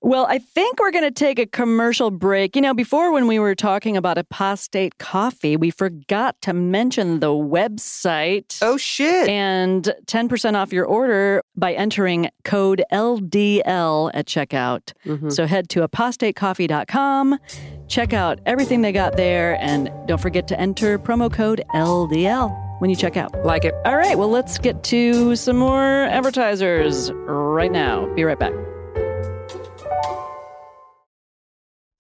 Well, 0.02 0.26
I 0.28 0.40
think 0.40 0.80
we're 0.80 0.92
going 0.92 1.04
to 1.06 1.12
take 1.12 1.40
a 1.40 1.46
commercial 1.46 2.12
break. 2.12 2.56
You 2.56 2.62
know, 2.62 2.74
before 2.74 3.12
when 3.12 3.28
we 3.28 3.40
were 3.40 3.56
talking 3.56 3.96
about 3.98 4.18
apostate 4.18 4.98
coffee, 5.00 5.56
we 5.58 5.70
forgot 5.72 6.40
to 6.42 6.54
mention 6.54 7.20
the 7.20 7.28
website. 7.28 8.58
oh, 8.62 8.78
shit. 8.78 9.28
And 9.30 9.94
10% 10.06 10.56
off 10.56 10.72
your 10.74 10.86
order 10.86 11.44
by 11.56 11.74
entering 11.74 12.30
code 12.44 12.84
LDL 12.92 14.12
at 14.14 14.26
checkout. 14.28 14.94
Mhm. 15.06 15.32
So 15.32 15.46
head 15.46 15.70
to 15.70 15.88
apostatecoffee.com, 15.88 17.38
check 17.88 18.14
out 18.14 18.40
everything 18.46 18.82
they 18.82 18.92
got 18.92 19.18
there, 19.18 19.58
and 19.62 19.90
don't 20.08 20.22
forget 20.22 20.48
to 20.50 20.60
enter 20.60 20.98
promo 21.00 21.32
code 21.32 21.62
LDL 21.74 22.50
when 22.82 22.89
you 22.89 22.96
check 22.96 23.15
out. 23.15 23.46
Like 23.46 23.63
it. 23.63 23.76
All 23.86 23.96
right, 23.96 24.17
well, 24.17 24.30
let's 24.30 24.58
get 24.58 24.84
to 24.86 25.36
some 25.36 25.56
more 25.56 25.84
advertisers 26.06 27.12
right 27.13 27.72
now. 27.72 28.12
Be 28.15 28.24
right 28.24 28.39
back. 28.39 28.54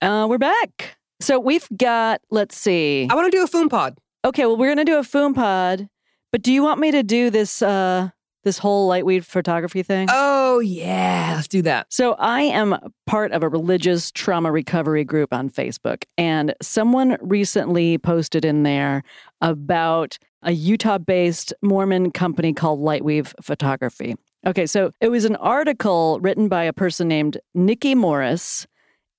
Uh, 0.01 0.25
we're 0.27 0.39
back. 0.39 0.97
So 1.19 1.39
we've 1.39 1.67
got, 1.77 2.21
let's 2.31 2.57
see. 2.57 3.07
I 3.07 3.13
want 3.13 3.31
to 3.31 3.37
do 3.37 3.43
a 3.43 3.47
foom 3.47 3.69
pod. 3.69 3.99
Okay, 4.25 4.47
well, 4.47 4.57
we're 4.57 4.71
gonna 4.71 4.83
do 4.83 4.97
a 4.97 5.03
foom 5.03 5.35
pod, 5.35 5.87
but 6.31 6.41
do 6.41 6.51
you 6.51 6.63
want 6.63 6.79
me 6.79 6.89
to 6.89 7.03
do 7.03 7.29
this 7.29 7.61
uh 7.61 8.09
this 8.43 8.57
whole 8.57 8.89
Lightweave 8.89 9.23
photography 9.23 9.83
thing? 9.83 10.07
Oh, 10.09 10.57
yeah. 10.61 11.33
Let's 11.35 11.47
do 11.47 11.61
that. 11.61 11.93
So 11.93 12.13
I 12.13 12.41
am 12.41 12.75
part 13.05 13.33
of 13.33 13.43
a 13.43 13.49
religious 13.49 14.11
trauma 14.11 14.51
recovery 14.51 15.03
group 15.03 15.31
on 15.31 15.51
Facebook, 15.51 16.05
and 16.17 16.55
someone 16.59 17.17
recently 17.21 17.99
posted 17.99 18.43
in 18.43 18.63
there 18.63 19.03
about 19.41 20.17
a 20.43 20.51
Utah-based 20.51 21.53
Mormon 21.61 22.11
company 22.11 22.53
called 22.53 22.79
Lightweave 22.79 23.33
Photography. 23.41 24.15
Okay, 24.45 24.65
so 24.65 24.91
it 24.99 25.09
was 25.09 25.25
an 25.25 25.35
article 25.35 26.19
written 26.21 26.47
by 26.47 26.63
a 26.63 26.73
person 26.73 27.07
named 27.07 27.37
Nikki 27.53 27.93
Morris, 27.93 28.65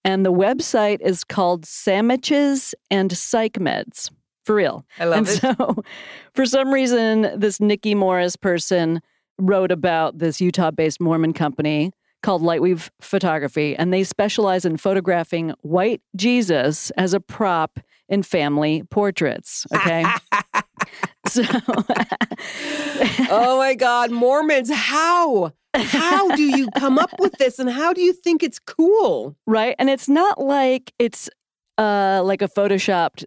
and 0.04 0.26
the 0.26 0.32
website 0.32 1.00
is 1.00 1.22
called 1.22 1.64
Sandwiches 1.64 2.74
and 2.90 3.16
Psych 3.16 3.54
Meds. 3.54 4.10
For 4.44 4.56
real. 4.56 4.84
I 4.98 5.04
love 5.04 5.18
and 5.18 5.28
it. 5.28 5.40
so, 5.40 5.84
for 6.34 6.44
some 6.44 6.72
reason, 6.72 7.30
this 7.36 7.60
Nikki 7.60 7.94
Morris 7.94 8.34
person 8.34 9.00
wrote 9.38 9.70
about 9.70 10.18
this 10.18 10.40
Utah 10.40 10.72
based 10.72 11.00
Mormon 11.00 11.32
company 11.32 11.92
called 12.22 12.42
Lightweave 12.42 12.88
Photography, 13.00 13.76
and 13.76 13.92
they 13.92 14.04
specialize 14.04 14.64
in 14.64 14.76
photographing 14.76 15.54
white 15.60 16.00
Jesus 16.16 16.90
as 16.92 17.14
a 17.14 17.20
prop 17.20 17.78
in 18.08 18.22
family 18.22 18.82
portraits. 18.90 19.66
Okay. 19.74 20.04
so, 21.42 21.42
oh 23.30 23.56
my 23.58 23.74
God, 23.74 24.10
Mormons, 24.10 24.70
how? 24.70 25.52
How 25.74 26.34
do 26.36 26.42
you 26.42 26.68
come 26.76 26.98
up 26.98 27.14
with 27.18 27.32
this 27.38 27.58
and 27.58 27.70
how 27.70 27.92
do 27.92 28.02
you 28.02 28.12
think 28.12 28.42
it's 28.42 28.58
cool? 28.58 29.36
right. 29.46 29.74
And 29.78 29.88
it's 29.88 30.08
not 30.08 30.40
like 30.40 30.92
it's 30.98 31.30
uh, 31.78 32.22
like 32.24 32.42
a 32.42 32.48
photoshopped 32.48 33.24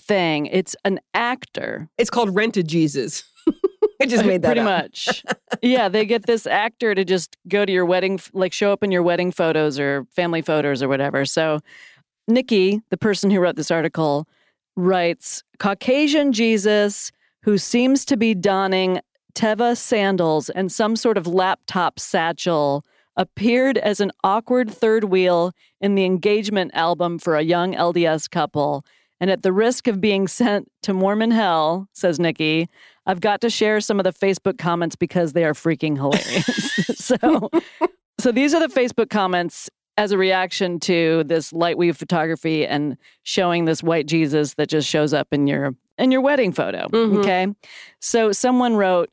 thing, 0.00 0.46
it's 0.46 0.76
an 0.84 1.00
actor 1.14 1.88
It's 1.98 2.10
called 2.10 2.34
Rented 2.34 2.68
Jesus. 2.68 3.24
I 4.00 4.06
just 4.06 4.24
made 4.24 4.42
that 4.42 4.48
pretty 4.48 4.60
up. 4.60 4.66
much. 4.66 5.24
yeah, 5.60 5.88
they 5.88 6.06
get 6.06 6.26
this 6.26 6.46
actor 6.46 6.94
to 6.94 7.04
just 7.04 7.36
go 7.48 7.64
to 7.64 7.72
your 7.72 7.84
wedding, 7.84 8.20
like 8.32 8.52
show 8.52 8.72
up 8.72 8.84
in 8.84 8.92
your 8.92 9.02
wedding 9.02 9.32
photos 9.32 9.78
or 9.78 10.06
family 10.14 10.40
photos 10.40 10.82
or 10.84 10.88
whatever. 10.88 11.24
So, 11.24 11.58
Nikki, 12.28 12.80
the 12.90 12.96
person 12.96 13.28
who 13.30 13.40
wrote 13.40 13.56
this 13.56 13.72
article, 13.72 14.28
writes 14.76 15.42
Caucasian 15.58 16.32
Jesus 16.32 17.10
who 17.42 17.58
seems 17.58 18.04
to 18.06 18.16
be 18.16 18.34
donning 18.34 19.00
Teva 19.34 19.76
sandals 19.76 20.50
and 20.50 20.70
some 20.72 20.96
sort 20.96 21.16
of 21.16 21.26
laptop 21.26 22.00
satchel 22.00 22.84
appeared 23.16 23.78
as 23.78 24.00
an 24.00 24.12
awkward 24.24 24.70
third 24.70 25.04
wheel 25.04 25.52
in 25.80 25.94
the 25.94 26.04
engagement 26.04 26.70
album 26.74 27.18
for 27.18 27.36
a 27.36 27.42
young 27.42 27.74
LDS 27.74 28.30
couple. 28.30 28.84
And 29.20 29.30
at 29.30 29.42
the 29.42 29.52
risk 29.52 29.88
of 29.88 30.00
being 30.00 30.28
sent 30.28 30.70
to 30.82 30.94
Mormon 30.94 31.32
hell, 31.32 31.88
says 31.92 32.20
Nikki, 32.20 32.68
I've 33.06 33.20
got 33.20 33.40
to 33.40 33.50
share 33.50 33.80
some 33.80 33.98
of 33.98 34.04
the 34.04 34.12
Facebook 34.12 34.58
comments 34.58 34.94
because 34.94 35.32
they 35.32 35.44
are 35.44 35.54
freaking 35.54 35.96
hilarious. 35.96 36.74
so, 37.04 37.50
so 38.20 38.32
these 38.32 38.54
are 38.54 38.60
the 38.66 38.72
Facebook 38.72 39.10
comments 39.10 39.68
as 39.96 40.12
a 40.12 40.18
reaction 40.18 40.78
to 40.78 41.24
this 41.24 41.52
lightweave 41.52 41.96
photography 41.96 42.64
and 42.64 42.96
showing 43.24 43.64
this 43.64 43.82
white 43.82 44.06
Jesus 44.06 44.54
that 44.54 44.68
just 44.68 44.88
shows 44.88 45.12
up 45.12 45.28
in 45.32 45.48
your 45.48 45.74
in 45.98 46.10
your 46.10 46.20
wedding 46.20 46.52
photo. 46.52 46.88
Mhm. 46.88 47.18
Okay. 47.18 47.46
So 48.00 48.32
someone 48.32 48.76
wrote 48.76 49.10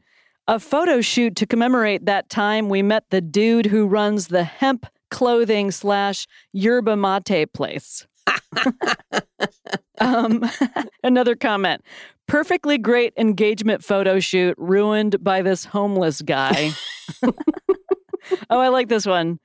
a 0.48 0.60
photo 0.60 1.02
shoot 1.02 1.36
to 1.38 1.46
commemorate 1.46 2.06
that 2.06 2.30
time 2.30 2.70
we 2.70 2.82
met 2.84 3.06
the 3.10 3.22
dude 3.22 3.66
who 3.68 3.88
runs 3.88 4.28
the 4.28 4.44
hemp 4.44 4.86
clothing 5.10 5.72
slash 5.72 6.28
yerba 6.54 6.96
mate 6.96 7.52
place. 7.54 8.06
um, 10.00 10.44
another 11.04 11.36
comment. 11.36 11.82
Perfectly 12.28 12.78
great 12.78 13.14
engagement 13.18 13.84
photo 13.84 14.20
shoot 14.20 14.56
ruined 14.58 15.24
by 15.24 15.42
this 15.42 15.66
homeless 15.66 16.22
guy. 16.22 16.72
oh, 17.24 18.60
I 18.60 18.70
like 18.70 18.88
this 18.88 19.06
one. 19.06 19.40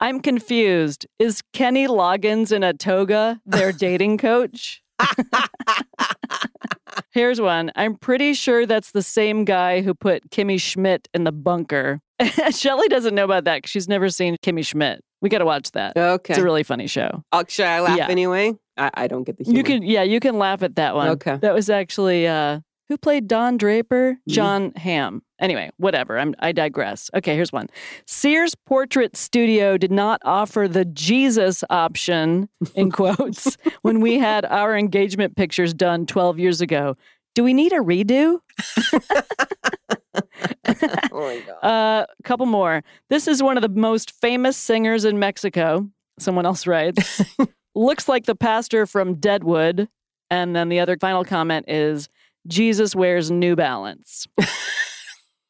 I'm 0.00 0.20
confused. 0.20 1.06
Is 1.18 1.42
Kenny 1.52 1.86
Loggins 1.86 2.52
in 2.52 2.62
a 2.62 2.74
toga 2.74 3.40
their 3.46 3.72
dating 3.72 4.18
coach? 4.18 4.82
Here's 7.12 7.40
one. 7.40 7.70
I'm 7.76 7.96
pretty 7.96 8.34
sure 8.34 8.66
that's 8.66 8.92
the 8.92 9.02
same 9.02 9.44
guy 9.44 9.80
who 9.82 9.94
put 9.94 10.30
Kimmy 10.30 10.60
Schmidt 10.60 11.08
in 11.14 11.24
the 11.24 11.32
bunker. 11.32 12.00
Shelly 12.50 12.88
doesn't 12.88 13.14
know 13.14 13.24
about 13.24 13.44
that 13.44 13.58
because 13.58 13.70
she's 13.70 13.88
never 13.88 14.08
seen 14.10 14.36
Kimmy 14.42 14.64
Schmidt. 14.64 15.00
We 15.22 15.28
got 15.28 15.38
to 15.38 15.44
watch 15.46 15.70
that. 15.72 15.96
Okay. 15.96 16.32
It's 16.34 16.40
a 16.40 16.44
really 16.44 16.62
funny 16.62 16.86
show. 16.86 17.22
Uh, 17.32 17.44
should 17.48 17.66
I 17.66 17.80
laugh 17.80 17.96
Yeah. 17.98 18.08
anyway? 18.08 18.54
I, 18.76 18.90
I 18.94 19.06
don't 19.06 19.24
get 19.24 19.38
the 19.38 19.44
humor. 19.44 19.58
You 19.58 19.64
can, 19.64 19.82
yeah, 19.82 20.02
you 20.02 20.20
can 20.20 20.38
laugh 20.38 20.62
at 20.62 20.76
that 20.76 20.94
one. 20.94 21.08
Okay. 21.08 21.36
That 21.36 21.54
was 21.54 21.70
actually 21.70 22.26
uh, 22.26 22.60
who 22.88 22.98
played 22.98 23.26
Don 23.28 23.56
Draper? 23.56 24.12
Mm-hmm. 24.12 24.32
Jon 24.32 24.72
Hamm. 24.76 25.22
Anyway, 25.38 25.70
whatever. 25.76 26.18
I'm, 26.18 26.34
I 26.38 26.52
digress. 26.52 27.10
Okay, 27.14 27.34
here's 27.34 27.52
one. 27.52 27.68
Sears 28.06 28.54
Portrait 28.54 29.16
Studio 29.16 29.76
did 29.76 29.90
not 29.90 30.20
offer 30.24 30.66
the 30.66 30.84
Jesus 30.86 31.62
option, 31.68 32.48
in 32.74 32.90
quotes, 32.90 33.56
when 33.82 34.00
we 34.00 34.18
had 34.18 34.44
our 34.46 34.76
engagement 34.76 35.36
pictures 35.36 35.74
done 35.74 36.06
12 36.06 36.38
years 36.38 36.60
ago. 36.60 36.96
Do 37.34 37.44
we 37.44 37.52
need 37.52 37.72
a 37.72 37.80
redo? 37.80 38.38
oh 41.12 41.42
Uh, 41.62 42.06
a 42.08 42.22
couple 42.24 42.46
more. 42.46 42.82
This 43.10 43.28
is 43.28 43.42
one 43.42 43.58
of 43.58 43.62
the 43.62 43.68
most 43.68 44.12
famous 44.12 44.56
singers 44.56 45.04
in 45.04 45.18
Mexico. 45.18 45.86
Someone 46.18 46.46
else 46.46 46.66
writes, 46.66 47.20
looks 47.74 48.08
like 48.08 48.24
the 48.24 48.34
pastor 48.34 48.86
from 48.86 49.16
Deadwood. 49.16 49.88
And 50.30 50.56
then 50.56 50.70
the 50.70 50.80
other 50.80 50.96
final 50.98 51.24
comment 51.24 51.66
is 51.68 52.08
Jesus 52.46 52.96
wears 52.96 53.30
New 53.30 53.54
Balance. 53.54 54.26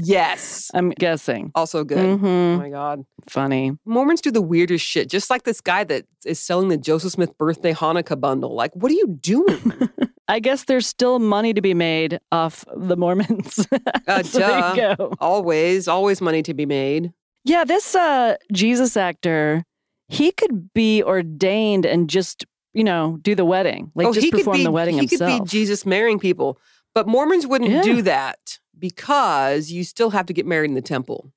Yes, 0.04 0.70
I'm 0.74 0.92
guessing. 0.92 1.52
also 1.56 1.84
good. 1.84 1.98
Oh 1.98 2.18
Mhm. 2.18 2.58
my 2.60 2.70
God. 2.70 3.04
Funny. 3.28 3.72
Mormons 3.86 4.22
do 4.22 4.30
the 4.32 4.42
weirdest 4.42 4.86
shit, 4.86 5.10
just 5.10 5.30
like 5.32 5.44
this 5.44 5.62
guy 5.62 5.84
that 5.86 6.06
is 6.26 6.40
selling 6.40 6.68
the 6.70 6.78
Joseph 6.78 7.14
Smith 7.14 7.36
birthday 7.40 7.74
Hanukkah 7.74 8.20
bundle. 8.20 8.54
Like, 8.54 8.72
what 8.76 8.92
are 8.92 8.96
you 8.96 9.08
doing? 9.20 9.90
I 10.28 10.40
guess 10.40 10.66
there's 10.66 10.86
still 10.88 11.18
money 11.20 11.54
to 11.56 11.62
be 11.62 11.74
made 11.74 12.20
off 12.32 12.64
the 12.76 12.96
Mormons. 12.96 13.66
Uh, 14.08 14.24
so 14.24 14.40
there 14.40 14.70
you 14.92 14.96
go. 14.98 15.14
always, 15.20 15.88
always 15.88 16.22
money 16.22 16.42
to 16.44 16.54
be 16.54 16.66
made. 16.66 17.12
Yeah, 17.44 17.64
this 17.64 17.96
uh, 17.96 18.36
Jesus 18.54 18.96
actor, 18.98 19.64
he 20.08 20.32
could 20.32 20.74
be 20.74 21.02
ordained 21.04 21.86
and 21.86 22.10
just, 22.10 22.46
you 22.74 22.84
know, 22.84 23.18
do 23.22 23.34
the 23.36 23.46
wedding, 23.46 23.92
like 23.96 24.08
just 24.14 24.20
Oh, 24.20 24.22
he 24.22 24.32
perform 24.32 24.58
be, 24.58 24.64
the 24.64 24.72
wedding 24.72 24.96
he 24.96 25.00
himself. 25.02 25.32
could 25.40 25.44
be 25.46 25.50
Jesus 25.50 25.86
marrying 25.86 26.20
people, 26.20 26.60
but 26.94 27.08
Mormons 27.08 27.48
wouldn't 27.48 27.72
Yeah. 27.72 27.82
do 27.82 28.02
that 28.04 28.60
because 28.78 29.72
you 29.72 29.84
still 29.84 30.12
have 30.12 30.26
to 30.28 30.34
get 30.34 30.46
married 30.46 30.70
in 30.70 30.76
the 30.76 30.82
temple. 30.82 31.32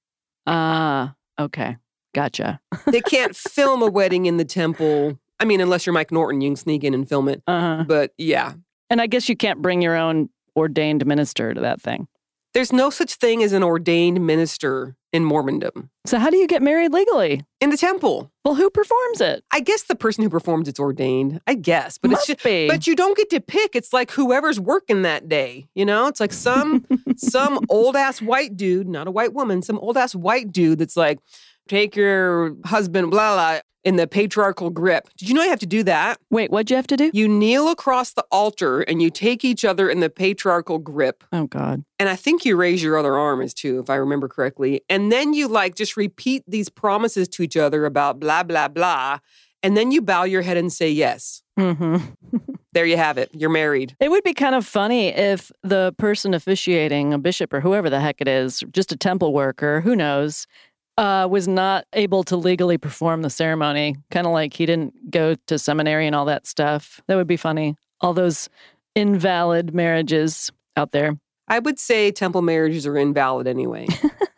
Ah, 0.47 1.15
okay. 1.39 1.77
Gotcha. 2.15 2.61
They 2.87 3.01
can't 3.01 3.35
film 3.37 3.83
a 3.83 3.89
wedding 3.89 4.27
in 4.27 4.37
the 4.37 4.45
temple. 4.45 5.19
I 5.41 5.45
mean, 5.45 5.61
unless 5.61 5.85
you're 5.87 5.93
Mike 5.95 6.13
Norton, 6.13 6.41
you 6.41 6.51
can 6.51 6.57
sneak 6.57 6.85
in 6.85 6.95
and 6.95 7.09
film 7.09 7.29
it. 7.29 7.43
Uh-huh. 7.47 7.85
But 7.89 8.13
yeah, 8.19 8.53
And 8.91 9.01
I 9.01 9.07
guess 9.07 9.29
you 9.29 9.37
can't 9.37 9.61
bring 9.63 9.83
your 9.83 9.97
own 9.97 10.29
ordained 10.57 11.05
minister 11.07 11.53
to 11.55 11.61
that 11.61 11.81
thing. 11.81 12.07
there's 12.53 12.73
no 12.73 12.89
such 12.89 13.15
thing 13.17 13.43
as 13.43 13.53
an 13.53 13.65
ordained 13.65 14.25
minister 14.25 14.95
in 15.15 15.25
Mormondom 15.25 15.89
So 16.05 16.19
how 16.19 16.29
do 16.29 16.37
you 16.37 16.47
get 16.47 16.61
married 16.61 16.93
legally? 16.93 17.43
in 17.61 17.71
the 17.71 17.77
temple. 17.79 18.31
Well, 18.45 18.57
who 18.57 18.69
performs 18.69 19.23
it? 19.23 19.43
I 19.51 19.61
guess 19.61 19.85
the 19.85 19.95
person 19.95 20.23
who 20.23 20.29
performs 20.29 20.69
it's 20.69 20.79
ordained. 20.79 21.41
I 21.47 21.55
guess, 21.55 21.97
but 21.97 22.11
Must 22.11 22.29
it's 22.29 22.43
just, 22.43 22.45
be. 22.45 22.69
but 22.69 22.87
you 22.87 22.95
don't 22.95 23.17
get 23.17 23.31
to 23.31 23.41
pick. 23.41 23.75
It's 23.75 23.93
like 23.95 24.11
whoever's 24.11 24.61
working 24.61 25.01
that 25.03 25.29
day. 25.31 25.67
You 25.75 25.87
know, 25.87 26.07
it's 26.09 26.21
like 26.21 26.33
some 26.35 26.85
some 27.17 27.59
old 27.71 27.97
ass 27.97 28.21
white 28.21 28.55
dude, 28.57 28.87
not 28.89 29.07
a 29.07 29.11
white 29.11 29.33
woman, 29.33 29.62
some 29.62 29.79
old 29.79 29.97
ass 29.97 30.15
white 30.15 30.53
dude 30.53 30.79
that's 30.81 30.97
like, 30.97 31.21
take 31.69 31.97
your 31.97 32.55
husband, 32.67 33.11
blah 33.11 33.35
blah, 33.35 33.61
in 33.85 33.97
the 33.97 34.07
patriarchal 34.07 34.70
grip. 34.70 35.09
Did 35.16 35.28
you 35.28 35.35
know 35.35 35.43
you 35.43 35.51
have 35.51 35.61
to 35.61 35.66
do 35.66 35.82
that? 35.85 36.18
Wait, 36.30 36.51
what'd 36.51 36.70
you 36.70 36.76
have 36.76 36.87
to 36.89 36.97
do? 36.97 37.11
You 37.12 37.28
kneel 37.28 37.68
across 37.68 38.12
the 38.12 38.24
altar 38.32 38.80
and 38.80 39.01
you 39.03 39.11
take 39.11 39.45
each 39.45 39.64
other 39.64 39.89
in 39.89 40.01
the 40.01 40.11
patriarchal 40.11 40.78
grip. 40.78 41.22
Oh 41.32 41.47
God. 41.47 41.85
And 41.99 42.09
I 42.09 42.16
think 42.16 42.45
you 42.45 42.57
raise 42.57 42.82
your 42.82 42.97
other 42.97 43.16
arm 43.16 43.41
as 43.41 43.55
too, 43.55 43.78
if 43.78 43.91
I 43.91 43.97
remember 43.97 44.28
correctly. 44.28 44.80
And 44.89 45.12
then 45.12 45.35
you 45.35 45.49
like 45.49 45.74
just 45.74 45.97
repeat 45.97 46.43
these 46.49 46.68
promises 46.68 47.28
to 47.28 47.43
each 47.43 47.57
other 47.57 47.85
about 47.85 48.18
blah, 48.18 48.43
blah, 48.43 48.68
blah. 48.68 49.18
And 49.62 49.76
then 49.76 49.93
you 49.93 50.03
bow 50.03 50.24
your 50.24 50.43
head 50.43 50.57
and 50.57 50.72
say 50.72 50.91
yes. 50.91 51.43
hmm 51.59 51.97
There 52.74 52.85
you 52.85 52.97
have 52.97 53.18
it. 53.18 53.30
You're 53.32 53.51
married. 53.51 53.95
It 54.01 54.11
would 54.11 54.24
be 54.24 54.35
kind 54.35 54.57
of 54.57 54.66
funny 54.66 55.07
if 55.07 55.53
the 55.62 55.95
person 55.97 56.35
officiating, 56.35 57.14
a 57.14 57.18
bishop 57.18 57.53
or 57.53 57.61
whoever 57.61 57.89
the 57.89 58.01
heck 58.01 58.20
it 58.20 58.26
is, 58.26 58.64
just 58.72 58.91
a 58.91 58.97
temple 58.97 59.32
worker, 59.32 59.80
who 59.80 59.95
knows, 59.95 60.49
uh, 60.97 61.26
was 61.30 61.49
not 61.49 61.86
able 61.92 62.22
to 62.24 62.36
legally 62.36 62.78
perform 62.78 63.22
the 63.22 63.30
ceremony. 63.30 63.97
Kind 64.11 64.26
of 64.26 64.32
like 64.32 64.55
he 64.55 64.66
didn't 64.66 65.11
go 65.11 65.34
to 65.47 65.59
seminary 65.59 66.07
and 66.07 66.14
all 66.14 66.24
that 66.26 66.47
stuff. 66.47 67.01
That 67.07 67.16
would 67.16 67.26
be 67.26 67.36
funny. 67.36 67.76
All 68.01 68.14
those 68.14 68.49
invalid 68.95 69.74
marriages 69.74 70.51
out 70.76 70.92
there. 70.92 71.18
I 71.49 71.59
would 71.59 71.78
say 71.78 72.11
temple 72.11 72.42
marriages 72.42 72.86
are 72.86 72.97
invalid 72.97 73.47
anyway. 73.47 73.86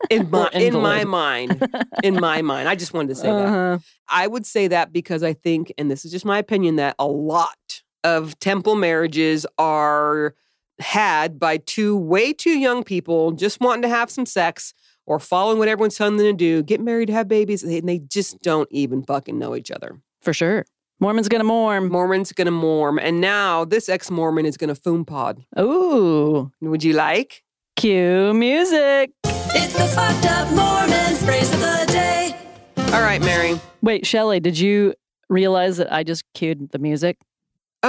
In 0.09 0.31
my, 0.31 0.49
in 0.53 0.75
my 0.75 1.03
mind. 1.03 1.69
In 2.05 2.15
my 2.15 2.41
mind. 2.41 2.69
I 2.69 2.77
just 2.77 2.95
wanted 2.95 3.09
to 3.09 3.15
say 3.17 3.27
that. 3.27 3.47
Uh-huh. 3.47 3.79
I 4.09 4.29
would 4.29 4.47
say 4.47 4.69
that 4.69 4.93
because 4.93 5.25
I 5.25 5.33
think, 5.33 5.73
and 5.79 5.91
this 5.91 6.05
is 6.05 6.13
just 6.13 6.25
my 6.25 6.39
opinion, 6.39 6.77
that 6.77 6.95
a 7.01 7.09
lot 7.09 7.83
of 8.05 8.39
temple 8.39 8.77
marriages 8.77 9.47
are 9.59 10.37
had 10.79 11.41
by 11.41 11.57
two 11.57 11.97
way 11.97 12.33
too 12.33 12.57
young 12.57 12.85
people 12.85 13.33
just 13.33 13.61
wanting 13.61 13.83
to 13.83 13.89
have 13.89 14.11
some 14.11 14.27
sex 14.27 14.75
or 15.07 15.19
following 15.19 15.59
what 15.59 15.69
everyone's 15.69 15.97
telling 15.97 16.17
them 16.17 16.27
to 16.27 16.33
do, 16.33 16.63
get 16.63 16.81
married, 16.81 17.09
have 17.09 17.29
babies, 17.29 17.63
and 17.63 17.89
they 17.89 17.99
just 17.99 18.41
don't 18.43 18.69
even 18.71 19.03
fucking 19.03 19.39
know 19.39 19.55
each 19.57 19.71
other. 19.71 20.01
For 20.21 20.33
sure. 20.33 20.67
Mormon's 20.99 21.29
gonna 21.29 21.45
morm. 21.45 21.91
Mormon's 21.91 22.33
gonna 22.33 22.51
morm, 22.51 22.99
and 23.01 23.21
now 23.21 23.65
this 23.65 23.89
ex 23.89 24.11
Mormon 24.11 24.47
is 24.47 24.57
gonna 24.57 24.75
foom 24.75 25.07
pod. 25.07 25.45
Ooh. 25.59 26.51
Would 26.61 26.83
you 26.83 26.95
like? 26.95 27.43
Cue 27.77 28.33
music. 28.33 29.13
It's 29.25 29.75
the 29.75 29.87
fucked 29.87 30.27
up 30.27 30.49
Mormon 30.55 31.17
phrase 31.17 31.53
of 31.53 31.61
the 31.61 31.85
day. 31.89 32.35
All 32.95 33.03
right, 33.03 33.21
Mary. 33.21 33.61
Wait, 33.83 34.07
Shelly, 34.07 34.41
did 34.41 34.59
you 34.59 34.95
realize 35.29 35.77
that 35.77 35.93
I 35.93 36.03
just 36.03 36.25
cued 36.33 36.71
the 36.71 36.79
music? 36.79 37.19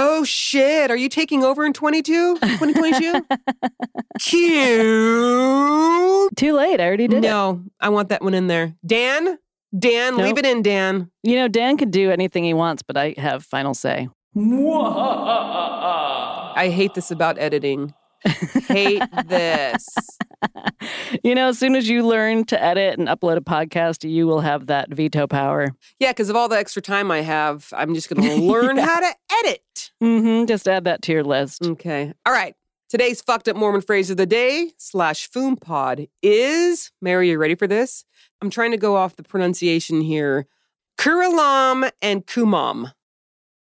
Oh 0.00 0.22
shit, 0.22 0.92
are 0.92 0.96
you 0.96 1.08
taking 1.08 1.42
over 1.42 1.64
in 1.64 1.72
22? 1.72 2.36
2022? 2.38 3.20
Cute. 4.20 4.86
Too 6.36 6.52
late. 6.52 6.80
I 6.80 6.86
already 6.86 7.08
did 7.08 7.24
it. 7.24 7.28
No, 7.28 7.64
I 7.80 7.88
want 7.88 8.10
that 8.10 8.22
one 8.22 8.32
in 8.32 8.46
there. 8.46 8.76
Dan, 8.86 9.38
Dan, 9.76 10.16
leave 10.16 10.38
it 10.38 10.46
in, 10.46 10.62
Dan. 10.62 11.10
You 11.24 11.34
know, 11.34 11.48
Dan 11.48 11.76
can 11.76 11.90
do 11.90 12.12
anything 12.12 12.44
he 12.44 12.54
wants, 12.54 12.84
but 12.84 12.96
I 12.96 13.16
have 13.18 13.44
final 13.44 13.74
say. 13.74 14.08
I 16.56 16.70
hate 16.72 16.94
this 16.94 17.10
about 17.10 17.36
editing. 17.40 17.92
hate 18.68 19.02
this. 19.26 19.84
You 21.24 21.34
know, 21.34 21.48
as 21.48 21.58
soon 21.58 21.74
as 21.74 21.88
you 21.88 22.06
learn 22.06 22.44
to 22.46 22.62
edit 22.62 22.98
and 22.98 23.08
upload 23.08 23.38
a 23.38 23.40
podcast, 23.40 24.08
you 24.08 24.26
will 24.26 24.40
have 24.40 24.66
that 24.66 24.90
veto 24.90 25.26
power. 25.26 25.68
Yeah, 25.98 26.10
because 26.10 26.28
of 26.28 26.36
all 26.36 26.48
the 26.48 26.58
extra 26.58 26.82
time 26.82 27.10
I 27.10 27.22
have, 27.22 27.72
I'm 27.76 27.94
just 27.94 28.08
going 28.10 28.22
to 28.28 28.34
learn 28.36 28.76
how 28.76 29.00
to 29.00 29.14
edit. 29.44 29.90
Mm-hmm, 30.02 30.44
Just 30.46 30.68
add 30.68 30.84
that 30.84 31.02
to 31.02 31.12
your 31.12 31.24
list. 31.24 31.64
Okay. 31.66 32.12
All 32.26 32.32
right. 32.32 32.54
Today's 32.90 33.20
fucked 33.22 33.48
up 33.48 33.56
Mormon 33.56 33.80
phrase 33.80 34.10
of 34.10 34.16
the 34.18 34.26
day 34.26 34.72
slash 34.78 35.28
foom 35.30 35.60
pod 35.60 36.08
is 36.22 36.92
Mary, 37.02 37.30
you 37.30 37.38
ready 37.38 37.54
for 37.54 37.66
this? 37.66 38.04
I'm 38.40 38.50
trying 38.50 38.70
to 38.70 38.78
go 38.78 38.96
off 38.96 39.16
the 39.16 39.22
pronunciation 39.22 40.00
here. 40.02 40.46
Kurilam 40.98 41.90
and 42.00 42.26
Kumam. 42.26 42.92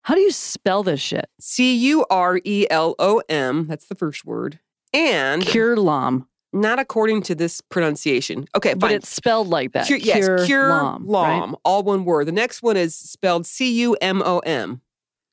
How 0.04 0.16
do 0.16 0.22
you 0.22 0.32
spell 0.32 0.84
this 0.84 1.02
shit? 1.02 1.30
C 1.40 1.76
U 1.76 2.06
R 2.10 2.40
E 2.44 2.66
L 2.70 2.96
O 3.00 3.22
M. 3.30 3.66
That's 3.68 3.88
the 3.88 3.96
first 3.96 4.26
word. 4.26 4.60
And 4.94 5.44
Curlam. 5.44 6.28
Not 6.54 6.80
according 6.80 7.22
to 7.24 7.36
this 7.36 7.62
pronunciation. 7.62 8.48
Okay, 8.56 8.74
But 8.74 8.92
it's 8.92 9.10
spelled 9.10 9.48
like 9.50 9.74
that. 9.74 9.86
Cure, 9.88 10.00
yes, 10.00 10.46
cure 10.46 10.70
Curlam, 10.70 11.02
lom, 11.06 11.50
right? 11.52 11.60
all 11.66 11.84
one 11.84 12.06
word. 12.06 12.28
The 12.28 12.32
next 12.32 12.64
one 12.64 12.78
is 12.78 12.96
spelled 12.96 13.46
C 13.46 13.72
U 13.82 13.96
M 14.02 14.22
O 14.26 14.40
M. 14.40 14.82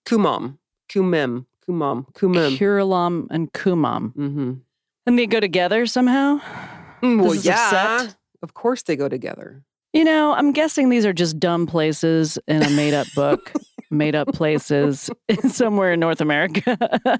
Kumam. 0.07 0.59
Kumem. 0.91 1.47
Kumam. 1.67 2.07
Kumem. 2.13 2.59
Curlam 2.59 3.27
and 3.31 3.53
Kumam. 3.53 4.13
Mm-hmm. 4.15 4.53
And 5.07 5.19
they 5.19 5.27
go 5.27 5.41
together 5.41 5.87
somehow? 5.87 6.41
Mm, 7.03 7.23
Well, 7.23 7.35
yeah. 7.35 8.09
Of 8.43 8.55
course 8.55 8.83
they 8.83 8.97
go 8.97 9.09
together. 9.09 9.63
You 9.95 10.05
know, 10.05 10.33
I'm 10.35 10.53
guessing 10.53 10.89
these 10.89 11.07
are 11.07 11.13
just 11.13 11.39
dumb 11.39 11.67
places 11.67 12.39
in 12.49 12.63
a 12.63 12.71
made 12.71 12.93
up 12.95 13.07
book, 13.15 13.53
made 13.91 14.15
up 14.15 14.29
places 14.35 15.09
somewhere 15.49 15.93
in 15.93 16.01
North 16.01 16.21
America. 16.21 16.77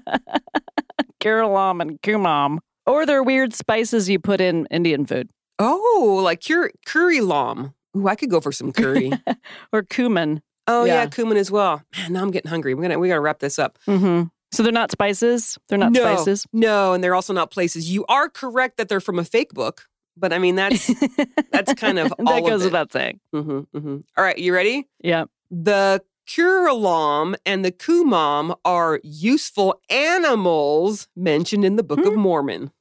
Karalam 1.21 1.81
and 1.81 2.01
Kumam. 2.01 2.59
Or 2.85 3.05
they're 3.05 3.23
weird 3.23 3.53
spices 3.53 4.09
you 4.09 4.19
put 4.19 4.41
in 4.41 4.67
Indian 4.71 5.05
food. 5.05 5.29
Oh, 5.59 6.19
like 6.23 6.45
cur- 6.45 6.71
curry 6.85 7.21
lom. 7.21 7.73
Ooh, 7.97 8.07
I 8.07 8.15
could 8.15 8.29
go 8.29 8.41
for 8.41 8.51
some 8.51 8.71
curry. 8.71 9.11
Or 9.71 9.83
cumin. 9.83 10.41
oh 10.67 10.83
yeah, 10.85 10.93
Yeah. 11.03 11.05
cumin 11.07 11.37
as 11.37 11.49
well. 11.51 11.81
Man, 11.97 12.13
now 12.13 12.21
I'm 12.21 12.31
getting 12.31 12.49
hungry. 12.49 12.73
We're 12.73 12.83
gonna 12.83 12.99
we 12.99 13.07
gotta 13.07 13.21
wrap 13.21 13.39
this 13.39 13.57
up. 13.59 13.77
hmm 13.85 14.23
So 14.51 14.63
they're 14.63 14.71
not 14.71 14.91
spices? 14.91 15.57
They're 15.69 15.77
not 15.77 15.91
no, 15.91 16.01
spices? 16.01 16.45
No, 16.53 16.93
and 16.93 17.03
they're 17.03 17.15
also 17.15 17.33
not 17.33 17.51
places. 17.51 17.89
You 17.89 18.05
are 18.07 18.29
correct 18.29 18.77
that 18.77 18.89
they're 18.89 18.99
from 19.01 19.17
a 19.19 19.23
fake 19.25 19.53
book, 19.53 19.87
but 20.17 20.33
I 20.33 20.39
mean 20.39 20.55
that's 20.55 20.89
That's 21.51 21.73
kind 21.73 21.99
of 21.99 22.13
all 22.19 22.25
that 22.25 22.39
of 22.43 22.45
goes 22.49 22.61
it. 22.61 22.65
without 22.65 22.91
saying. 22.91 23.19
hmm 23.31 23.59
hmm 23.73 23.97
All 24.17 24.23
right, 24.23 24.37
you 24.37 24.53
ready? 24.53 24.87
Yeah. 25.01 25.25
The 25.51 26.01
Curelom 26.27 27.35
and 27.45 27.63
the 27.63 27.71
Cumom 27.71 28.55
are 28.65 28.99
useful 29.03 29.79
animals 29.89 31.07
mentioned 31.15 31.63
in 31.65 31.75
the 31.75 31.83
Book 31.83 31.99
of 32.05 32.13
Hmm. 32.13 32.19
Mormon. 32.19 32.71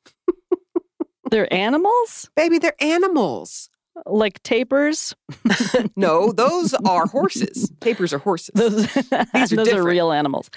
They're 1.31 1.53
animals? 1.53 2.31
Baby, 2.37 2.59
they're 2.59 2.81
animals. 2.83 3.69
Like 4.07 4.43
tapirs? 4.43 5.15
No, 5.97 6.33
those 6.33 6.75
are 6.87 7.07
horses. 7.07 7.71
Tapirs 7.81 8.13
are 8.13 8.19
horses. 8.19 8.51
Those, 8.55 8.87
These 9.35 9.53
are 9.53 9.57
those 9.57 9.73
are 9.73 9.83
real 9.83 10.11
animals. 10.13 10.51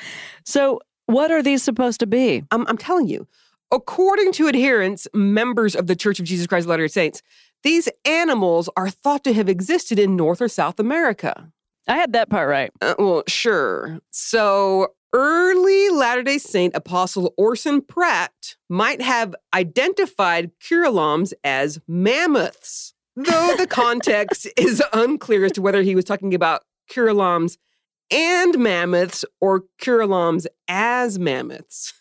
So 0.45 0.79
what 1.05 1.31
are 1.31 1.41
these 1.43 1.63
supposed 1.63 1.99
to 2.01 2.07
be? 2.07 2.43
I'm, 2.51 2.65
I'm 2.67 2.77
telling 2.77 3.07
you, 3.07 3.27
according 3.71 4.31
to 4.33 4.47
adherents, 4.47 5.07
members 5.13 5.75
of 5.75 5.87
the 5.87 5.95
Church 5.95 6.19
of 6.19 6.25
Jesus 6.25 6.47
Christ 6.47 6.65
of 6.65 6.69
Latter-day 6.69 6.87
Saints, 6.89 7.21
these 7.63 7.87
animals 8.05 8.69
are 8.75 8.89
thought 8.89 9.23
to 9.23 9.33
have 9.33 9.49
existed 9.49 9.97
in 9.99 10.15
North 10.15 10.41
or 10.41 10.47
South 10.47 10.79
America. 10.79 11.51
I 11.87 11.95
had 11.97 12.13
that 12.13 12.29
part 12.29 12.49
right. 12.49 12.71
Uh, 12.81 12.95
well, 12.99 13.23
sure. 13.27 13.99
So 14.11 14.89
early 15.13 15.89
Latter 15.89 16.23
day 16.23 16.37
Saint 16.37 16.75
Apostle 16.75 17.33
Orson 17.37 17.81
Pratt 17.81 18.55
might 18.69 19.01
have 19.01 19.33
identified 19.53 20.51
Cureloms 20.59 21.33
as 21.43 21.79
mammoths, 21.87 22.93
though 23.15 23.55
the 23.57 23.67
context 23.69 24.47
is 24.57 24.83
unclear 24.93 25.45
as 25.45 25.53
to 25.53 25.61
whether 25.61 25.81
he 25.81 25.95
was 25.95 26.05
talking 26.05 26.33
about 26.33 26.63
Cureloms 26.89 27.57
and 28.11 28.57
mammoths 28.57 29.23
or 29.41 29.63
Cureloms 29.81 30.45
as 30.67 31.17
mammoths. 31.19 31.93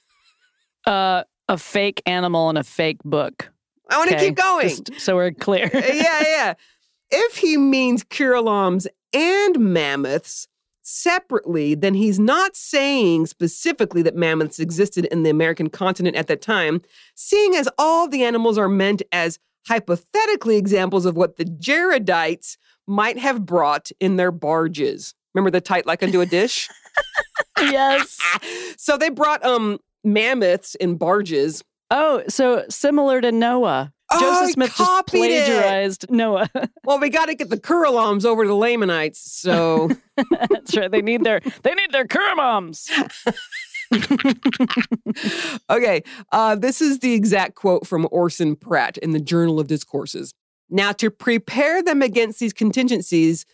Uh, 0.87 1.25
a 1.49 1.59
fake 1.59 2.03
animal 2.07 2.51
in 2.51 2.57
a 2.57 2.65
fake 2.65 2.99
book. 3.05 3.51
I 3.89 3.99
want 3.99 4.11
to 4.11 4.17
Okay, 4.17 4.27
keep 4.27 4.35
going. 4.37 4.69
just 4.69 5.01
so 5.01 5.15
we're 5.15 5.31
clear. 5.31 5.71
yeah, 5.73 6.23
yeah. 6.23 6.55
If 7.11 7.37
he 7.37 7.57
means 7.57 8.05
Cureloms 8.05 8.87
and 9.13 9.59
mammoths 9.59 10.49
separately, 10.83 11.75
then 11.75 11.95
he's 11.95 12.19
not 12.19 12.57
saying 12.57 13.27
specifically 13.27 14.03
that 14.03 14.15
mammoths 14.15 14.61
existed 14.61 15.07
in 15.07 15.23
the 15.23 15.31
American 15.31 15.69
continent 15.69 16.17
at 16.17 16.29
that 16.29 16.43
time, 16.43 16.83
seeing 17.15 17.55
as 17.57 17.69
all 17.79 18.09
the 18.09 18.23
animals 18.23 18.57
are 18.59 18.69
meant 18.69 19.03
as 19.13 19.39
hypothetically 19.67 20.57
examples 20.57 21.07
of 21.07 21.17
what 21.17 21.37
the 21.37 21.45
Jaredites 21.45 22.57
might 22.87 23.19
have 23.19 23.45
brought 23.45 23.91
in 23.99 24.17
their 24.17 24.31
barges. 24.31 25.15
Remember 25.35 25.51
the 25.51 25.61
tight 25.61 25.87
like 25.87 26.03
unto 26.03 26.21
a 26.21 26.27
dish? 26.27 26.69
yes. 27.61 28.19
so 28.79 28.97
they 28.97 29.11
brought 29.11 29.45
um 29.45 29.79
mammoths 30.03 30.75
in 30.77 30.97
barges 30.97 31.63
Oh, 31.91 32.23
so 32.29 32.65
similar 32.69 33.21
to 33.21 33.31
Noah. 33.31 33.93
Oh, 34.11 34.21
Joseph 34.21 34.53
Smith 34.53 34.69
just 34.69 34.79
copied 34.79 35.31
it. 35.33 35.47
plagiarized 35.47 36.11
Noah. 36.11 36.49
Well, 36.85 37.01
we 37.01 37.09
got 37.11 37.27
to 37.27 37.35
get 37.35 37.51
the 37.51 37.59
Cureloms 37.59 38.25
over 38.25 38.45
to 38.45 38.49
the 38.49 38.55
Lamanites. 38.55 39.19
So, 39.19 39.89
That's 40.51 40.77
right. 40.77 40.91
They 40.91 41.03
need 41.03 41.25
their 41.25 41.41
they 41.63 41.75
need 41.75 41.91
their 41.91 42.07
Kurmoms. 42.07 42.89
okay, 45.71 46.03
uh, 46.33 46.55
this 46.55 46.81
is 46.81 47.01
the 47.01 47.15
exact 47.15 47.57
quote 47.57 47.87
from 47.87 48.07
Orson 48.13 48.55
Pratt 48.55 48.99
in 48.99 49.11
the 49.11 49.21
Journal 49.21 49.59
of 49.59 49.67
Discourses. 49.67 50.33
Now, 50.71 50.93
to 50.93 51.11
prepare 51.11 51.83
them 51.83 52.03
against 52.03 52.39
these 52.39 52.53
contingencies 52.53 53.47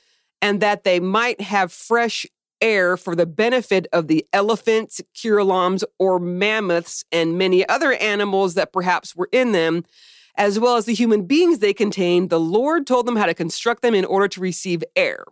and 0.42 0.60
that 0.60 0.84
they 0.84 1.00
might 1.00 1.40
have 1.40 1.72
fresh 1.72 2.26
air 2.60 2.96
for 2.96 3.14
the 3.16 3.26
benefit 3.26 3.86
of 3.92 4.08
the 4.08 4.26
elephants, 4.32 5.00
cureloms, 5.14 5.84
or 5.98 6.18
mammoths, 6.18 7.04
and 7.12 7.36
many 7.36 7.68
other 7.68 7.92
animals 7.94 8.54
that 8.54 8.72
perhaps 8.72 9.14
were 9.16 9.28
in 9.32 9.52
them, 9.52 9.84
as 10.36 10.58
well 10.58 10.76
as 10.76 10.86
the 10.86 10.94
human 10.94 11.24
beings 11.26 11.58
they 11.58 11.74
contained, 11.74 12.30
the 12.30 12.40
Lord 12.40 12.86
told 12.86 13.06
them 13.06 13.16
how 13.16 13.26
to 13.26 13.34
construct 13.34 13.82
them 13.82 13.94
in 13.94 14.04
order 14.04 14.28
to 14.28 14.40
receive 14.40 14.82
air. 14.96 15.24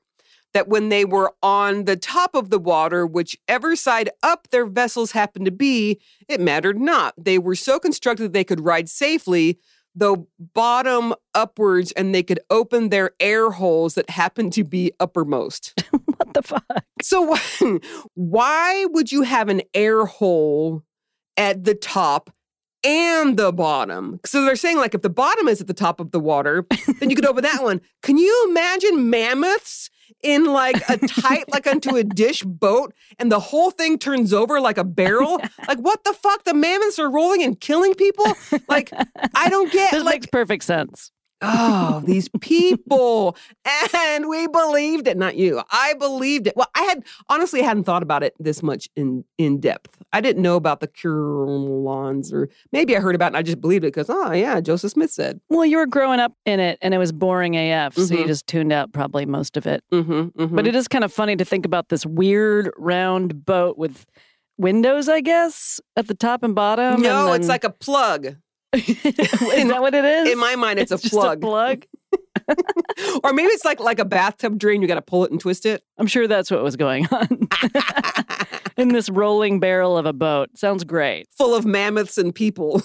That 0.52 0.68
when 0.68 0.88
they 0.88 1.04
were 1.04 1.32
on 1.42 1.84
the 1.84 1.96
top 1.96 2.34
of 2.34 2.50
the 2.50 2.58
water, 2.58 3.06
whichever 3.06 3.76
side 3.76 4.10
up 4.22 4.48
their 4.50 4.66
vessels 4.66 5.12
happened 5.12 5.44
to 5.44 5.52
be, 5.52 6.00
it 6.28 6.40
mattered 6.40 6.80
not. 6.80 7.14
They 7.16 7.38
were 7.38 7.54
so 7.54 7.78
constructed 7.78 8.24
that 8.24 8.32
they 8.32 8.44
could 8.44 8.60
ride 8.60 8.88
safely, 8.88 9.58
though 9.94 10.26
bottom 10.54 11.14
upwards, 11.34 11.92
and 11.92 12.12
they 12.12 12.24
could 12.24 12.40
open 12.50 12.88
their 12.88 13.12
air 13.20 13.50
holes 13.50 13.94
that 13.94 14.10
happened 14.10 14.52
to 14.54 14.64
be 14.64 14.92
uppermost. 15.00 15.82
What 16.20 16.34
the 16.34 16.42
fuck? 16.42 16.84
So 17.00 17.34
why 18.14 18.84
would 18.90 19.10
you 19.10 19.22
have 19.22 19.48
an 19.48 19.62
air 19.72 20.04
hole 20.04 20.82
at 21.36 21.64
the 21.64 21.74
top 21.74 22.30
and 22.84 23.36
the 23.36 23.52
bottom? 23.52 24.20
So 24.24 24.44
they're 24.44 24.56
saying 24.56 24.76
like 24.76 24.94
if 24.94 25.02
the 25.02 25.10
bottom 25.10 25.48
is 25.48 25.60
at 25.60 25.66
the 25.66 25.74
top 25.74 26.00
of 26.00 26.10
the 26.10 26.20
water, 26.20 26.66
then 26.98 27.10
you 27.10 27.16
could 27.16 27.26
open 27.26 27.42
that 27.42 27.62
one. 27.62 27.80
Can 28.02 28.18
you 28.18 28.46
imagine 28.48 29.10
mammoths 29.10 29.90
in 30.22 30.44
like 30.46 30.76
a 30.88 30.98
tight 31.06 31.44
like 31.52 31.66
onto 31.66 31.96
a 31.96 32.04
dish 32.04 32.42
boat 32.42 32.92
and 33.18 33.30
the 33.30 33.40
whole 33.40 33.70
thing 33.70 33.98
turns 33.98 34.32
over 34.32 34.60
like 34.60 34.78
a 34.78 34.84
barrel? 34.84 35.40
Like 35.68 35.78
what 35.78 36.02
the 36.04 36.12
fuck? 36.12 36.44
The 36.44 36.54
mammoths 36.54 36.98
are 36.98 37.10
rolling 37.10 37.42
and 37.44 37.60
killing 37.60 37.94
people? 37.94 38.26
Like 38.68 38.92
I 39.34 39.48
don't 39.48 39.70
get 39.70 39.90
This 39.92 40.02
like 40.02 40.22
makes 40.22 40.26
perfect 40.26 40.64
sense. 40.64 41.12
Oh, 41.42 42.02
these 42.04 42.28
people. 42.40 43.36
and 43.94 44.28
we 44.28 44.46
believed 44.46 45.08
it. 45.08 45.16
Not 45.16 45.36
you. 45.36 45.62
I 45.70 45.94
believed 45.94 46.46
it. 46.46 46.54
Well, 46.56 46.68
I 46.74 46.82
had 46.82 47.04
honestly 47.28 47.62
hadn't 47.62 47.84
thought 47.84 48.02
about 48.02 48.22
it 48.22 48.34
this 48.38 48.62
much 48.62 48.88
in 48.96 49.24
in 49.38 49.58
depth. 49.60 50.02
I 50.12 50.20
didn't 50.20 50.42
know 50.42 50.56
about 50.56 50.80
the 50.80 50.88
Curlons, 50.88 52.32
or 52.32 52.48
maybe 52.72 52.96
I 52.96 53.00
heard 53.00 53.14
about 53.14 53.26
it 53.26 53.28
and 53.28 53.36
I 53.38 53.42
just 53.42 53.60
believed 53.60 53.84
it 53.84 53.88
because, 53.94 54.10
oh 54.10 54.32
yeah, 54.32 54.60
Joseph 54.60 54.92
Smith 54.92 55.10
said. 55.10 55.40
Well, 55.48 55.64
you 55.64 55.76
were 55.78 55.86
growing 55.86 56.20
up 56.20 56.32
in 56.44 56.60
it 56.60 56.78
and 56.82 56.92
it 56.94 56.98
was 56.98 57.12
boring 57.12 57.56
AF, 57.56 57.94
so 57.94 58.14
you 58.14 58.24
Mhm. 58.24 58.26
just 58.26 58.46
tuned 58.46 58.72
out 58.72 58.92
probably 58.92 59.26
most 59.26 59.56
of 59.56 59.66
it. 59.66 59.82
Mm-hmm, 59.92 60.54
But 60.54 60.66
it 60.66 60.74
is 60.74 60.88
kind 60.88 61.04
of 61.04 61.12
funny 61.12 61.36
to 61.36 61.44
think 61.44 61.64
about 61.64 61.88
this 61.88 62.04
weird 62.04 62.70
round 62.76 63.44
boat 63.44 63.78
with 63.78 64.04
windows, 64.58 65.08
I 65.08 65.20
guess, 65.20 65.80
at 65.96 66.06
the 66.08 66.14
top 66.14 66.42
and 66.42 66.54
bottom. 66.54 66.94
and 66.94 67.02
no, 67.02 67.32
it's 67.32 67.48
like 67.48 67.64
a 67.64 67.70
plug. 67.70 68.36
is 68.74 69.68
that 69.68 69.80
what 69.80 69.94
it 69.94 70.04
is? 70.04 70.30
In 70.30 70.38
my 70.38 70.54
mind, 70.56 70.78
it's, 70.78 70.92
a 70.92 70.98
just 70.98 71.12
plug. 71.12 71.38
a 71.38 71.40
plug. 71.40 71.86
or 73.24 73.32
maybe 73.32 73.48
it's 73.48 73.64
like 73.64 73.80
like 73.80 73.98
a 73.98 74.04
bathtub 74.04 74.58
drain. 74.58 74.82
You 74.82 74.88
got 74.88 74.94
to 74.94 75.02
pull 75.02 75.24
it 75.24 75.30
and 75.30 75.40
twist 75.40 75.66
it. 75.66 75.82
I'm 75.98 76.06
sure 76.06 76.26
that's 76.28 76.50
what 76.50 76.62
was 76.62 76.76
going 76.76 77.06
on 77.10 77.48
in 78.76 78.88
this 78.88 79.08
rolling 79.10 79.60
barrel 79.60 79.96
of 79.98 80.06
a 80.06 80.12
boat. 80.12 80.50
Sounds 80.56 80.84
great. 80.84 81.26
Full 81.36 81.54
of 81.54 81.64
mammoths 81.64 82.18
and 82.18 82.34
people. 82.34 82.82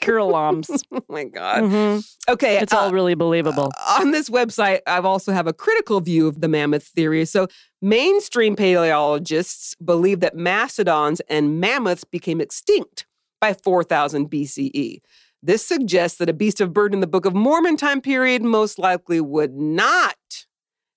Curloms. 0.00 0.82
oh 0.92 1.04
my 1.08 1.24
god. 1.24 1.62
Mhm. 1.64 2.16
Okay, 2.28 2.58
It's 2.58 2.72
uh, 2.72 2.78
all 2.78 2.92
really 2.92 3.14
believable. 3.14 3.70
on 4.00 4.10
this 4.12 4.28
website, 4.30 4.80
I've 4.86 5.04
also 5.04 5.32
have 5.32 5.46
a 5.46 5.52
critical 5.52 6.00
view 6.00 6.26
of 6.26 6.40
the 6.40 6.48
mammoth 6.48 6.84
theory. 6.84 7.24
So 7.24 7.48
mainstream 7.82 8.56
paleologists 8.56 9.74
believe 9.84 10.20
that 10.20 10.36
mastodons 10.36 11.20
and 11.28 11.60
mammoths 11.60 12.04
became 12.04 12.40
extinct 12.40 13.06
by 13.40 13.54
4000 13.54 14.30
BCE. 14.30 15.00
This 15.42 15.64
suggests 15.64 16.18
that 16.18 16.28
a 16.28 16.32
beast 16.32 16.60
of 16.60 16.72
burden 16.72 16.96
in 16.96 17.00
the 17.00 17.06
Book 17.06 17.24
of 17.24 17.34
Mormon 17.34 17.76
time 17.76 18.00
period 18.00 18.42
most 18.42 18.78
likely 18.78 19.20
would 19.20 19.54
not 19.54 20.16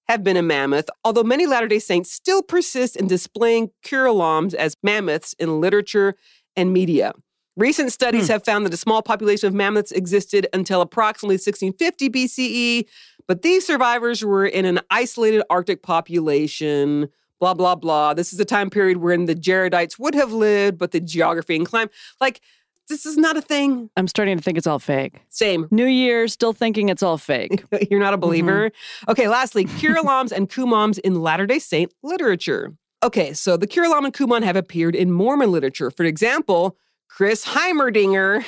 have 0.07 0.23
been 0.23 0.37
a 0.37 0.41
mammoth, 0.41 0.89
although 1.05 1.23
many 1.23 1.45
Latter-day 1.45 1.79
Saints 1.79 2.11
still 2.11 2.41
persist 2.41 2.95
in 2.95 3.07
displaying 3.07 3.69
Cureloms 3.83 4.53
as 4.53 4.75
mammoths 4.83 5.33
in 5.39 5.61
literature 5.61 6.15
and 6.55 6.73
media. 6.73 7.13
Recent 7.55 7.91
studies 7.91 8.27
hmm. 8.27 8.33
have 8.33 8.43
found 8.43 8.65
that 8.65 8.73
a 8.73 8.77
small 8.77 9.01
population 9.01 9.47
of 9.47 9.53
mammoths 9.53 9.91
existed 9.91 10.47
until 10.53 10.81
approximately 10.81 11.35
1650 11.35 12.09
BCE, 12.09 12.87
but 13.27 13.41
these 13.41 13.65
survivors 13.65 14.23
were 14.23 14.45
in 14.45 14.65
an 14.65 14.79
isolated 14.89 15.43
Arctic 15.49 15.83
population. 15.83 17.09
Blah, 17.41 17.55
blah, 17.55 17.75
blah. 17.75 18.13
This 18.13 18.31
is 18.31 18.39
a 18.39 18.45
time 18.45 18.69
period 18.69 18.97
wherein 18.97 19.25
the 19.25 19.35
Jaredites 19.35 19.99
would 19.99 20.13
have 20.13 20.31
lived, 20.31 20.77
but 20.77 20.91
the 20.91 21.01
geography 21.01 21.57
and 21.57 21.65
climate, 21.65 21.91
like, 22.21 22.39
this 22.87 23.05
is 23.05 23.17
not 23.17 23.35
a 23.35 23.41
thing. 23.41 23.89
I'm 23.97 24.07
starting 24.07 24.37
to 24.37 24.43
think 24.43 24.57
it's 24.57 24.67
all 24.67 24.79
fake. 24.79 25.21
Same. 25.29 25.67
New 25.71 25.85
Year, 25.85 26.27
still 26.27 26.53
thinking 26.53 26.89
it's 26.89 27.01
all 27.01 27.17
fake. 27.17 27.63
You're 27.89 27.99
not 27.99 28.13
a 28.13 28.17
mm-hmm. 28.17 28.21
believer. 28.21 28.71
Okay, 29.09 29.27
lastly, 29.27 29.65
Cureloms 29.65 30.31
and 30.31 30.49
Cumoms 30.49 30.99
in 30.99 31.21
Latter 31.21 31.47
day 31.47 31.59
Saint 31.59 31.91
literature. 32.03 32.75
Okay, 33.03 33.33
so 33.33 33.57
the 33.57 33.65
Curelom 33.65 34.05
and 34.05 34.13
Cumom 34.13 34.43
have 34.43 34.55
appeared 34.55 34.95
in 34.95 35.11
Mormon 35.11 35.51
literature. 35.51 35.89
For 35.89 36.03
example, 36.03 36.77
Chris 37.09 37.45
Heimerdinger, 37.45 38.45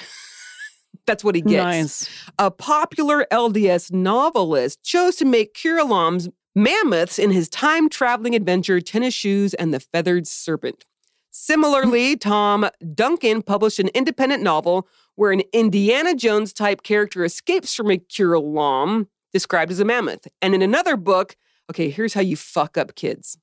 that's 1.07 1.23
what 1.23 1.33
he 1.33 1.41
gets. 1.41 1.63
Nice. 1.63 2.09
A 2.37 2.51
popular 2.51 3.25
LDS 3.31 3.91
novelist 3.91 4.83
chose 4.83 5.15
to 5.15 5.25
make 5.25 5.55
Cureloms 5.55 6.29
mammoths 6.55 7.17
in 7.19 7.31
his 7.31 7.49
time 7.49 7.89
traveling 7.89 8.35
adventure, 8.35 8.79
Tennis 8.81 9.13
Shoes 9.13 9.53
and 9.53 9.73
the 9.73 9.79
Feathered 9.79 10.27
Serpent. 10.27 10.85
Similarly, 11.31 12.15
Tom 12.15 12.69
Duncan 12.93 13.41
published 13.41 13.79
an 13.79 13.87
independent 13.89 14.43
novel 14.43 14.87
where 15.15 15.31
an 15.31 15.41
Indiana 15.51 16.13
Jones 16.13 16.53
type 16.53 16.83
character 16.83 17.23
escapes 17.23 17.73
from 17.73 17.89
a 17.89 17.97
Curelom 17.97 19.07
described 19.31 19.71
as 19.71 19.79
a 19.79 19.85
mammoth. 19.85 20.27
And 20.41 20.53
in 20.53 20.61
another 20.61 20.95
book, 20.95 21.35
okay, 21.71 21.89
here's 21.89 22.13
how 22.13 22.21
you 22.21 22.35
fuck 22.35 22.77
up 22.77 22.95
kids. 22.95 23.37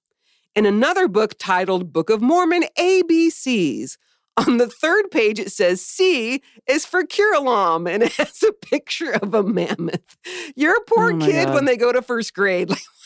In 0.55 0.67
another 0.67 1.09
book 1.09 1.35
titled 1.39 1.93
Book 1.93 2.11
of 2.11 2.21
Mormon 2.21 2.65
ABCs, 2.79 3.97
on 4.37 4.57
the 4.59 4.69
third 4.69 5.11
page 5.11 5.39
it 5.39 5.51
says 5.53 5.85
C 5.85 6.43
is 6.69 6.87
for 6.87 7.03
Curelom 7.03 7.93
and 7.93 8.03
it 8.05 8.13
has 8.13 8.43
a 8.45 8.53
picture 8.53 9.13
of 9.13 9.35
a 9.35 9.43
mammoth. 9.43 10.17
Your 10.55 10.81
poor 10.85 11.13
Oh 11.13 11.19
kid 11.19 11.47
God. 11.47 11.55
when 11.55 11.65
they 11.65 11.77
go 11.77 11.93
to 11.93 12.03
first 12.03 12.35
grade. 12.35 12.71
Like, 12.71 12.81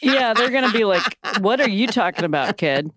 Yeah, 0.00 0.34
they're 0.34 0.50
going 0.50 0.64
to 0.70 0.76
be 0.76 0.84
like, 0.84 1.16
what 1.40 1.60
are 1.60 1.68
you 1.68 1.86
talking 1.86 2.24
about, 2.24 2.56
kid? 2.56 2.90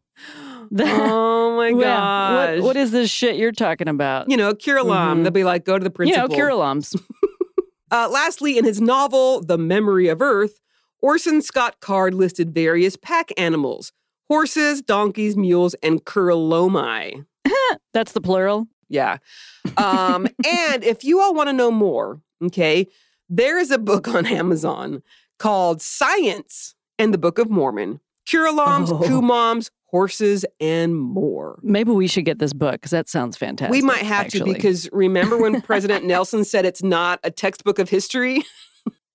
oh 0.79 1.55
my 1.55 1.71
gosh. 1.79 2.55
What, 2.57 2.63
what 2.63 2.77
is 2.77 2.91
this 2.91 3.09
shit 3.09 3.35
you're 3.37 3.51
talking 3.51 3.87
about? 3.87 4.29
you 4.29 4.37
know, 4.37 4.53
Curelom. 4.53 5.17
Mhm. 5.17 5.23
They'll 5.23 5.31
be 5.31 5.43
like, 5.43 5.63
go 5.65 5.77
to 5.77 5.83
the 5.83 6.05
You 6.05 6.15
know, 6.15 6.27
principal. 6.27 7.01
Uh, 7.89 8.09
lastly, 8.11 8.57
in 8.57 8.65
his 8.65 8.81
novel, 8.81 9.39
The 9.41 9.57
Memory 9.57 10.09
of 10.09 10.21
Earth, 10.21 10.59
Orson 11.01 11.41
Scott 11.41 11.79
Card 11.79 12.13
listed 12.13 12.53
various 12.53 12.97
pack 12.97 13.31
animals 13.37 13.93
horses, 14.27 14.81
donkeys, 14.81 15.37
mules, 15.37 15.73
and 15.81 16.03
curlomi. 16.03 17.25
That's 17.93 18.11
the 18.11 18.19
plural. 18.19 18.67
Yeah. 18.89 19.19
Um, 19.77 20.27
and 20.45 20.83
if 20.83 21.05
you 21.05 21.21
all 21.21 21.33
want 21.33 21.47
to 21.47 21.53
know 21.53 21.71
more, 21.71 22.19
okay, 22.43 22.87
there 23.29 23.57
is 23.57 23.71
a 23.71 23.77
book 23.77 24.09
on 24.09 24.25
Amazon 24.25 25.01
called 25.39 25.81
Science 25.81 26.75
and 26.99 27.13
the 27.13 27.17
Book 27.17 27.39
of 27.39 27.49
Mormon 27.49 27.99
Cureloms, 28.25 28.91
Oh. 28.91 28.99
Cumoms, 28.99 29.69
Horses, 29.85 30.45
and 30.59 30.95
More. 30.95 31.59
Maybe 31.63 31.91
we 31.91 32.07
should 32.07 32.25
get 32.25 32.39
this 32.39 32.51
book 32.53 32.73
because 32.73 32.91
that 32.91 33.07
sounds 33.07 33.37
fantastic. 33.37 33.71
we 33.71 33.81
might 33.81 34.01
have 34.03 34.25
actually. 34.25 34.51
to 34.51 34.53
because 34.57 34.89
remember 34.91 35.37
when 35.37 35.61
President 35.61 36.03
Nelson 36.03 36.43
said 36.43 36.65
it's 36.65 36.83
not 36.83 37.19
a 37.23 37.31
textbook 37.31 37.79
of 37.79 37.89
history? 37.89 38.43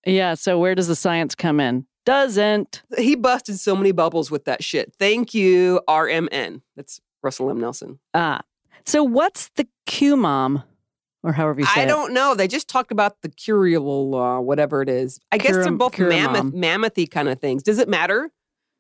Yeah, 0.07 0.35
so 0.35 0.59
where 0.59 0.75
does 0.75 0.89
the 0.89 0.97
science 0.97 1.35
come 1.35 1.61
in? 1.61 1.87
Doesn't. 2.05 2.83
He 2.99 3.15
busted 3.15 3.61
so 3.61 3.77
many 3.77 3.93
bubbles 3.93 4.31
with 4.33 4.47
that 4.47 4.65
shit. 4.65 4.93
Thank 4.99 5.33
you, 5.35 5.81
RMN. 5.89 6.63
That's 6.75 7.01
Russell 7.23 7.51
M. 7.51 7.61
Nelson. 7.61 8.01
Ah. 8.15 8.41
So 8.85 9.05
what's 9.05 9.51
the 9.55 9.69
Q 9.87 10.17
mom? 10.17 10.65
Or 11.25 11.33
however 11.33 11.61
you 11.61 11.67
say 11.67 11.83
I 11.83 11.85
it. 11.85 11.89
don't 11.89 12.13
know. 12.13 12.35
They 12.35 12.49
just 12.49 12.69
talked 12.69 12.91
about 12.93 13.23
the 13.23 13.29
curial 13.29 14.11
law, 14.11 14.41
whatever 14.41 14.83
it 14.83 14.89
is. 14.89 15.21
I 15.31 15.39
guess 15.39 15.53
they're 15.55 15.71
both 15.71 15.99
mammoth, 15.99 16.53
mammothy 16.53 17.07
kind 17.07 17.29
of 17.29 17.41
things. 17.41 17.63
Does 17.63 17.79
it 17.79 17.89
matter? 17.89 18.31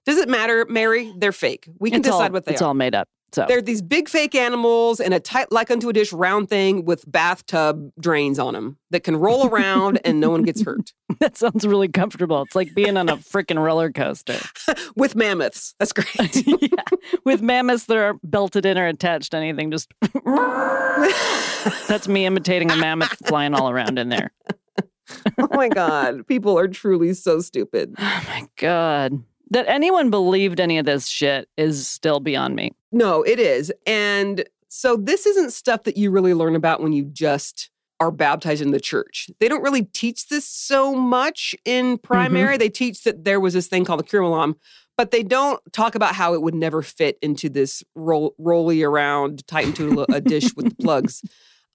Does 0.04 0.18
it 0.18 0.28
matter, 0.28 0.66
Mary? 0.68 1.12
They're 1.16 1.30
fake. 1.32 1.68
We 1.78 1.90
can 1.90 2.00
It's 2.00 2.08
all- 2.08 2.18
decide 2.18 2.32
what 2.32 2.44
they 2.44 2.52
It's 2.52 2.62
are. 2.62 2.66
all 2.68 2.74
made 2.74 2.94
up. 2.96 3.08
So 3.34 3.46
They're 3.48 3.62
these 3.62 3.80
big 3.80 4.10
fake 4.10 4.34
animals 4.34 5.00
in 5.00 5.14
a 5.14 5.20
tight, 5.20 5.50
like 5.50 5.70
unto 5.70 5.88
a 5.88 5.92
dish 5.92 6.12
round 6.12 6.50
thing 6.50 6.84
with 6.84 7.10
bathtub 7.10 7.90
drains 7.98 8.38
on 8.38 8.52
them 8.52 8.78
that 8.90 9.04
can 9.04 9.16
roll 9.16 9.48
around 9.48 9.98
and 10.04 10.20
no 10.20 10.28
one 10.28 10.42
gets 10.42 10.62
hurt. 10.64 10.92
that 11.18 11.38
sounds 11.38 11.66
really 11.66 11.88
comfortable. 11.88 12.42
It's 12.42 12.54
like 12.54 12.74
being 12.74 12.96
on 12.98 13.08
a 13.08 13.16
freaking 13.32 13.62
roller 13.62 13.90
coaster. 13.90 14.38
with 14.96 15.16
mammoths. 15.16 15.74
That's 15.78 15.92
great. 15.94 16.46
yeah. 16.46 16.84
With 17.24 17.40
mammoths 17.40 17.86
that 17.86 17.96
are 17.96 18.14
belted 18.22 18.66
in 18.66 18.76
or 18.76 18.86
attached 18.86 19.30
to 19.30 19.38
anything, 19.38 19.70
just 19.70 19.90
that's 21.88 22.08
me 22.08 22.26
imitating 22.26 22.70
a 22.70 22.76
mammoth 22.76 23.16
flying 23.26 23.54
all 23.54 23.70
around 23.70 23.98
in 23.98 24.10
there. 24.10 24.30
oh 25.38 25.48
my 25.52 25.68
God. 25.68 26.26
People 26.26 26.58
are 26.58 26.68
truly 26.68 27.14
so 27.14 27.40
stupid. 27.40 27.94
Oh 27.98 28.24
my 28.28 28.46
God. 28.56 29.22
That 29.50 29.66
anyone 29.68 30.10
believed 30.10 30.60
any 30.60 30.78
of 30.78 30.86
this 30.86 31.06
shit 31.08 31.48
is 31.56 31.86
still 31.86 32.20
beyond 32.20 32.56
me. 32.56 32.72
No, 32.92 33.22
it 33.22 33.38
is. 33.38 33.72
And 33.86 34.44
so 34.68 34.96
this 34.96 35.26
isn't 35.26 35.52
stuff 35.52 35.84
that 35.84 35.96
you 35.96 36.10
really 36.10 36.34
learn 36.34 36.54
about 36.54 36.82
when 36.82 36.92
you 36.92 37.04
just 37.04 37.70
are 38.00 38.10
baptized 38.10 38.60
in 38.62 38.70
the 38.72 38.80
church. 38.80 39.30
They 39.40 39.48
don't 39.48 39.62
really 39.62 39.82
teach 39.84 40.28
this 40.28 40.46
so 40.46 40.94
much 40.94 41.54
in 41.64 41.98
primary. 41.98 42.56
They 42.56 42.68
teach 42.68 43.04
that 43.04 43.24
there 43.24 43.38
was 43.40 43.54
this 43.54 43.68
thing 43.68 43.84
called 43.84 44.00
the 44.00 44.04
Kirmalam, 44.04 44.54
but 44.96 45.10
they 45.12 45.22
don't 45.22 45.60
talk 45.72 45.94
about 45.94 46.14
how 46.14 46.34
it 46.34 46.42
would 46.42 46.54
never 46.54 46.82
fit 46.82 47.16
into 47.22 47.48
this 47.48 47.82
roll, 47.94 48.34
rolly 48.38 48.82
around, 48.82 49.46
tight 49.46 49.66
into 49.66 50.00
a, 50.02 50.16
a 50.16 50.20
dish 50.20 50.54
with 50.56 50.70
the 50.70 50.74
plugs. 50.82 51.22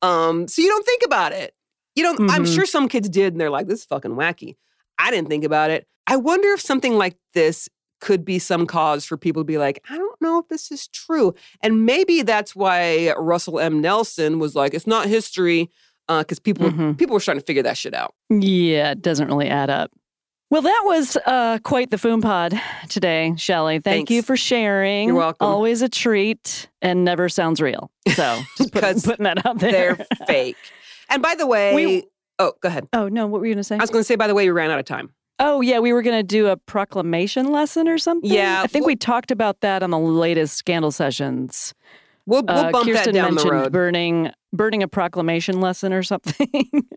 Um, 0.02 0.48
so 0.48 0.62
you 0.62 0.68
don't 0.70 0.86
think 0.86 1.02
about 1.06 1.32
it. 1.32 1.54
You 1.96 2.04
don't. 2.04 2.30
I'm 2.30 2.44
Mhm. 2.44 2.54
sure 2.56 2.66
some 2.66 2.88
kids 2.90 3.10
did, 3.10 3.34
and 3.34 3.42
they're 3.42 3.50
like, 3.50 3.68
"This 3.68 3.80
is 3.80 3.86
fucking 3.86 4.12
wacky." 4.12 4.56
I 5.00 5.10
didn't 5.12 5.30
think 5.30 5.44
about 5.44 5.72
it. 5.72 5.88
I 6.06 6.18
wonder 6.18 6.50
if 6.50 6.62
something 6.62 6.96
like 6.98 7.18
this 7.34 7.70
could 8.00 8.24
be 8.26 8.40
some 8.40 8.66
cause 8.66 9.06
for 9.06 9.18
people 9.18 9.42
to 9.42 9.46
be 9.46 9.58
like, 9.58 9.84
"I 9.90 9.98
don't 9.98 10.22
know 10.22 10.40
if 10.40 10.48
this 10.48 10.72
is 10.72 10.88
true," 10.88 11.34
and 11.62 11.86
maybe 11.86 12.22
that's 12.22 12.56
why 12.56 13.14
Russell 13.18 13.60
M. 13.60 13.82
Nelson 13.82 14.40
was 14.40 14.56
like, 14.56 14.74
"It's 14.74 14.88
not 14.88 15.08
history," 15.08 15.70
because 16.08 16.40
people 16.40 16.70
Mhm. 16.70 16.98
people 16.98 17.14
were 17.14 17.20
trying 17.20 17.38
to 17.40 17.44
figure 17.46 17.64
that 17.64 17.78
shit 17.78 17.94
out. 17.94 18.14
Yeah, 18.30 18.92
it 18.92 19.02
doesn't 19.02 19.28
really 19.28 19.50
add 19.50 19.70
up. 19.70 19.92
Well, 20.50 20.62
that 20.62 20.82
was 20.86 21.18
uh, 21.26 21.60
quite 21.64 21.92
the 21.92 21.98
Foom 21.98 22.22
Pod 22.22 22.58
today, 22.88 23.34
Shelly. 23.36 23.80
Thank 23.80 24.10
you 24.10 24.22
for 24.22 24.38
sharing. 24.38 25.10
You're 25.10 25.18
welcome. 25.18 25.46
Always 25.46 25.82
a 25.82 25.90
treat 25.90 26.70
and 26.82 27.04
never 27.04 27.28
sounds 27.28 27.60
real. 27.62 27.92
So 28.16 28.40
just 28.58 28.72
put, 28.72 28.82
Because 28.82 29.06
putting 29.06 29.26
that 29.26 29.46
out 29.46 29.60
there. 29.60 29.96
They're 29.96 30.06
fake. 30.26 30.56
And 31.10 31.22
by 31.22 31.36
the 31.36 31.46
way, 31.46 31.76
We- 31.76 32.08
oh, 32.40 32.54
go 32.62 32.70
ahead. 32.70 32.88
oh, 32.94 33.10
no, 33.10 33.28
what 33.28 33.42
were 33.42 33.48
you 33.48 33.56
going 33.56 33.60
to 33.62 33.64
say? 33.66 33.76
I 33.76 33.80
was 33.80 33.90
going 33.90 34.00
to 34.02 34.08
say, 34.08 34.16
by 34.16 34.28
the 34.28 34.34
way, 34.36 34.46
we 34.46 34.52
ran 34.52 34.72
out 34.72 34.80
of 34.80 34.86
time. 34.86 35.10
Oh, 35.40 35.62
yeah, 35.62 35.80
we 35.80 35.94
were 35.94 36.02
going 36.02 36.18
to 36.18 36.24
do 36.24 36.48
a 36.48 36.58
proclamation 36.58 37.52
lesson 37.52 37.88
or 37.88 37.98
something. 37.98 38.32
Yeah, 38.32 38.62
I 38.64 38.68
think 38.68 38.84
well- 38.84 38.88
we 38.88 38.96
talked 38.96 39.30
about 39.32 39.62
that 39.62 39.84
on 39.84 39.92
the 39.92 40.00
latest 40.00 40.56
scandal 40.58 40.92
sessions. 40.92 41.74
We'll, 42.26 42.44
we'll 42.44 42.58
Uh, 42.58 42.72
bump 42.72 42.86
Kirsten 42.88 43.14
that 43.14 43.14
down 43.14 43.30
the 43.30 43.36
mentioned 43.36 43.52
road. 43.52 43.72
burning 43.72 44.32
burning 44.52 44.82
a 44.84 44.88
proclamation 44.88 45.62
lesson 45.62 45.94
or 45.94 46.04
something, 46.04 46.50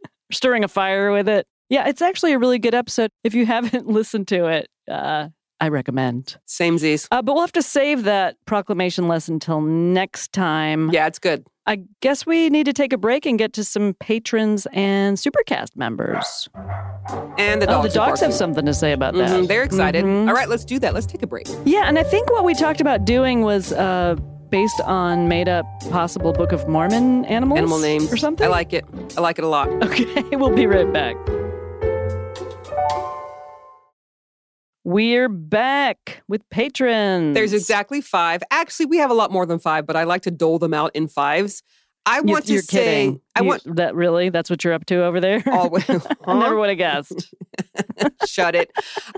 stirring 0.32 0.64
a 0.64 0.68
fire 0.68 1.12
with 1.12 1.28
it. 1.28 1.46
Yeah, 1.68 1.86
it's 1.88 2.02
actually 2.02 2.32
a 2.32 2.38
really 2.38 2.58
good 2.58 2.74
episode. 2.74 3.10
If 3.22 3.34
you 3.34 3.46
haven't 3.46 3.86
listened 3.98 4.26
to 4.28 4.46
it, 4.46 4.68
uh, 4.90 5.28
I 5.60 5.68
recommend. 5.68 6.36
Same 6.46 6.78
Z's. 6.78 7.06
Uh, 7.10 7.20
but 7.22 7.34
we'll 7.34 7.42
have 7.42 7.52
to 7.52 7.62
save 7.62 8.04
that 8.04 8.36
proclamation 8.46 9.08
lesson 9.08 9.38
till 9.38 9.60
next 9.60 10.32
time. 10.32 10.90
Yeah, 10.90 11.06
it's 11.06 11.18
good. 11.18 11.46
I 11.66 11.82
guess 12.00 12.24
we 12.26 12.48
need 12.48 12.64
to 12.64 12.72
take 12.72 12.92
a 12.92 12.98
break 12.98 13.26
and 13.26 13.38
get 13.38 13.52
to 13.52 13.64
some 13.64 13.94
patrons 14.00 14.66
and 14.72 15.16
Supercast 15.18 15.76
members. 15.76 16.48
And 17.38 17.60
the 17.62 17.66
oh, 17.68 17.82
dogs. 17.82 17.88
the 17.92 17.94
dogs 17.98 18.20
have 18.20 18.32
something 18.34 18.64
to 18.66 18.74
say 18.74 18.92
about 18.92 19.14
that. 19.14 19.28
Mhm, 19.30 19.46
They're 19.46 19.62
excited. 19.62 20.04
Mhm. 20.04 20.26
All 20.28 20.34
right, 20.34 20.48
let's 20.48 20.64
do 20.64 20.78
that. 20.80 20.94
Let's 20.94 21.06
take 21.06 21.22
a 21.22 21.26
break. 21.26 21.46
Yeah, 21.64 21.84
and 21.84 21.98
I 21.98 22.02
think 22.02 22.30
what 22.30 22.44
we 22.44 22.54
talked 22.54 22.80
about 22.80 23.04
doing 23.04 23.42
was 23.42 23.72
uh, 23.72 24.16
based 24.48 24.80
on 24.80 25.28
made 25.28 25.48
up 25.48 25.64
possible 25.90 26.32
Book 26.32 26.50
of 26.52 26.66
Mormon 26.66 27.24
animals. 27.26 27.58
Animal 27.58 27.78
names 27.78 28.12
or 28.12 28.16
something. 28.16 28.46
I 28.46 28.50
like 28.50 28.72
it. 28.72 28.84
I 29.16 29.20
like 29.20 29.38
it 29.38 29.44
a 29.44 29.48
lot. 29.48 29.68
Okay, 29.84 30.24
we'll 30.36 30.54
be 30.56 30.66
right 30.66 30.90
back. 30.92 31.14
We're 34.84 35.28
back 35.28 36.22
with 36.28 36.48
patrons. 36.50 37.34
There's 37.34 37.52
exactly 37.52 38.00
five. 38.00 38.42
Actually, 38.50 38.86
we 38.86 38.96
have 38.98 39.10
a 39.10 39.14
lot 39.14 39.30
more 39.30 39.44
than 39.44 39.58
five, 39.58 39.86
but 39.86 39.94
I 39.96 40.04
like 40.04 40.22
to 40.22 40.30
dole 40.30 40.58
them 40.58 40.72
out 40.72 40.90
in 40.94 41.06
fives. 41.06 41.62
I 42.06 42.22
want 42.22 42.46
to 42.46 42.54
you're 42.54 42.62
say, 42.62 42.78
kidding. 43.04 43.20
I 43.36 43.40
You- 43.42 43.46
want 43.46 43.76
that 43.76 43.94
really. 43.94 44.30
That's 44.30 44.48
what 44.48 44.64
you're 44.64 44.72
up 44.72 44.86
to 44.86 45.04
over 45.04 45.20
there. 45.20 45.42
always. 45.46 45.84
I 46.26 46.38
never 46.38 46.56
would 46.56 46.70
have 46.70 46.78
guessed. 46.78 47.34
Shut 48.26 48.54
it. 48.54 48.70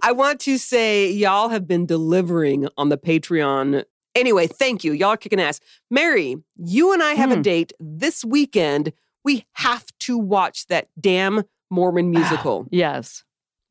I 0.02 0.10
want 0.12 0.40
to 0.40 0.58
say 0.58 1.10
y'all 1.10 1.48
have 1.50 1.68
been 1.68 1.86
delivering 1.86 2.66
on 2.76 2.88
the 2.88 2.98
Patreon. 2.98 3.84
Anyway, 4.16 4.48
thank 4.48 4.82
you. 4.82 4.92
Y'all 4.92 5.10
are 5.10 5.16
kicking 5.16 5.40
ass. 5.40 5.60
Mary, 5.92 6.36
you 6.56 6.92
and 6.92 7.02
I 7.04 7.12
have 7.14 7.30
a 7.30 7.36
Hmm. 7.36 7.42
date 7.42 7.72
this 7.78 8.24
weekend. 8.24 8.92
We 9.24 9.46
have 9.52 9.86
to 10.00 10.18
watch 10.18 10.66
that 10.66 10.88
damn 11.00 11.44
Mormon 11.70 12.10
musical. 12.10 12.66
Yes. 12.72 13.22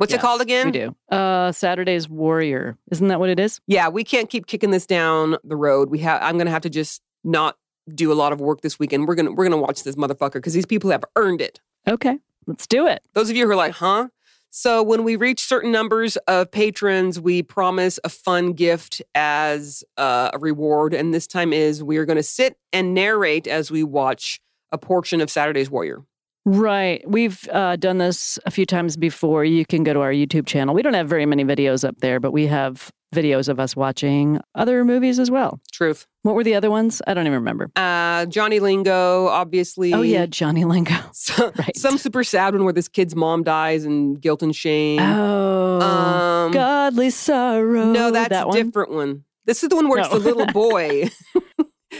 What's 0.02 0.14
it 0.14 0.20
called 0.20 0.41
again? 0.41 0.66
We 0.66 0.72
do. 0.72 0.95
Uh, 1.10 1.52
Saturday's 1.52 2.10
Warrior. 2.10 2.76
Isn't 2.89 3.08
that 3.10 3.20
what 3.20 3.30
it 3.30 3.39
is? 3.39 3.62
Yeah, 3.68 3.89
we 3.89 4.04
can't 4.04 4.30
keep 4.30 4.47
kicking 4.47 4.72
this 4.72 4.88
down 4.88 5.38
the 5.43 5.56
road. 5.56 5.91
We 5.91 5.99
have 5.99 6.22
I'm 6.24 6.39
gonna 6.39 6.49
have 6.49 6.64
to 6.64 6.72
just 6.72 7.04
not 7.24 7.56
do 7.93 8.12
a 8.12 8.16
lot 8.16 8.34
of 8.34 8.41
work 8.41 8.62
this 8.62 8.80
weekend. 8.80 9.08
We're 9.08 9.14
gonna 9.14 9.32
we're 9.32 9.45
gonna 9.45 9.58
watch 9.58 9.84
this 9.84 9.95
motherfucker 9.95 10.34
because 10.34 10.54
these 10.54 10.66
people 10.66 10.89
have 10.89 11.06
earned 11.16 11.39
it. 11.39 11.60
Okay, 11.88 12.18
let's 12.47 12.66
do 12.66 12.88
it. 12.88 13.04
Those 13.14 13.30
of 13.30 13.36
you 13.36 13.45
who 13.45 13.52
are 13.52 13.56
like, 13.56 13.74
huh? 13.74 14.08
So 14.49 14.84
when 14.84 15.04
we 15.06 15.16
reach 15.16 15.39
certain 15.39 15.72
numbers 15.72 16.18
of 16.28 16.52
patrons, 16.52 17.20
we 17.20 17.41
promise 17.41 17.99
a 18.04 18.10
fun 18.10 18.52
gift 18.52 19.02
as 19.16 19.84
uh, 19.97 20.32
a 20.34 20.39
reward. 20.39 20.93
And 20.93 21.14
this 21.14 21.26
time 21.26 21.54
is 21.54 21.82
we 21.82 21.95
are 21.95 22.06
going 22.06 22.18
to 22.18 22.24
sit 22.24 22.58
and 22.74 22.93
narrate 22.93 23.47
as 23.47 23.72
we 23.72 23.82
watch 23.82 24.41
a 24.70 24.78
portion 24.78 25.22
of 25.22 25.30
Saturday's 25.30 25.70
Warrior. 25.70 26.04
Right. 26.45 27.03
We've 27.07 27.47
uh, 27.51 27.75
done 27.75 27.99
this 27.99 28.39
a 28.45 28.51
few 28.51 28.65
times 28.65 28.97
before. 28.97 29.43
You 29.45 29.65
can 29.65 29.83
go 29.83 29.93
to 29.93 29.99
our 30.01 30.11
YouTube 30.11 30.47
channel. 30.47 30.73
We 30.73 30.81
don't 30.81 30.95
have 30.95 31.07
very 31.07 31.25
many 31.25 31.45
videos 31.45 31.87
up 31.87 31.97
there, 31.99 32.19
but 32.19 32.31
we 32.31 32.47
have 32.47 32.91
videos 33.13 33.47
of 33.49 33.59
us 33.59 33.75
watching 33.75 34.39
other 34.55 34.83
movies 34.85 35.19
as 35.19 35.29
well. 35.29 35.59
Truth. 35.71 36.07
What 36.23 36.33
were 36.33 36.43
the 36.43 36.55
other 36.55 36.71
ones? 36.71 37.01
I 37.05 37.13
don't 37.13 37.25
even 37.27 37.39
remember. 37.39 37.69
Uh, 37.75 38.25
Johnny 38.25 38.59
Lingo, 38.59 39.27
obviously. 39.27 39.93
Oh, 39.93 40.01
yeah, 40.01 40.25
Johnny 40.25 40.63
Lingo. 40.65 40.95
So- 41.13 41.51
Right. 41.57 41.75
Some 41.75 41.97
super 41.97 42.23
sad 42.23 42.53
one 42.55 42.63
where 42.63 42.73
this 42.73 42.87
kid's 42.87 43.15
mom 43.15 43.43
dies 43.43 43.83
and 43.85 44.19
guilt 44.19 44.41
and 44.41 44.55
shame. 44.55 44.99
Oh, 45.01 45.79
um, 45.81 46.51
godly 46.53 47.09
sorrow. 47.11 47.91
no, 47.91 48.11
that's 48.11 48.29
that 48.29 48.45
a 48.45 48.47
one. 48.47 48.55
different 48.57 48.91
one. 48.91 49.23
This 49.45 49.61
is 49.63 49.69
the 49.69 49.75
one 49.75 49.89
where 49.89 49.99
it's 49.99 50.09
the 50.09 50.17
little 50.19 50.45
boy. 50.47 51.09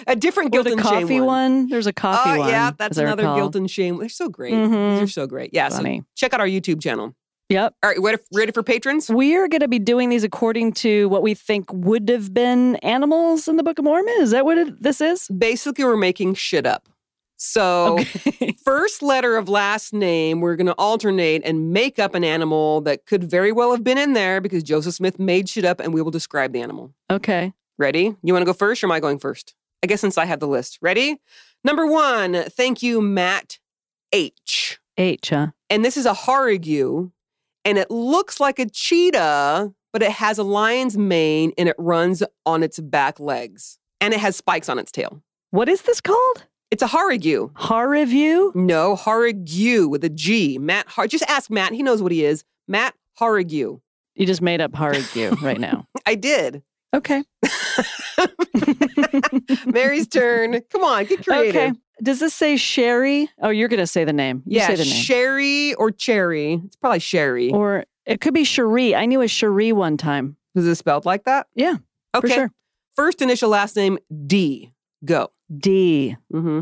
a 0.08 0.16
different 0.16 0.52
guilt 0.52 0.66
the 0.66 0.74
and 0.74 0.82
shame 0.82 1.02
coffee 1.02 1.22
one. 1.22 1.68
There's 1.70 1.88
a 1.88 1.94
coffee 1.94 2.32
Oh, 2.32 2.40
one. 2.40 2.50
yeah, 2.50 2.72
that's 2.78 2.98
another 2.98 3.24
guilt 3.24 3.56
and 3.56 3.70
shame. 3.70 3.98
They're 4.00 4.10
so 4.10 4.30
great. 4.30 4.54
Mhm. 4.54 5.00
These 5.00 5.10
are 5.10 5.12
so 5.12 5.28
great. 5.28 5.52
Yeah, 5.54 5.70
Funny. 5.70 6.00
so 6.00 6.06
check 6.16 6.34
out 6.34 6.40
our 6.40 6.48
YouTube 6.48 6.82
channel. 6.82 7.16
Yep. 7.50 7.76
All 7.84 7.90
right, 7.90 8.00
ready, 8.00 8.18
ready 8.34 8.52
for 8.54 8.64
patrons? 8.64 9.10
We're 9.10 9.50
going 9.50 9.60
to 9.60 9.68
be 9.68 9.78
doing 9.80 10.08
these 10.08 10.24
according 10.24 10.72
to 10.74 11.10
what 11.10 11.22
we 11.22 11.34
think 11.34 11.66
would 11.74 12.08
have 12.08 12.34
been 12.34 12.78
animals 12.78 13.50
in 13.50 13.58
the 13.58 13.64
Book 13.64 13.78
of 13.78 13.84
Mormon. 13.84 14.14
Is 14.20 14.32
that 14.32 14.46
what 14.46 14.58
it, 14.58 14.82
this 14.82 15.02
is? 15.02 15.28
Basically, 15.28 15.84
we're 15.84 15.98
making 15.98 16.36
shit 16.36 16.66
up. 16.66 16.88
So, 17.36 17.98
Okay. 18.00 18.56
first 18.64 19.02
letter 19.02 19.36
of 19.36 19.50
last 19.50 19.94
name, 19.94 20.40
we're 20.42 20.56
going 20.56 20.68
to 20.68 20.76
alternate 20.78 21.42
and 21.44 21.74
make 21.74 21.98
up 22.00 22.16
an 22.16 22.24
animal 22.24 22.80
that 22.82 23.06
could 23.06 23.24
very 23.24 23.52
well 23.52 23.72
have 23.72 23.84
been 23.84 23.98
in 23.98 24.14
there 24.14 24.40
because 24.40 24.64
Joseph 24.64 24.94
Smith 24.94 25.20
made 25.20 25.50
shit 25.50 25.66
up 25.66 25.80
and 25.82 25.94
we 25.94 26.02
will 26.02 26.12
describe 26.12 26.54
the 26.54 26.62
animal. 26.62 26.94
okay. 27.10 27.52
Ready? 27.78 28.16
You 28.22 28.32
want 28.34 28.44
to 28.44 28.46
go 28.46 28.54
first 28.54 28.84
or 28.84 28.88
am 28.88 28.92
I 28.92 29.00
going 29.00 29.18
first? 29.18 29.56
I 29.84 29.88
guess 29.88 30.02
since 30.02 30.18
I 30.18 30.26
have 30.26 30.40
the 30.40 30.48
list. 30.48 30.78
Ready? 30.82 31.18
Number 31.64 31.86
one, 31.86 32.44
thank 32.50 32.82
you, 32.84 33.02
Matt 33.02 33.60
H. 34.12 34.80
H, 34.98 35.30
huh? 35.30 35.48
And 35.70 35.84
this 35.86 35.98
is 35.98 36.06
a 36.06 36.14
harigu, 36.14 37.12
and 37.66 37.78
it 37.78 37.90
looks 37.90 38.40
like 38.40 38.60
a 38.60 38.70
cheetah, 38.70 39.74
but 39.94 40.02
it 40.04 40.12
has 40.12 40.38
a 40.38 40.44
lion's 40.44 40.98
mane 40.98 41.54
and 41.58 41.68
it 41.70 41.76
runs 41.78 42.24
on 42.46 42.64
its 42.64 42.80
back 42.80 43.20
legs. 43.20 43.78
And 44.00 44.14
it 44.14 44.20
has 44.20 44.36
spikes 44.36 44.68
on 44.70 44.80
its 44.80 44.92
tail. 44.92 45.22
What 45.52 45.70
is 45.70 45.84
this 45.84 46.02
called? 46.02 46.46
It's 46.72 46.82
a 46.82 46.88
harigu. 46.88 47.52
Har 47.56 47.90
review? 47.90 48.52
No, 48.56 48.96
harigu 48.96 49.90
with 49.90 50.04
a 50.04 50.10
G. 50.10 50.58
Matt 50.58 50.88
Har- 50.88 51.08
just 51.08 51.26
ask 51.28 51.52
Matt. 51.52 51.74
He 51.74 51.84
knows 51.84 52.02
what 52.02 52.12
he 52.12 52.24
is. 52.26 52.44
Matt 52.68 52.96
harigu. 53.20 53.82
You 54.16 54.26
just 54.26 54.42
made 54.42 54.62
up 54.62 54.74
har 54.76 54.92
review 54.92 55.32
right 55.42 55.60
now. 55.60 55.88
I 56.06 56.16
did. 56.16 56.64
Okay. 56.94 57.24
Mary's 59.66 60.08
turn. 60.08 60.62
Come 60.72 60.84
on, 60.84 61.06
get 61.06 61.26
creative. 61.26 61.56
Okay. 61.56 61.72
Does 62.04 62.20
this 62.20 62.34
say 62.34 62.58
Sherry? 62.58 63.30
Oh, 63.42 63.50
you're 63.50 63.68
going 63.70 63.80
to 63.80 63.88
say 63.88 64.04
the 64.04 64.14
name. 64.14 64.44
You 64.46 64.58
yeah, 64.58 64.68
say 64.68 64.76
the 64.76 64.84
name. 64.84 64.94
Sherry 64.94 65.74
or 65.76 65.92
Cherry. 65.92 66.62
It's 66.66 66.76
probably 66.76 67.00
Sherry. 67.00 67.52
or 67.52 67.86
it 68.06 68.22
could 68.22 68.34
be 68.34 68.44
Cherie. 68.44 68.96
I 68.96 69.06
knew 69.06 69.22
a 69.22 69.28
Cherie 69.28 69.72
one 69.72 69.98
time. 69.98 70.36
Is 70.56 70.68
it 70.68 70.76
spelled 70.76 71.06
like 71.06 71.24
that? 71.26 71.48
Yeah, 71.56 71.76
Okay. 72.16 72.34
sure. 72.34 72.52
First 72.96 73.22
initial, 73.22 73.50
last 73.50 73.76
name 73.76 73.98
D. 74.28 74.74
Go. 75.06 75.30
D. 75.56 76.18
Mm-hmm. 76.34 76.62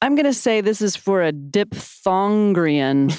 I'm 0.00 0.14
going 0.14 0.24
to 0.24 0.32
say 0.32 0.60
this 0.60 0.80
is 0.80 0.96
for 0.96 1.22
a 1.22 1.32
diphthongrian, 1.32 3.12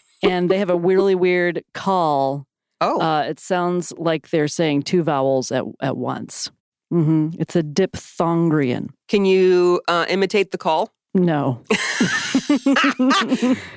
and 0.22 0.50
they 0.50 0.58
have 0.58 0.70
a 0.70 0.76
really 0.76 1.14
weird 1.14 1.64
call. 1.72 2.46
Oh, 2.84 3.00
Uh, 3.00 3.22
it 3.22 3.40
sounds 3.40 3.92
like 3.96 4.30
they're 4.30 4.48
saying 4.48 4.82
two 4.82 5.02
vowels 5.02 5.50
at, 5.52 5.64
at 5.80 5.96
once. 5.96 6.50
hmm 6.90 7.28
It's 7.38 7.56
a 7.56 7.62
diphthongrian. 7.62 8.90
Can 9.08 9.24
you 9.24 9.80
uh, 9.88 10.04
imitate 10.08 10.50
the 10.50 10.58
call? 10.58 10.92
No. 11.14 11.62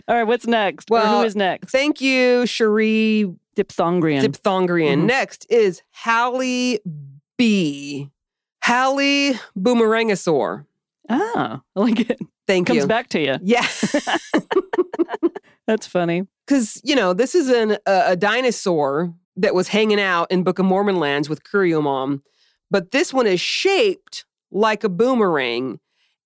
All 0.08 0.16
right, 0.16 0.24
what's 0.24 0.48
next? 0.48 0.90
Or 0.90 0.94
Well, 0.96 1.20
who 1.20 1.26
is 1.26 1.36
next? 1.36 1.72
Thank 1.72 2.02
you, 2.02 2.46
Cherie 2.48 3.32
Diphthongrian. 3.56 4.22
Diphthongrian. 4.24 4.98
Mhm. 5.04 5.06
Next 5.06 5.46
is 5.50 5.82
Hallie 5.92 6.80
B. 7.38 8.10
Hallie 8.64 9.34
Boomerangosaur. 9.58 10.66
ah, 11.10 11.62
I 11.76 11.80
like 11.80 12.00
it. 12.10 12.20
Thank 12.48 12.68
Comes 12.68 12.76
you. 12.76 12.82
Comes 12.82 12.88
back 12.90 13.10
to 13.10 13.20
you. 13.20 13.38
Yeah. 13.42 13.66
That's 15.68 15.86
funny. 15.86 16.24
Because, 16.46 16.82
you 16.84 16.96
know, 16.96 17.14
this 17.14 17.36
is 17.36 17.50
an, 17.50 17.78
a, 17.86 18.04
a 18.08 18.16
dinosaur 18.16 19.14
that 19.36 19.54
was 19.54 19.68
hanging 19.68 20.00
out 20.00 20.32
in 20.32 20.44
Book 20.44 20.60
of 20.60 20.66
Mormon 20.66 21.00
lands 21.00 21.30
with 21.30 21.44
Kuriomom, 21.44 22.22
but 22.72 22.92
this 22.92 23.14
one 23.14 23.28
is 23.28 23.40
shaped 23.40 24.26
like 24.52 24.84
a 24.84 24.90
boomerang. 24.90 25.80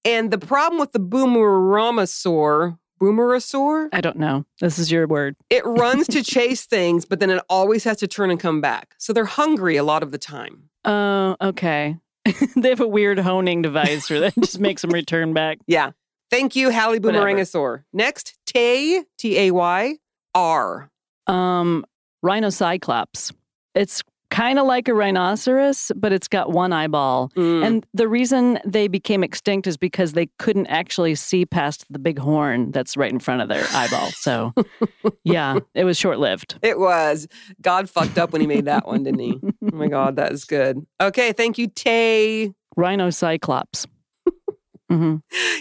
And 0.05 0.31
the 0.31 0.37
problem 0.37 0.79
with 0.79 0.93
the 0.93 0.99
boomeramasaur, 0.99 2.77
boomerasaur, 2.99 3.89
I 3.91 4.01
don't 4.01 4.17
know. 4.17 4.45
This 4.59 4.79
is 4.79 4.91
your 4.91 5.07
word. 5.07 5.35
it 5.49 5.65
runs 5.65 6.07
to 6.07 6.23
chase 6.23 6.65
things, 6.65 7.05
but 7.05 7.19
then 7.19 7.29
it 7.29 7.43
always 7.49 7.83
has 7.83 7.97
to 7.97 8.07
turn 8.07 8.31
and 8.31 8.39
come 8.39 8.61
back. 8.61 8.95
So 8.97 9.13
they're 9.13 9.25
hungry 9.25 9.77
a 9.77 9.83
lot 9.83 10.03
of 10.03 10.11
the 10.11 10.17
time. 10.17 10.69
Oh, 10.85 11.35
okay. 11.41 11.97
they 12.55 12.69
have 12.69 12.81
a 12.81 12.87
weird 12.87 13.19
honing 13.19 13.61
device 13.61 14.09
where 14.09 14.19
that 14.21 14.35
just 14.35 14.59
makes 14.59 14.81
them 14.81 14.91
return 14.91 15.33
back. 15.33 15.57
Yeah. 15.67 15.91
Thank 16.29 16.55
you, 16.55 16.71
Hallie 16.71 16.99
Whatever. 16.99 17.25
Boomerangosaur. 17.25 17.83
Next, 17.91 18.37
Tay, 18.53 19.03
T 19.17 19.37
A 19.37 19.51
Y, 19.51 19.95
R. 20.35 20.89
Um, 21.27 21.85
rhinocyclops. 22.23 23.33
It's 23.73 24.03
kind 24.29 24.57
of 24.57 24.65
like 24.65 24.87
a 24.87 24.93
rhinoceros, 24.93 25.91
but 25.95 26.11
it's 26.11 26.27
got 26.27 26.51
one 26.51 26.73
eyeball. 26.73 27.29
Mm. 27.35 27.65
And 27.65 27.85
the 27.93 28.07
reason 28.07 28.59
they 28.65 28.87
became 28.87 29.23
extinct 29.23 29.67
is 29.67 29.77
because 29.77 30.13
they 30.13 30.29
couldn't 30.39 30.67
actually 30.67 31.15
see 31.15 31.45
past 31.45 31.85
the 31.89 31.99
big 31.99 32.17
horn 32.17 32.71
that's 32.71 32.97
right 32.97 33.11
in 33.11 33.19
front 33.19 33.41
of 33.41 33.49
their 33.49 33.65
eyeball. 33.73 34.09
So, 34.11 34.53
yeah, 35.23 35.59
it 35.75 35.83
was 35.83 35.97
short 35.97 36.19
lived. 36.19 36.57
It 36.61 36.79
was. 36.79 37.27
God 37.61 37.89
fucked 37.89 38.17
up 38.17 38.31
when 38.31 38.41
he 38.41 38.47
made 38.47 38.65
that 38.65 38.87
one, 38.87 39.03
didn't 39.03 39.19
he? 39.19 39.39
Oh 39.43 39.75
my 39.75 39.87
God, 39.87 40.15
that 40.15 40.31
is 40.31 40.45
good. 40.45 40.85
Okay, 40.99 41.33
thank 41.33 41.57
you, 41.57 41.67
Tay. 41.67 42.53
Rhinocyclops. 42.77 43.85
Hmm 44.91 45.15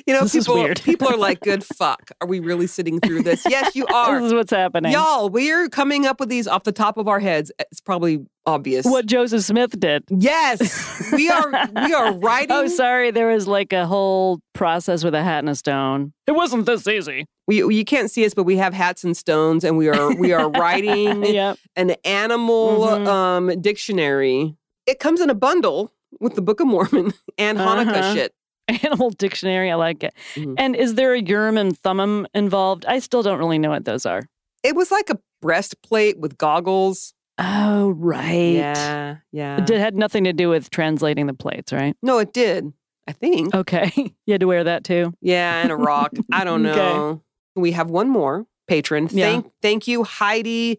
You 0.07 0.15
know, 0.15 0.23
This 0.23 0.35
is 0.35 0.47
people 0.47 0.63
weird. 0.63 0.81
people 0.83 1.09
are 1.09 1.17
like, 1.17 1.41
good 1.41 1.63
fuck. 1.65 2.11
Are 2.21 2.27
we 2.27 2.41
really 2.41 2.67
sitting 2.67 3.01
through 3.01 3.23
this? 3.23 3.45
Yes, 3.49 3.77
you 3.77 3.87
are. 3.95 4.21
This 4.21 4.27
is 4.29 4.35
what's 4.35 4.51
happening. 4.51 4.93
Y'all, 4.93 5.29
we're 5.29 5.69
coming 5.69 6.07
up 6.07 6.19
with 6.21 6.29
these 6.29 6.47
off 6.49 6.65
the 6.65 6.73
top 6.73 6.97
of 6.99 7.07
our 7.09 7.21
heads. 7.21 7.53
It's 7.59 7.81
probably 7.81 8.25
obvious. 8.47 8.85
What 8.87 9.07
Joseph 9.07 9.43
Smith 9.43 9.79
did. 9.79 10.03
Yes. 10.09 11.13
We 11.13 11.31
are 11.31 11.51
we 11.75 11.95
are 11.95 12.13
writing 12.19 12.51
Oh, 12.57 12.67
sorry. 12.69 13.11
There 13.11 13.29
was 13.29 13.47
like 13.47 13.73
a 13.73 13.87
whole 13.87 14.41
process 14.55 15.05
with 15.05 15.15
a 15.15 15.23
hat 15.23 15.41
and 15.41 15.49
a 15.49 15.55
stone. 15.55 16.13
It 16.27 16.33
wasn't 16.33 16.67
this 16.67 16.87
easy. 16.89 17.27
we 17.47 17.59
you 17.75 17.85
can't 17.85 18.11
see 18.11 18.25
us, 18.25 18.35
but 18.35 18.45
we 18.45 18.57
have 18.57 18.73
hats 18.75 19.05
and 19.05 19.17
stones 19.17 19.63
and 19.65 19.77
we 19.77 19.89
are 19.89 20.15
we 20.17 20.33
are 20.33 20.49
writing 20.51 21.25
yep. 21.25 21.59
an 21.77 21.91
animal 22.05 22.81
Mhm. 22.81 23.07
um 23.07 23.61
dictionary. 23.61 24.57
It 24.87 24.99
comes 24.99 25.21
in 25.21 25.31
a 25.31 25.35
bundle 25.35 25.93
with 26.19 26.35
the 26.35 26.43
Book 26.43 26.61
of 26.61 26.67
Mormon 26.67 27.13
and 27.39 27.59
Hanukkah 27.59 27.93
Uh-huh. 27.99 28.15
shit. 28.15 28.33
Animal 28.85 29.11
dictionary. 29.11 29.71
I 29.71 29.75
like 29.75 30.03
it. 30.05 30.15
Mhm. 30.35 30.55
And 30.59 30.77
is 30.77 30.95
there 30.95 31.15
a 31.15 31.21
Urim 31.21 31.57
and 31.59 31.77
Thummim 31.79 32.27
involved? 32.35 32.85
I 32.87 32.99
still 32.99 33.23
don't 33.23 33.39
really 33.39 33.59
know 33.59 33.71
what 33.71 33.85
those 33.85 34.07
are. 34.07 34.23
It 34.63 34.75
was 34.77 34.91
like 34.91 35.11
a 35.11 35.19
breastplate 35.43 36.19
with 36.19 36.37
goggles. 36.39 37.15
Oh, 37.39 37.91
right. 37.91 38.53
Yeah, 38.55 39.17
yeah. 39.33 39.57
It 39.59 39.67
did, 39.67 39.81
had 39.81 39.95
nothing 39.97 40.25
to 40.25 40.33
do 40.35 40.51
with 40.51 40.69
translating 40.71 41.27
the 41.27 41.33
plates, 41.35 41.73
right? 41.73 41.97
no, 42.03 42.19
it 42.19 42.33
did. 42.35 42.73
I 43.09 43.13
think. 43.13 43.55
Okay. 43.55 43.91
you 44.27 44.33
had 44.33 44.41
to 44.43 44.47
wear 44.47 44.63
that 44.65 44.85
too. 44.85 45.15
Yeah, 45.23 45.63
and 45.63 45.73
a 45.73 45.77
rock. 45.77 46.13
I 46.33 46.45
don't 46.45 46.65
Okay. 46.67 46.77
know. 46.77 47.23
We 47.57 47.73
have 47.73 47.89
one 47.91 48.09
more 48.09 48.47
patron. 48.69 49.09
Yeah. 49.11 49.25
Thank 49.31 49.53
thank 49.63 49.89
you, 49.89 50.05
Heidi 50.05 50.79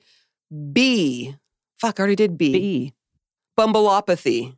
B. 0.72 1.36
Fuck, 1.80 2.00
I 2.00 2.02
already 2.02 2.16
did 2.16 2.38
B. 2.38 2.54
B. 2.54 2.94
Bumbleopathy. 3.60 4.56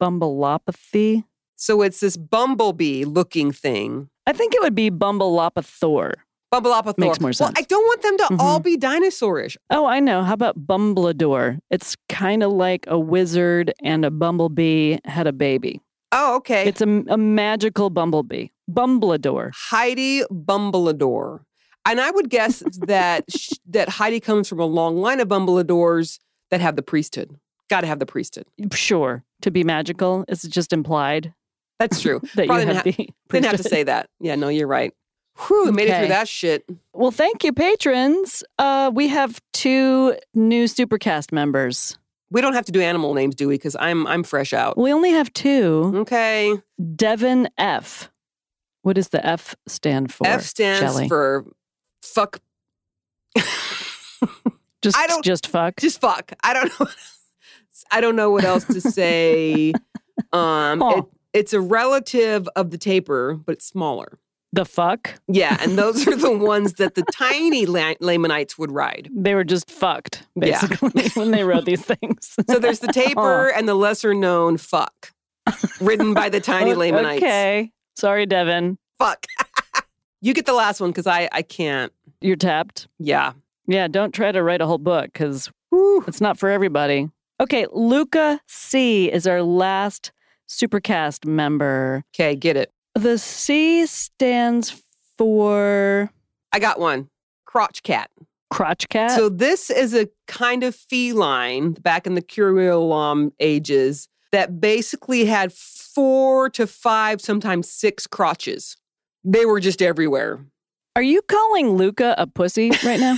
Bumbleopathy. 0.00 1.24
So 1.60 1.82
it's 1.82 2.00
this 2.00 2.16
bumblebee 2.16 3.04
looking 3.04 3.52
thing. 3.52 4.08
I 4.26 4.32
think 4.32 4.54
it 4.54 4.62
would 4.62 4.74
be 4.74 4.90
Bumbleopathor. 4.90 6.14
Bumbleopathy. 6.52 6.96
Makes 6.96 7.20
more 7.20 7.34
sense. 7.34 7.50
Well. 7.50 7.52
I 7.58 7.62
don't 7.62 7.84
want 7.84 8.00
them 8.02 8.16
to 8.16 8.24
Mhm. 8.34 8.38
all 8.40 8.60
be 8.60 8.78
dinosaurish. 8.78 9.58
Oh, 9.68 9.84
I 9.84 10.00
know. 10.00 10.22
How 10.22 10.32
about 10.32 10.66
Bumbledore? 10.66 11.58
It's 11.70 11.96
kind 12.08 12.42
of 12.42 12.50
like 12.52 12.86
a 12.88 12.98
wizard 12.98 13.74
and 13.84 14.06
a 14.06 14.10
bumblebee 14.10 14.96
had 15.04 15.26
a 15.26 15.32
baby. 15.34 15.82
Oh, 16.12 16.36
okay. 16.36 16.66
It's 16.66 16.80
a, 16.80 16.88
a 17.08 17.18
magical 17.18 17.90
bumblebee. 17.90 18.48
Bumbledore. 18.70 19.50
Heidi 19.54 20.22
Bumbledore. 20.32 21.40
And 21.84 22.00
I 22.00 22.10
would 22.10 22.30
guess 22.30 22.62
that 22.86 23.24
sh- 23.30 23.52
that 23.68 23.90
Heidi 23.90 24.18
comes 24.18 24.48
from 24.48 24.60
a 24.60 24.66
long 24.66 24.96
line 24.96 25.20
of 25.20 25.28
Bumbledores 25.28 26.18
that 26.50 26.60
have 26.62 26.76
the 26.76 26.82
priesthood. 26.82 27.36
Got 27.68 27.82
to 27.82 27.86
have 27.86 27.98
the 28.00 28.06
priesthood. 28.06 28.46
Sure. 28.72 29.22
To 29.42 29.50
be 29.50 29.62
magical, 29.62 30.24
it's 30.26 30.42
just 30.48 30.72
implied 30.72 31.32
That's 31.80 32.00
true. 32.00 32.20
that 32.36 32.46
Probably 32.46 32.66
you 32.66 32.72
didn't 32.72 32.86
have 32.86 32.94
ha- 32.94 33.06
Didn't 33.30 33.46
have 33.46 33.56
to 33.56 33.68
say 33.68 33.82
that. 33.82 34.08
Yeah, 34.20 34.36
no, 34.36 34.48
you're 34.48 34.68
right. 34.68 34.92
Whew, 35.48 35.64
we 35.64 35.72
made 35.72 35.88
it 35.88 35.98
through 35.98 36.08
that 36.08 36.28
shit. 36.28 36.64
Well, 36.92 37.10
thank 37.10 37.42
you, 37.42 37.52
patrons. 37.52 38.44
Uh, 38.58 38.92
we 38.94 39.08
have 39.08 39.40
two 39.52 40.14
new 40.34 40.66
Supercast 40.66 41.32
members. 41.32 41.98
We 42.30 42.40
don't 42.42 42.52
have 42.52 42.66
to 42.66 42.72
do 42.72 42.80
animal 42.80 43.14
names, 43.14 43.34
do 43.34 43.48
we? 43.48 43.54
Because 43.54 43.74
I'm 43.80 44.06
I'm 44.06 44.22
fresh 44.22 44.52
out. 44.52 44.76
We 44.78 44.92
only 44.92 45.10
have 45.10 45.32
two. 45.32 45.90
Okay. 45.96 46.54
Devin 46.94 47.48
F. 47.58 48.10
What 48.82 48.96
does 48.96 49.08
the 49.08 49.24
F 49.26 49.54
stand 49.66 50.12
for? 50.12 50.26
F 50.26 50.42
stands 50.42 50.80
Shelley? 50.80 51.08
for 51.08 51.46
fuck. 52.02 52.40
just 54.82 54.96
I 54.96 55.06
don't- 55.06 55.24
just 55.24 55.46
fuck. 55.46 55.80
Just 55.80 56.00
fuck. 56.00 56.32
I 56.44 56.52
don't 56.52 56.78
know. 56.78 56.86
I 57.90 58.00
don't 58.02 58.14
know 58.16 58.30
what 58.30 58.44
else 58.44 58.64
to 58.66 58.80
say. 58.80 59.72
Um, 60.34 60.82
it, 60.82 61.04
it's 61.32 61.52
a 61.52 61.60
relative 61.60 62.48
of 62.56 62.70
the 62.70 62.78
tapir, 62.78 63.34
but 63.34 63.52
it's 63.52 63.66
smaller. 63.66 64.18
the 64.52 64.64
fuck. 64.64 65.14
Yeah, 65.28 65.56
and 65.60 65.78
those 65.78 66.08
are 66.08 66.16
the 66.16 66.36
ones 66.36 66.74
that 66.74 66.96
the 66.96 67.04
tiny 67.12 67.66
La- 67.66 67.94
Lamanites 68.00 68.58
would 68.58 68.72
ride. 68.72 69.08
They 69.14 69.34
were 69.34 69.44
just 69.44 69.70
fucked, 69.70 70.26
Yeah. 70.34 70.60
basically, 70.60 71.08
when 71.14 71.30
they 71.30 71.44
wrote 71.44 71.64
these 71.66 71.82
things. 71.84 72.34
So 72.48 72.58
there's 72.58 72.80
the 72.80 72.88
tapir 72.88 73.48
and 73.50 73.68
the 73.68 73.74
lesser 73.74 74.12
known 74.12 74.56
fuck, 74.56 75.12
ridden 75.80 76.14
by 76.14 76.28
the 76.30 76.40
tiny 76.52 76.74
Lamanites. 76.74 77.22
Okay. 77.22 77.70
Sorry, 77.96 78.26
Devin. 78.26 78.76
Fuck. 78.98 79.26
you 80.20 80.34
get 80.34 80.46
the 80.46 80.52
last 80.52 80.80
one 80.80 80.90
because 80.90 81.06
I 81.06 81.28
I 81.32 81.42
can't. 81.42 81.92
You're 82.20 82.36
tapped. 82.36 82.88
Yeah. 82.98 83.32
Yeah, 83.66 83.86
don't 83.88 84.12
try 84.12 84.32
to 84.32 84.42
write 84.42 84.60
a 84.60 84.66
whole 84.66 84.78
book 84.78 85.12
because 85.12 85.48
it's 86.08 86.20
not 86.20 86.38
for 86.38 86.48
everybody. 86.50 87.08
Okay, 87.40 87.66
Luca 87.72 88.40
C 88.48 89.10
is 89.12 89.26
our 89.28 89.42
last 89.42 90.10
Supercast 90.50 91.24
member. 91.26 92.02
Okay, 92.14 92.34
get 92.34 92.56
it. 92.56 92.70
The 92.94 93.18
C 93.18 93.86
stands 93.86 94.82
for 95.16 96.10
I 96.52 96.58
got 96.58 96.80
one. 96.80 97.08
Crotch 97.46 97.82
cat. 97.84 98.10
crotch 98.50 98.88
cat. 98.88 99.12
So 99.12 99.28
this 99.28 99.70
is 99.70 99.94
a 99.94 100.08
kind 100.26 100.64
of 100.64 100.74
feline 100.74 101.72
back 101.72 102.06
in 102.06 102.14
the 102.14 102.22
Curiolum 102.22 103.30
ages 103.38 104.08
that 104.32 104.60
basically 104.60 105.24
had 105.26 105.52
four 105.52 106.50
to 106.50 106.66
five, 106.66 107.20
sometimes 107.20 107.68
six 107.70 108.06
crotches. 108.06 108.76
They 109.24 109.44
were 109.46 109.60
just 109.60 109.80
everywhere. 109.82 110.44
Are 110.96 111.02
you 111.02 111.22
calling 111.22 111.70
Luca 111.76 112.14
a 112.18 112.26
pussy 112.26 112.70
right 112.84 112.98
now? 113.00 113.16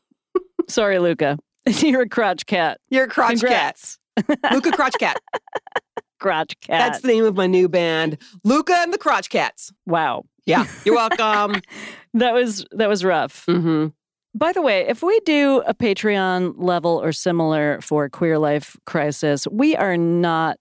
Sorry, 0.68 0.98
Luca. 0.98 1.38
You're 1.66 2.02
a 2.02 2.08
crotch 2.08 2.46
cat. 2.46 2.80
You're 2.88 3.04
a 3.04 3.08
crotch 3.08 3.40
Congrats. 3.40 3.98
cat. 4.16 4.38
Luca 4.52 4.70
Crotch 4.70 4.94
Cat. 5.00 5.18
Crotch 6.24 6.58
cat. 6.60 6.78
That's 6.92 7.00
the 7.02 7.08
name 7.08 7.24
of 7.26 7.36
my 7.36 7.46
new 7.46 7.68
band. 7.68 8.16
Luca 8.44 8.72
and 8.78 8.92
the 8.94 8.98
Crotch 8.98 9.28
Cats. 9.28 9.70
wow. 9.84 10.24
Yeah. 10.46 10.64
You're 10.84 10.94
welcome. 10.94 11.60
That 12.14 12.32
was 12.32 12.64
that 12.72 12.88
was 12.88 13.04
rough. 13.04 13.44
hmm 13.46 13.88
By 14.34 14.52
the 14.52 14.62
way, 14.62 14.86
if 14.88 15.02
we 15.02 15.20
do 15.20 15.62
a 15.66 15.74
Patreon 15.74 16.54
level 16.56 17.00
or 17.02 17.12
similar 17.12 17.80
for 17.82 18.08
Queer 18.08 18.38
Life 18.38 18.76
Crisis, 18.86 19.46
we 19.50 19.76
are 19.76 19.96
not 19.98 20.58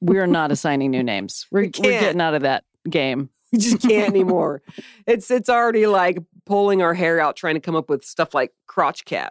we 0.00 0.18
are 0.18 0.26
not 0.26 0.50
assigning 0.52 0.90
new 0.92 1.02
names. 1.02 1.46
We're, 1.50 1.62
We 1.82 1.88
we're 1.90 2.00
getting 2.00 2.20
out 2.20 2.34
of 2.34 2.42
that 2.42 2.64
game. 2.88 3.28
We 3.52 3.58
just 3.58 3.80
can't 3.82 4.08
anymore. 4.08 4.62
It's 5.06 5.30
it's 5.30 5.48
already 5.48 5.86
like 5.86 6.18
pulling 6.46 6.82
our 6.82 6.94
hair 6.94 7.20
out 7.20 7.36
trying 7.36 7.54
to 7.54 7.60
come 7.60 7.76
up 7.76 7.88
with 7.88 8.04
stuff 8.04 8.34
like 8.34 8.52
crotch 8.66 9.04
cat 9.04 9.30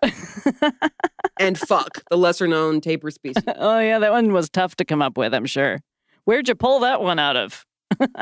and 1.40 1.58
fuck, 1.68 2.04
the 2.10 2.18
lesser 2.18 2.48
known 2.48 2.82
tapir 2.82 3.12
species. 3.12 3.44
oh 3.58 3.80
yeah, 3.80 4.00
that 4.00 4.12
one 4.12 4.32
was 4.34 4.50
tough 4.50 4.76
to 4.78 4.86
come 4.86 5.02
up 5.02 5.18
with, 5.18 5.34
I'm 5.34 5.46
sure. 5.46 5.80
Where'd 6.26 6.48
you 6.48 6.56
pull 6.56 6.80
that 6.82 7.02
one 7.02 7.20
out 7.20 7.36
of? 7.36 7.66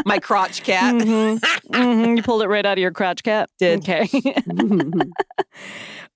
My 0.05 0.17
crotch 0.17 0.63
cat. 0.63 0.95
Mhm. 0.95 1.39
Mhm. 1.71 2.17
You 2.17 2.23
pulled 2.23 2.41
it 2.41 2.47
right 2.47 2.65
out 2.65 2.73
of 2.77 2.81
your 2.81 2.91
crotch 2.91 3.21
cat? 3.23 3.49
Did. 3.59 3.79
Okay. 3.79 4.07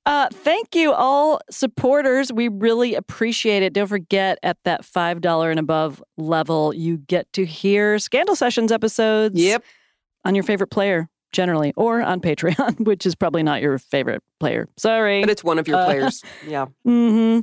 Uh, 0.05 0.27
thank 0.33 0.75
you, 0.75 0.91
all 0.91 1.39
supporters. 1.49 2.29
We 2.29 2.49
really 2.49 2.93
appreciate 2.93 3.63
it. 3.63 3.71
Don't 3.71 3.87
forget, 3.87 4.37
at 4.43 4.57
that 4.65 4.81
$5 4.83 5.49
and 5.49 5.59
above 5.61 6.03
level, 6.17 6.73
you 6.73 6.97
get 6.97 7.31
to 7.31 7.45
hear 7.45 7.97
Scandal 7.99 8.35
Sessions 8.35 8.73
episodes 8.73 9.39
Yep. 9.39 9.63
on 10.25 10.35
your 10.35 10.43
favorite 10.43 10.71
player, 10.71 11.07
generally, 11.33 11.73
or 11.75 12.01
on 12.01 12.21
Patreon, 12.21 12.79
which 12.85 13.05
is 13.05 13.15
probably 13.15 13.43
not 13.43 13.61
your 13.61 13.77
favorite 13.77 14.21
player. 14.39 14.69
Sorry. 14.77 15.19
But 15.21 15.29
it's 15.29 15.43
one 15.43 15.59
of 15.59 15.67
your 15.67 15.77
Uh, 15.77 15.85
players. 15.85 16.23
Yeah. 16.47 16.67
hmm 16.85 17.39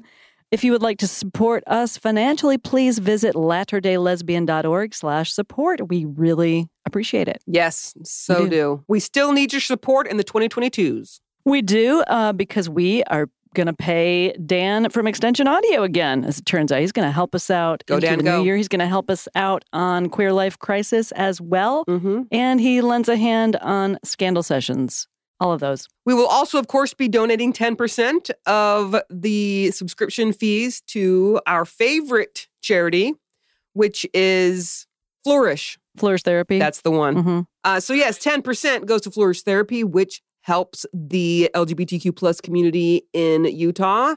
If 0.51 0.65
you 0.65 0.73
would 0.73 0.83
like 0.83 0.99
to 0.99 1.07
support 1.07 1.63
us 1.67 1.97
financially, 1.99 2.59
please 2.59 2.99
visit 2.99 3.35
latterdaylesbian.org 3.37 4.95
slash 4.95 5.33
support. 5.33 5.89
We 5.89 6.05
really 6.07 6.69
appreciate 6.87 7.29
it. 7.29 7.43
Yes. 7.47 7.95
So 8.05 8.45
do. 8.45 8.49
do. 8.51 8.85
We 8.89 9.01
still 9.01 9.33
need 9.33 9.53
your 9.53 9.61
support 9.61 10.07
in 10.09 10.17
the 10.17 10.25
2022s. 10.25 11.21
We 11.45 11.63
do 11.63 12.01
uh, 12.03 12.33
because 12.33 12.69
we 12.69 13.03
are 13.05 13.29
going 13.55 13.67
to 13.67 13.73
pay 13.73 14.33
Dan 14.47 14.91
from 14.91 15.07
Extension 15.07 15.47
Audio 15.49 15.83
again. 15.83 16.25
As 16.25 16.39
it 16.39 16.47
turns 16.47 16.71
out, 16.71 16.81
he's 16.81 16.93
going 16.93 17.07
to 17.09 17.13
help 17.13 17.35
us 17.35 17.51
out 17.51 17.83
Go, 17.87 17.97
into 17.97 18.07
Dan, 18.07 18.19
the 18.19 18.25
go. 18.25 18.39
new 18.39 18.45
year. 18.45 18.57
He's 18.57 18.69
going 18.69 18.81
to 18.81 18.87
help 18.87 19.11
us 19.11 19.27
out 19.35 19.65
on 19.73 20.09
Queer 20.09 20.33
Life 20.33 20.59
Crisis 20.59 21.13
as 21.13 21.41
well, 21.41 21.85
Mm-hmm. 21.87 22.23
and 22.31 22.61
he 22.61 22.81
lends 22.81 23.09
a 23.09 23.17
hand 23.17 23.57
on 23.57 23.99
Scandal 24.05 24.43
Sessions. 24.43 25.07
All 25.41 25.53
of 25.53 25.61
those. 25.61 25.89
We 26.05 26.13
will 26.13 26.27
also, 26.27 26.59
of 26.59 26.69
course, 26.69 26.93
be 26.93 27.09
donating 27.09 27.55
10% 27.55 28.31
of 28.45 28.95
the 29.09 29.71
subscription 29.71 30.35
fees 30.35 30.83
to 30.89 31.41
our 31.47 31.65
favorite 31.65 32.47
charity, 32.61 33.15
which 33.73 34.05
is 34.13 34.87
Flourish. 35.25 35.79
Flourish 35.97 36.23
Therapy. 36.25 36.59
That's 36.59 36.83
the 36.83 36.91
one. 36.91 37.17
Mhm. 37.17 37.47
Uh, 37.65 37.81
so, 37.81 37.95
yes, 37.95 38.19
10% 38.19 38.85
goes 38.85 39.01
to 39.03 39.11
Flourish 39.11 39.41
Therapy, 39.43 39.83
which 39.83 40.21
helps 40.43 40.87
the 40.93 41.51
LGBTQ 41.55 42.15
plus 42.17 42.41
community 42.41 43.03
in 43.13 43.45
Utah 43.45 44.15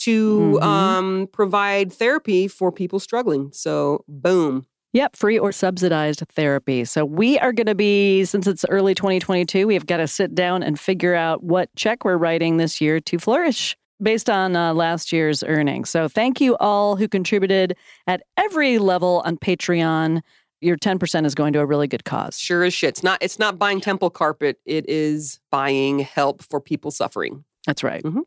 to 0.00 0.58
Mhm. 0.60 0.62
um, 0.62 1.28
provide 1.32 1.92
therapy 1.92 2.48
for 2.48 2.70
people 2.72 2.98
struggling. 2.98 3.50
So, 3.52 4.04
boom. 4.08 4.66
Yep, 4.92 5.16
free 5.16 5.38
or 5.38 5.50
subsidized 5.50 6.22
therapy. 6.36 6.84
So 6.84 7.04
we 7.04 7.36
are 7.40 7.52
going 7.52 7.66
to 7.66 7.74
be, 7.74 8.24
since 8.24 8.46
it's 8.46 8.64
early 8.70 8.94
2022, 8.94 9.66
we've 9.66 9.86
got 9.86 9.96
to 9.96 10.06
sit 10.06 10.36
down 10.36 10.62
and 10.62 10.78
figure 10.78 11.16
out 11.16 11.42
what 11.42 11.68
check 11.74 12.04
we're 12.04 12.16
writing 12.16 12.58
this 12.58 12.80
year 12.80 13.00
to 13.00 13.18
Flourish 13.18 13.76
based 14.00 14.30
on 14.30 14.54
uh, 14.54 14.72
last 14.72 15.12
year's 15.12 15.42
earnings. 15.42 15.90
So 15.90 16.06
thank 16.06 16.40
you 16.40 16.56
all 16.58 16.94
who 16.94 17.08
contributed 17.08 17.76
at 18.06 18.22
every 18.36 18.78
level 18.78 19.22
on 19.24 19.36
Patreon. 19.36 20.20
Your 20.60 20.76
10% 20.76 21.26
is 21.26 21.34
going 21.34 21.52
to 21.52 21.60
a 21.60 21.66
really 21.66 21.86
good 21.88 22.04
cause. 22.04 22.38
Sure 22.38 22.64
as 22.64 22.72
shit. 22.72 22.88
It's 22.90 23.02
not, 23.02 23.18
it's 23.22 23.38
not 23.38 23.58
buying 23.58 23.80
temple 23.80 24.08
carpet, 24.10 24.58
it 24.64 24.88
is 24.88 25.38
buying 25.50 25.98
help 26.00 26.42
for 26.42 26.60
people 26.60 26.90
suffering 26.90 27.44
That's 27.66 27.82
right. 27.82 28.02
Mhm. 28.02 28.22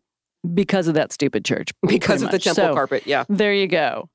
Because 0.54 0.88
of 0.88 0.94
that 0.94 1.12
stupid 1.12 1.44
church. 1.46 1.70
because 1.88 2.22
of 2.22 2.32
the 2.32 2.40
temple 2.40 2.64
So- 2.66 2.74
carpet. 2.74 3.04
Yeah. 3.06 3.24
There 3.30 3.54
you 3.54 3.68
go. 3.68 4.10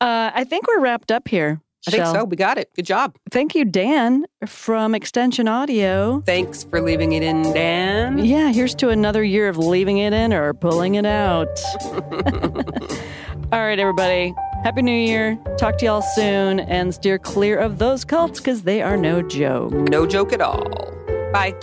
Uh, 0.00 0.30
I 0.34 0.44
think 0.44 0.66
we're 0.68 0.80
wrapped 0.80 1.10
up 1.12 1.28
here. 1.28 1.60
I 1.86 1.90
think 1.92 2.06
so. 2.06 2.24
We 2.24 2.36
got 2.36 2.58
it. 2.58 2.70
Good 2.74 2.86
job. 2.86 3.16
Thank 3.30 3.54
you, 3.54 3.64
Dan, 3.64 4.26
from 4.46 4.94
Extension 4.96 5.46
Audio. 5.46 6.22
Thanks 6.26 6.64
for 6.64 6.80
leaving 6.80 7.12
it 7.12 7.22
in, 7.22 7.42
Dan. 7.54 8.18
Yeah, 8.24 8.50
here's 8.50 8.74
to 8.76 8.88
another 8.88 9.22
year 9.22 9.48
of 9.48 9.56
leaving 9.58 9.98
it 9.98 10.12
in 10.12 10.32
or 10.34 10.54
pulling 10.54 10.96
it 10.96 11.06
out. 11.06 11.46
all 13.52 13.60
right, 13.60 13.78
everybody. 13.78 14.34
Happy 14.64 14.82
New 14.82 14.90
Year. 14.92 15.38
Talk 15.56 15.78
to 15.78 15.84
y'all 15.84 16.02
soon 16.02 16.60
and 16.60 16.92
steer 16.92 17.18
clear 17.18 17.58
of 17.58 17.78
those 17.78 18.04
cults 18.04 18.40
because 18.40 18.62
they 18.62 18.82
are 18.82 18.96
no 18.96 19.22
joke. 19.22 19.72
No 19.72 20.04
joke 20.04 20.32
at 20.32 20.40
all. 20.40 20.64
Bye. 21.32 21.54